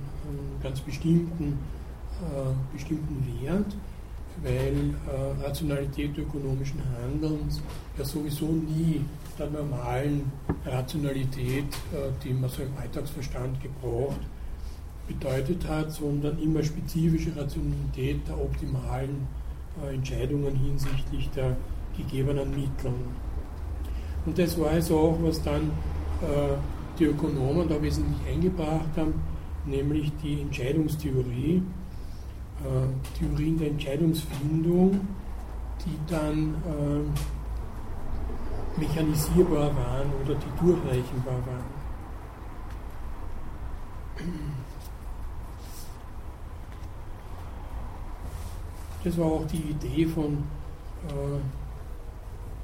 ganz 0.63 0.81
bestimmten, 0.81 1.59
äh, 2.23 2.73
bestimmten 2.73 3.27
Wert, 3.43 3.77
weil 4.43 4.75
äh, 4.75 5.45
Rationalität 5.45 6.17
ökonomischen 6.17 6.81
Handelns 7.03 7.61
ja 7.97 8.05
sowieso 8.05 8.47
nie 8.47 9.01
der 9.39 9.51
normalen 9.51 10.33
Rationalität, 10.65 11.67
die 12.25 12.33
man 12.33 12.51
so 12.51 12.63
im 12.63 12.77
Alltagsverstand 12.77 13.61
gebraucht, 13.63 14.19
bedeutet 15.07 15.69
hat, 15.69 15.93
sondern 15.93 16.37
immer 16.41 16.61
spezifische 16.65 17.37
Rationalität 17.37 18.27
der 18.27 18.37
optimalen 18.37 19.29
Entscheidungen 19.93 20.57
hinsichtlich 20.57 21.31
der 21.31 21.57
gegebenen 21.97 22.51
Mittel. 22.51 22.93
Und 24.29 24.39
das 24.39 24.61
war 24.61 24.73
also 24.73 24.99
auch, 24.99 25.19
was 25.23 25.43
dann 25.43 25.71
äh, 26.21 26.55
die 26.99 27.05
Ökonomen 27.05 27.67
da 27.67 27.81
wesentlich 27.81 28.19
eingebracht 28.31 28.95
haben, 28.95 29.15
nämlich 29.65 30.13
die 30.23 30.43
Entscheidungstheorie, 30.43 31.63
äh, 32.63 33.19
Theorien 33.19 33.59
der 33.59 33.69
Entscheidungsfindung, 33.69 35.01
die 35.83 35.99
dann 36.07 36.57
äh, 36.67 37.01
mechanisierbar 38.79 39.75
waren 39.75 40.13
oder 40.23 40.35
die 40.35 40.61
durchrechenbar 40.61 41.37
waren. 41.47 41.65
Das 49.05 49.17
war 49.17 49.25
auch 49.25 49.47
die 49.47 49.71
Idee 49.71 50.05
von 50.05 50.35
äh, 51.09 51.41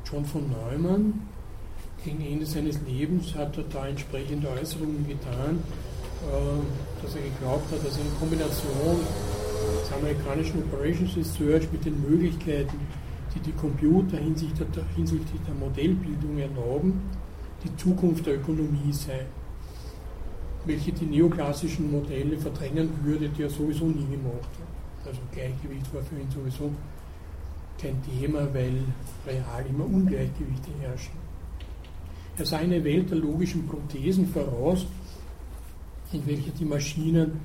John 0.04 0.26
von 0.26 0.42
Neumann, 0.50 1.33
gegen 2.04 2.20
Ende 2.20 2.46
seines 2.46 2.78
Lebens 2.86 3.34
hat 3.34 3.56
er 3.56 3.64
da 3.64 3.88
entsprechende 3.88 4.48
Äußerungen 4.50 5.06
getan, 5.08 5.58
äh, 6.22 7.02
dass 7.02 7.14
er 7.14 7.22
geglaubt 7.22 7.72
hat, 7.72 7.84
dass 7.84 7.98
eine 7.98 8.10
Kombination 8.20 9.00
des 9.80 9.92
amerikanischen 9.92 10.62
Operations 10.64 11.16
Research 11.16 11.70
mit 11.72 11.84
den 11.84 12.00
Möglichkeiten, 12.02 12.78
die 13.34 13.40
die 13.40 13.52
Computer 13.52 14.18
hinsichtlich 14.18 14.68
der, 14.74 14.84
hinsichtlich 14.94 15.40
der 15.46 15.54
Modellbildung 15.54 16.38
erlauben, 16.38 17.00
die 17.64 17.74
Zukunft 17.76 18.26
der 18.26 18.34
Ökonomie 18.34 18.92
sei, 18.92 19.24
welche 20.66 20.92
die 20.92 21.06
neoklassischen 21.06 21.90
Modelle 21.90 22.36
verdrängen 22.36 22.90
würde, 23.02 23.28
die 23.30 23.42
er 23.42 23.50
sowieso 23.50 23.86
nie 23.86 24.06
gemacht 24.06 24.52
hat. 24.60 25.06
Also 25.06 25.20
Gleichgewicht 25.32 25.92
war 25.94 26.02
für 26.02 26.16
ihn 26.16 26.30
sowieso 26.30 26.70
kein 27.80 27.96
Thema, 28.02 28.40
weil 28.54 28.82
real 29.26 29.64
immer 29.68 29.84
Ungleichgewichte 29.84 30.70
herrschen. 30.80 31.23
Er 32.36 32.46
sah 32.46 32.58
eine 32.58 32.82
Welt 32.82 33.10
der 33.10 33.18
logischen 33.18 33.66
Prothesen 33.68 34.26
voraus, 34.26 34.86
in 36.12 36.26
welcher 36.26 36.50
die 36.50 36.64
Maschinen 36.64 37.40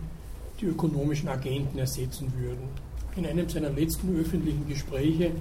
die 0.60 0.66
ökonomischen 0.66 1.30
Agenten 1.30 1.78
ersetzen 1.78 2.34
würden. 2.40 2.68
In 3.16 3.26
einem 3.26 3.48
seiner 3.48 3.70
letzten 3.70 4.20
öffentlichen 4.20 4.68
Gespräche 4.68 5.32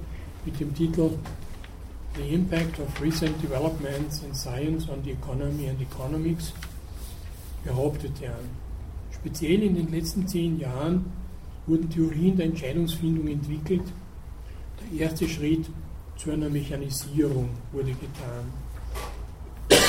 mit 0.44 0.60
dem 0.60 0.74
Titel 0.74 1.10
The 2.16 2.34
Impact 2.34 2.78
of 2.80 3.00
Recent 3.00 3.42
Developments 3.42 4.22
in 4.22 4.34
Science 4.34 4.88
on 4.88 5.02
the 5.04 5.12
Economy 5.12 5.68
and 5.70 5.80
Economics 5.80 6.52
behauptet 7.64 8.20
er, 8.20 8.38
speziell 9.12 9.62
in 9.62 9.76
den 9.76 9.90
letzten 9.90 10.26
zehn 10.28 10.58
Jahren 10.58 11.06
wurden 11.66 11.88
Theorien 11.88 12.36
der 12.36 12.46
Entscheidungsfindung 12.46 13.28
entwickelt. 13.28 13.84
Der 14.80 15.06
erste 15.06 15.26
Schritt 15.26 15.70
zu 16.16 16.32
einer 16.32 16.50
Mechanisierung 16.50 17.48
wurde 17.72 17.92
getan. 17.92 18.67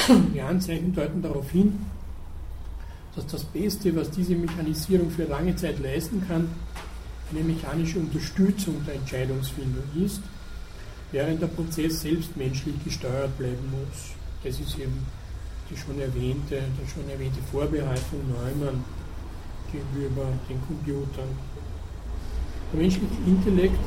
Die 0.10 0.42
Anzeichen 0.42 0.96
deuten 0.96 1.22
darauf 1.22 1.52
hin, 1.52 1.86
dass 3.16 3.28
das 3.28 3.44
Beste, 3.44 3.96
was 3.96 4.10
diese 4.10 4.34
Mechanisierung 4.34 5.12
für 5.12 5.26
lange 5.26 5.56
Zeit 5.56 5.78
leisten 5.80 6.24
kann, 6.28 6.50
eine 7.32 7.44
mechanische 7.44 8.00
Unterstützung 8.00 8.84
der 8.88 8.96
Entscheidungsfindung 8.96 9.84
ist, 10.04 10.22
während 11.12 11.42
der 11.44 11.48
Prozess 11.48 12.02
selbst 12.02 12.36
menschlich 12.36 12.74
gesteuert 12.84 13.38
bleiben 13.38 13.70
muss. 13.70 14.16
Das 14.44 14.60
ist 14.60 14.80
eben 14.80 15.06
die 15.70 15.78
schon 15.78 16.00
erwähnte, 16.00 16.56
der 16.56 16.88
schon 16.92 17.08
erwähnte 17.08 17.40
Vorbehalt 17.52 18.02
Neumann 18.12 18.84
gegenüber 19.72 20.26
den 20.50 20.60
Computern. 20.66 21.30
Der 22.74 22.82
menschliche 22.82 23.14
Intellekt 23.28 23.80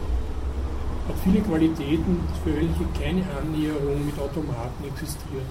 hat 1.09 1.17
viele 1.25 1.41
Qualitäten, 1.41 2.21
für 2.45 2.55
welche 2.55 2.87
keine 2.97 3.25
Annäherung 3.37 4.07
mit 4.07 4.17
Automaten 4.21 4.85
existiert. 4.85 5.51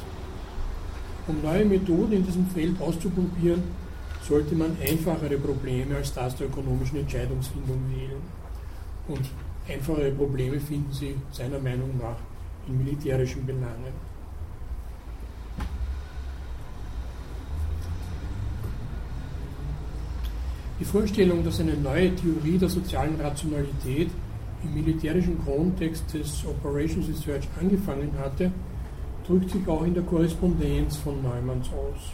Um 1.31 1.41
neue 1.41 1.63
Methoden 1.63 2.11
in 2.11 2.25
diesem 2.25 2.45
Feld 2.47 2.81
auszuprobieren, 2.81 3.63
sollte 4.27 4.53
man 4.53 4.75
einfachere 4.85 5.37
Probleme 5.37 5.95
als 5.95 6.13
das 6.13 6.35
der 6.35 6.47
ökonomischen 6.47 6.99
Entscheidungsfindung 6.99 7.79
wählen. 7.95 8.21
Und 9.07 9.29
einfachere 9.65 10.11
Probleme 10.11 10.59
finden 10.59 10.91
Sie 10.91 11.15
seiner 11.31 11.59
Meinung 11.59 11.97
nach 11.97 12.17
in 12.67 12.77
militärischen 12.83 13.45
Belangen. 13.45 13.93
Die 20.81 20.85
Vorstellung, 20.85 21.45
dass 21.45 21.61
eine 21.61 21.75
neue 21.75 22.13
Theorie 22.13 22.57
der 22.57 22.67
sozialen 22.67 23.21
Rationalität 23.21 24.09
im 24.65 24.73
militärischen 24.73 25.41
Kontext 25.45 26.13
des 26.13 26.45
Operations 26.45 27.07
Research 27.07 27.47
angefangen 27.57 28.11
hatte, 28.21 28.51
drückt 29.31 29.49
sich 29.49 29.65
auch 29.67 29.83
in 29.83 29.93
der 29.93 30.03
Korrespondenz 30.03 30.97
von 30.97 31.21
Neumanns 31.23 31.69
aus. 31.69 32.11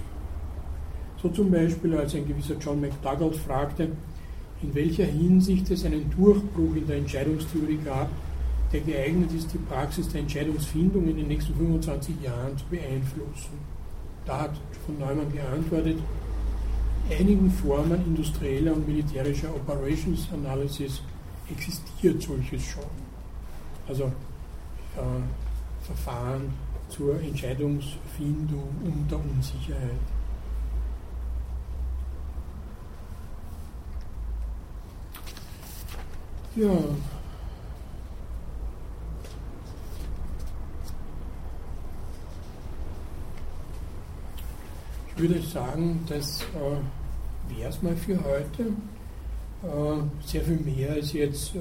So 1.22 1.30
zum 1.30 1.50
Beispiel, 1.50 1.96
als 1.98 2.14
ein 2.14 2.28
gewisser 2.28 2.56
John 2.60 2.80
McDougall 2.80 3.34
fragte, 3.34 3.90
in 4.62 4.76
welcher 4.76 5.06
Hinsicht 5.06 5.70
es 5.72 5.84
einen 5.84 6.12
Durchbruch 6.12 6.76
in 6.76 6.86
der 6.86 6.98
Entscheidungstheorie 6.98 7.80
gab, 7.84 8.10
der 8.72 8.82
geeignet 8.82 9.32
ist, 9.34 9.52
die 9.52 9.58
Praxis 9.58 10.10
der 10.10 10.22
Entscheidungsfindung 10.22 11.08
in 11.08 11.18
den 11.18 11.28
nächsten 11.28 11.56
25 11.56 12.22
Jahren 12.22 12.56
zu 12.56 12.66
beeinflussen. 12.66 13.58
Da 14.26 14.42
hat 14.42 14.56
von 14.86 15.00
Neumann 15.00 15.32
geantwortet, 15.32 15.98
einigen 17.10 17.50
Formen 17.50 18.06
industrieller 18.06 18.74
und 18.74 18.88
militärischer 18.88 19.50
Operations 19.56 20.28
Analysis 20.34 21.02
existiert 21.50 22.22
solches 22.22 22.64
schon. 22.64 22.84
Also 23.88 24.04
äh, 24.04 25.82
Verfahren 25.84 26.54
zur 26.90 27.20
Entscheidungsfindung 27.22 28.70
unter 28.84 29.18
Unsicherheit. 29.18 30.00
Ja. 36.56 36.72
Ich 45.16 45.22
würde 45.24 45.42
sagen, 45.42 46.04
das 46.08 46.42
äh, 46.42 47.56
wäre 47.56 47.70
es 47.70 47.82
mal 47.82 47.96
für 47.96 48.18
heute. 48.24 48.72
Äh, 49.64 50.26
sehr 50.26 50.44
viel 50.44 50.60
mehr 50.60 50.98
ist 50.98 51.14
jetzt 51.14 51.56
äh, 51.56 51.60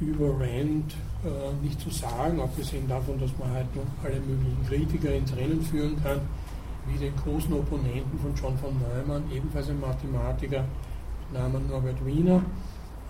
über 0.00 0.30
Rand 0.40 0.94
äh, 1.24 1.64
nicht 1.64 1.80
zu 1.80 1.90
sagen, 1.90 2.40
abgesehen 2.40 2.88
davon, 2.88 3.18
dass 3.18 3.36
man 3.38 3.50
halt 3.50 3.74
noch 3.74 3.84
alle 4.04 4.20
möglichen 4.20 4.66
Kritiker 4.66 5.12
ins 5.14 5.34
Rennen 5.36 5.62
führen 5.62 6.02
kann, 6.02 6.20
wie 6.86 6.98
den 6.98 7.14
großen 7.16 7.52
Opponenten 7.52 8.18
von 8.18 8.34
John 8.34 8.56
von 8.58 8.74
Neumann, 8.78 9.24
ebenfalls 9.32 9.68
ein 9.68 9.80
Mathematiker 9.80 10.64
Namen 11.32 11.68
Norbert 11.68 12.04
Wiener 12.06 12.42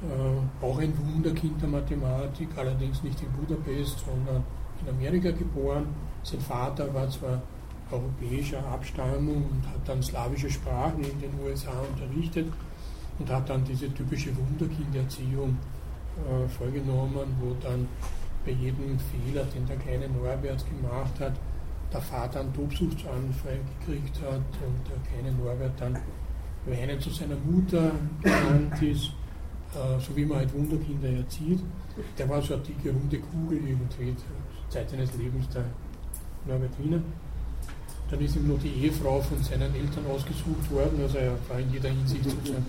äh, 0.03 0.65
auch 0.65 0.79
ein 0.79 0.93
Wunderkind 0.97 1.61
der 1.61 1.69
Mathematik, 1.69 2.49
allerdings 2.57 3.03
nicht 3.03 3.21
in 3.21 3.33
Budapest, 3.33 4.05
sondern 4.05 4.45
in 4.83 4.95
Amerika 4.95 5.31
geboren. 5.33 5.87
Sein 6.23 6.41
Vater 6.41 6.93
war 6.95 7.09
zwar 7.11 7.43
europäischer 7.91 8.65
Abstammung 8.67 9.45
und 9.51 9.67
hat 9.67 9.87
dann 9.87 10.03
slawische 10.03 10.51
Sprachen 10.51 11.03
in 11.03 11.21
den 11.21 11.31
USA 11.45 11.73
unterrichtet 11.93 12.47
und 13.19 13.31
hat 13.31 13.49
dann 13.49 13.65
diese 13.65 13.93
typische 13.93 14.31
Wunderkinderziehung 14.37 15.57
vorgenommen, 16.49 17.37
wo 17.41 17.55
dann 17.63 17.89
bei 18.45 18.53
jedem 18.53 18.99
Fehler, 18.99 19.45
den 19.45 19.67
der 19.67 19.77
kleine 19.77 20.09
Norbert 20.09 20.65
gemacht 20.69 21.21
hat, 21.21 21.35
der 21.93 22.01
Vater 22.01 22.41
einen 22.41 22.53
Tobsuchtsanfall 22.53 23.61
gekriegt 23.81 24.21
hat 24.23 24.37
und 24.37 24.81
der 24.89 24.99
kleine 25.11 25.37
Norbert 25.37 25.81
dann 25.81 25.99
weinend 26.67 27.03
zu 27.03 27.11
seiner 27.11 27.37
Mutter 27.37 27.93
gerannt 28.23 28.83
ist 28.83 29.13
äh, 29.75 30.01
so 30.01 30.17
wie 30.17 30.25
man 30.25 30.39
halt 30.39 30.55
Wunderkinder 30.55 31.09
erzieht. 31.09 31.61
Der 32.17 32.29
war 32.29 32.41
so 32.41 32.55
eine 32.55 32.63
dicke, 32.63 32.91
runde 32.91 33.19
Kugel 33.19 33.59
irgendwie, 33.59 34.15
Zeit 34.71 34.89
seines 34.89 35.13
Lebens, 35.15 35.49
der 35.51 35.65
Norbert 36.47 36.73
Wiener. 36.83 37.01
Dann 38.11 38.21
ist 38.21 38.37
ihm 38.37 38.49
noch 38.49 38.59
die 38.59 38.69
Ehefrau 38.69 39.21
von 39.21 39.43
seinen 39.43 39.75
Eltern 39.75 40.07
ausgesucht 40.11 40.71
worden, 40.71 41.01
also 41.03 41.19
er 41.19 41.33
war 41.49 41.61
in 41.61 41.71
jeder 41.71 41.91
Hinsicht 41.91 42.25
sozusagen 42.25 42.65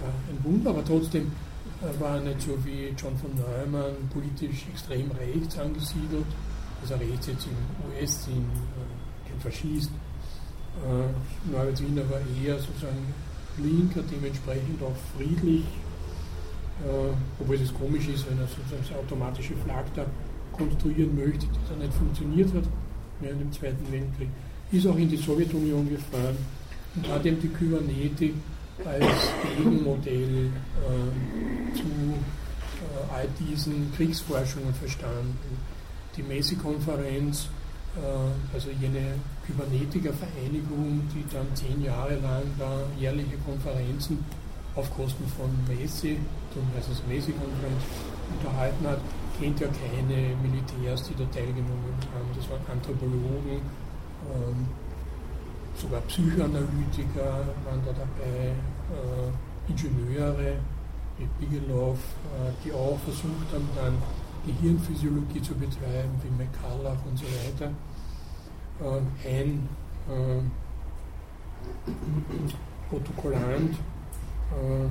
äh, 0.00 0.30
ein 0.30 0.44
Wunder, 0.44 0.70
aber 0.70 0.84
trotzdem 0.84 1.22
äh, 1.24 1.45
war 1.98 2.20
nicht 2.20 2.42
so 2.42 2.56
wie 2.64 2.88
John 2.96 3.16
von 3.16 3.30
Neumann 3.34 3.94
politisch 4.12 4.66
extrem 4.72 5.10
rechts 5.12 5.58
angesiedelt, 5.58 6.26
also 6.80 6.94
rechts 6.94 7.26
jetzt 7.26 7.46
im 7.46 7.90
US-Sinn, 7.90 8.46
kein 9.28 9.40
Faschist. 9.40 9.90
Norbert 11.50 11.80
Wiener 11.80 12.08
war 12.10 12.20
eher 12.42 12.58
sozusagen 12.58 13.14
linker, 13.58 14.02
dementsprechend 14.10 14.82
auch 14.82 14.96
friedlich, 15.16 15.64
äh, 16.84 17.14
obwohl 17.40 17.56
es 17.56 17.72
komisch 17.72 18.08
ist, 18.08 18.28
wenn 18.28 18.38
er 18.38 18.46
sozusagen 18.46 18.82
das 18.86 18.98
automatische 18.98 19.54
Flag 19.64 19.84
da 19.94 20.04
konstruieren 20.52 21.14
möchte, 21.16 21.46
das 21.46 21.68
dann 21.68 21.78
nicht 21.78 21.94
funktioniert 21.94 22.52
hat 22.54 22.64
während 23.20 23.40
dem 23.40 23.52
Zweiten 23.52 23.90
Weltkrieg, 23.90 24.28
ist 24.72 24.86
auch 24.86 24.96
in 24.96 25.08
die 25.08 25.16
Sowjetunion 25.16 25.88
gefahren 25.88 26.36
und 26.94 27.08
hat 27.08 27.24
eben 27.24 27.40
die 27.40 27.48
Kybernetik 27.48 28.34
als 28.84 29.30
Gegenmodell 29.56 30.46
äh, 30.46 31.76
zu 31.76 31.82
äh, 31.82 33.14
all 33.14 33.28
diesen 33.40 33.92
Kriegsforschungen 33.94 34.74
verstanden. 34.74 35.58
Die 36.16 36.22
Messi-Konferenz, 36.22 37.48
äh, 37.96 38.54
also 38.54 38.68
jene 38.80 39.14
Kybernetiker-Vereinigung, 39.46 41.02
die 41.14 41.24
dann 41.32 41.46
zehn 41.54 41.82
Jahre 41.82 42.16
lang 42.16 42.42
da 42.58 42.80
jährliche 42.98 43.36
Konferenzen 43.46 44.24
auf 44.74 44.94
Kosten 44.94 45.24
von 45.36 45.50
Messi, 45.68 46.18
also 46.76 46.90
das 46.90 47.02
Messi-Konferenz, 47.08 47.82
unterhalten 48.38 48.86
hat, 48.86 48.98
kennt 49.38 49.60
ja 49.60 49.68
keine 49.68 50.34
Militärs, 50.42 51.02
die 51.04 51.14
da 51.14 51.24
teilgenommen 51.32 51.94
haben. 52.12 52.28
Das 52.36 52.48
waren 52.50 52.60
Anthropologen, 52.70 53.60
ähm, 54.32 54.66
sogar 55.76 56.00
Psychoanalytiker 56.02 57.46
waren 57.64 57.82
da 57.84 57.92
dabei, 57.92 58.52
äh, 58.92 59.68
Ingenieure 59.68 60.58
wie 61.18 61.26
Bigelow, 61.40 61.94
äh, 61.94 62.52
die 62.64 62.72
auch 62.72 62.98
versucht 62.98 63.52
haben, 63.52 63.68
dann 63.74 63.94
Gehirnphysiologie 64.46 65.42
zu 65.42 65.54
betreiben, 65.54 66.12
wie 66.22 66.42
McCulloch 66.42 67.04
und 67.06 67.18
so 67.18 67.24
weiter. 67.24 67.72
Äh, 68.80 69.42
ein 69.42 69.68
Protokollant 72.88 73.72
äh, 73.72 74.86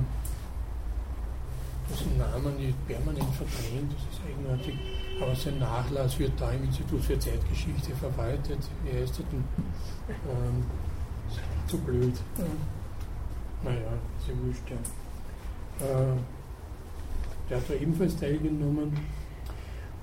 dessen 1.90 2.18
Namen 2.18 2.56
nicht 2.58 2.86
permanent 2.86 3.34
verdrängt, 3.34 3.92
das 3.92 4.02
ist 4.12 4.20
eigenartig, 4.26 4.74
aber 5.20 5.34
sein 5.34 5.58
Nachlass 5.58 6.18
wird 6.18 6.32
da 6.38 6.50
im 6.52 6.64
Institut 6.64 7.02
für 7.02 7.18
Zeitgeschichte 7.18 7.94
verwaltet. 7.94 8.58
Wie 8.84 8.98
heißt 9.00 9.18
er 9.20 9.24
denn? 9.32 9.44
Ähm, 10.08 10.64
zu 11.66 11.78
blöd. 11.78 12.14
Ja. 12.38 12.44
Naja, 13.64 13.92
ist 14.18 14.28
ja 14.28 14.34
wurscht, 14.44 14.70
ja. 14.70 14.76
Äh, 15.86 16.16
der 17.48 17.56
hat 17.58 17.64
da 17.68 17.74
ebenfalls 17.74 18.16
teilgenommen. 18.16 18.92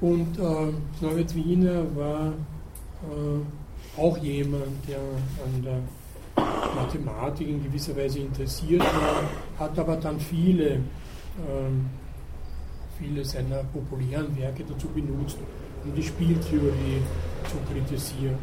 Und 0.01 0.37
äh, 0.37 0.73
Norbert 1.01 1.35
Wiener 1.35 1.95
war 1.95 2.33
äh, 3.03 3.99
auch 3.99 4.17
jemand, 4.17 4.87
der 4.87 4.97
an 4.97 5.61
der 5.63 5.79
Mathematik 6.75 7.47
in 7.47 7.63
gewisser 7.63 7.95
Weise 7.95 8.19
interessiert 8.19 8.81
war, 8.81 9.23
hat 9.59 9.77
aber 9.77 9.95
dann 9.97 10.19
viele, 10.19 10.79
ähm, 11.47 11.89
viele 12.97 13.25
seiner 13.25 13.63
populären 13.63 14.37
Werke 14.37 14.63
dazu 14.63 14.87
benutzt, 14.87 15.37
um 15.83 15.93
die 15.95 16.03
Spieltheorie 16.03 17.01
zu 17.49 17.57
kritisieren. 17.71 18.37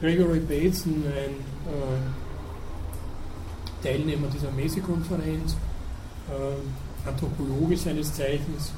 Gregory 0.00 0.40
Bateson, 0.40 1.04
ein 1.06 1.34
äh, 1.72 1.98
Teilnehmer 3.82 4.28
dieser 4.28 4.50
Messe-Konferenz, 4.52 5.56
äh, 6.28 7.08
Anthropologe 7.08 7.76
seines 7.76 8.14
Zeichens, 8.14 8.72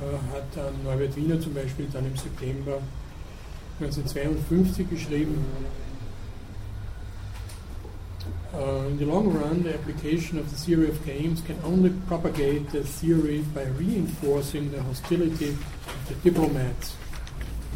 äh, 0.00 0.34
hat 0.34 0.44
dann 0.54 0.82
Norbert 0.84 1.16
Wiener 1.16 1.40
zum 1.40 1.54
Beispiel 1.54 1.86
dann 1.92 2.06
im 2.06 2.16
September 2.16 2.78
1952 3.80 4.88
geschrieben, 4.88 5.44
Uh, 8.54 8.86
in 8.86 8.96
the 8.96 9.04
long 9.04 9.30
run, 9.34 9.62
the 9.62 9.74
application 9.74 10.38
of 10.38 10.48
the 10.50 10.56
theory 10.56 10.88
of 10.88 11.04
games 11.04 11.42
can 11.42 11.58
only 11.64 11.90
propagate 12.06 12.70
the 12.70 12.82
theory 12.82 13.40
by 13.54 13.64
reinforcing 13.76 14.70
the 14.70 14.82
hostility 14.82 15.50
of 15.50 16.08
the 16.08 16.14
diplomats 16.30 16.96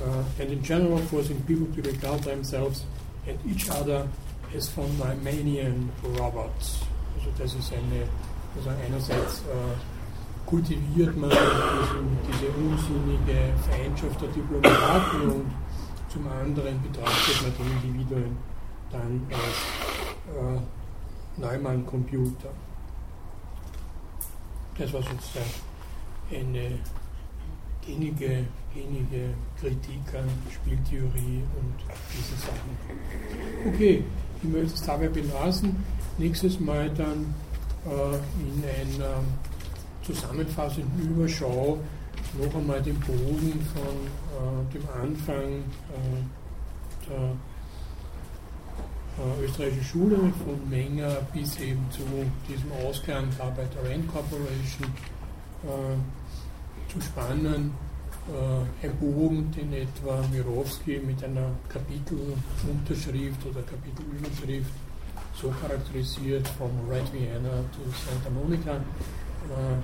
uh, 0.03 0.24
and 0.40 0.51
in 0.51 0.62
general 0.62 0.97
forcing 0.99 1.40
people 1.43 1.66
to 1.74 1.82
regard 1.82 2.23
themselves 2.23 2.85
and 3.27 3.39
each 3.47 3.69
other 3.69 4.09
as 4.55 4.69
von 4.70 4.89
Neumanian 4.99 5.90
robots. 6.19 6.81
Also 7.16 7.31
das 7.36 7.55
ist 7.55 7.73
eine, 7.73 8.09
also 8.57 8.70
einerseits 8.70 9.40
äh, 9.40 10.47
kultiviert 10.47 11.15
man 11.16 11.31
diesen, 11.31 12.19
diese 12.28 12.49
unsinnige 12.53 13.53
Feindschaft 13.69 14.23
der 14.23 14.28
Diplomaten 14.28 15.31
und 15.31 15.53
zum 16.09 16.27
anderen 16.28 16.81
betrachtet 16.82 17.43
man 17.43 17.53
die 17.59 17.89
Individuen 17.89 18.36
dann 18.90 19.20
als 19.31 20.02
äh, 20.33 21.41
Neumann-Computer. 21.41 22.51
Das 24.79 24.93
war 24.93 25.03
sozusagen 25.03 25.51
eine 26.31 26.79
gängige, 27.87 28.45
gängige 28.75 29.35
Kritik 29.61 30.15
an 30.15 30.29
Spieltheorie 30.51 31.43
und 31.59 31.75
diese 32.13 32.37
Sachen. 32.41 33.75
Okay, 33.75 34.05
ich 34.43 34.49
möchte 34.49 34.75
es 34.75 34.83
dabei 34.83 35.09
belassen. 35.09 35.77
Nächstes 36.19 36.59
Mal 36.61 36.91
dann 36.91 37.35
äh, 37.87 38.17
in 38.41 38.65
einer 38.65 39.21
zusammenfassenden 40.03 41.11
Überschau 41.11 41.79
noch 42.39 42.55
einmal 42.55 42.83
den 42.83 42.99
Bogen 43.01 43.67
von 43.75 44.07
äh, 44.33 44.73
dem 44.73 44.89
Anfang 44.89 45.65
äh, 45.91 47.09
der 47.09 47.37
äh, 49.18 49.44
österreichische 49.44 49.84
Schule 49.84 50.16
von 50.44 50.68
Menger 50.68 51.16
bis 51.32 51.59
eben 51.60 51.84
zu 51.90 52.02
diesem 52.48 52.72
Ausgang 52.84 53.28
der 53.39 53.90
Rand 53.90 54.09
Corporation 54.12 54.89
äh, 55.64 56.93
zu 56.93 57.01
spannen. 57.01 57.72
Äh, 58.28 58.86
ein 58.86 58.97
Bogen, 58.98 59.51
den 59.51 59.72
etwa 59.72 60.22
Mirowski 60.30 61.01
mit 61.05 61.22
einer 61.24 61.51
Kapitelunterschrift 61.68 63.47
oder 63.47 63.62
Kapitelüberschrift 63.62 64.70
so 65.34 65.52
charakterisiert, 65.60 66.47
von 66.48 66.70
Red 66.89 67.12
Vienna 67.12 67.64
zu 67.72 67.80
Santa 68.06 68.30
Monica, 68.30 68.76
äh, 68.76 69.76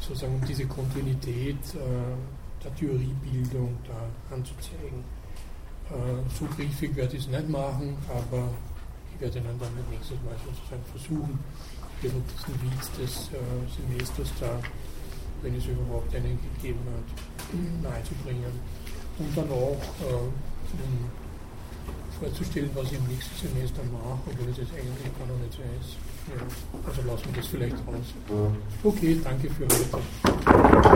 sozusagen 0.00 0.36
um 0.36 0.46
diese 0.46 0.66
Kontinuität 0.66 1.56
äh, 1.74 2.62
der 2.62 2.74
Theoriebildung 2.76 3.76
da 3.86 4.34
anzuzeigen. 4.34 5.04
Äh, 5.90 6.22
so 6.38 6.46
griffig 6.56 6.96
werde 6.96 7.16
ich 7.16 7.24
es 7.24 7.28
nicht 7.28 7.48
machen, 7.48 7.96
aber 8.08 8.48
ich 9.14 9.20
werde 9.20 9.38
Ihnen 9.38 9.58
dann 9.60 9.72
nächstes 9.90 10.16
Mal 10.24 10.36
sozusagen 10.44 10.84
versuchen, 10.92 11.38
diesen 12.02 12.22
Witz 12.22 12.90
des 12.98 13.30
äh, 13.32 13.38
Semesters 13.68 14.32
da, 14.40 14.58
wenn 15.42 15.54
es 15.56 15.66
überhaupt 15.66 16.14
einen 16.14 16.38
gegeben 16.56 16.80
hat, 16.88 17.82
nahezubringen. 17.82 18.52
Und 19.18 19.36
dann 19.36 19.50
auch 19.50 19.78
äh, 20.02 20.14
um 20.14 21.10
vorzustellen, 22.18 22.70
was 22.74 22.86
ich 22.86 22.98
im 22.98 23.06
nächsten 23.06 23.48
Semester 23.48 23.82
mache, 23.92 24.18
obwohl 24.26 24.48
es 24.50 24.58
jetzt 24.58 24.72
eigentlich 24.72 25.18
gar 25.18 25.26
noch 25.26 25.38
nicht 25.38 25.52
so 25.52 25.62
ist. 25.62 25.96
Ja, 26.30 26.40
also 26.86 27.02
lassen 27.02 27.26
wir 27.26 27.42
das 27.42 27.46
vielleicht 27.48 27.76
raus. 27.86 28.08
Okay, 28.82 29.20
danke 29.22 29.50
für 29.50 29.64
heute. 29.64 30.94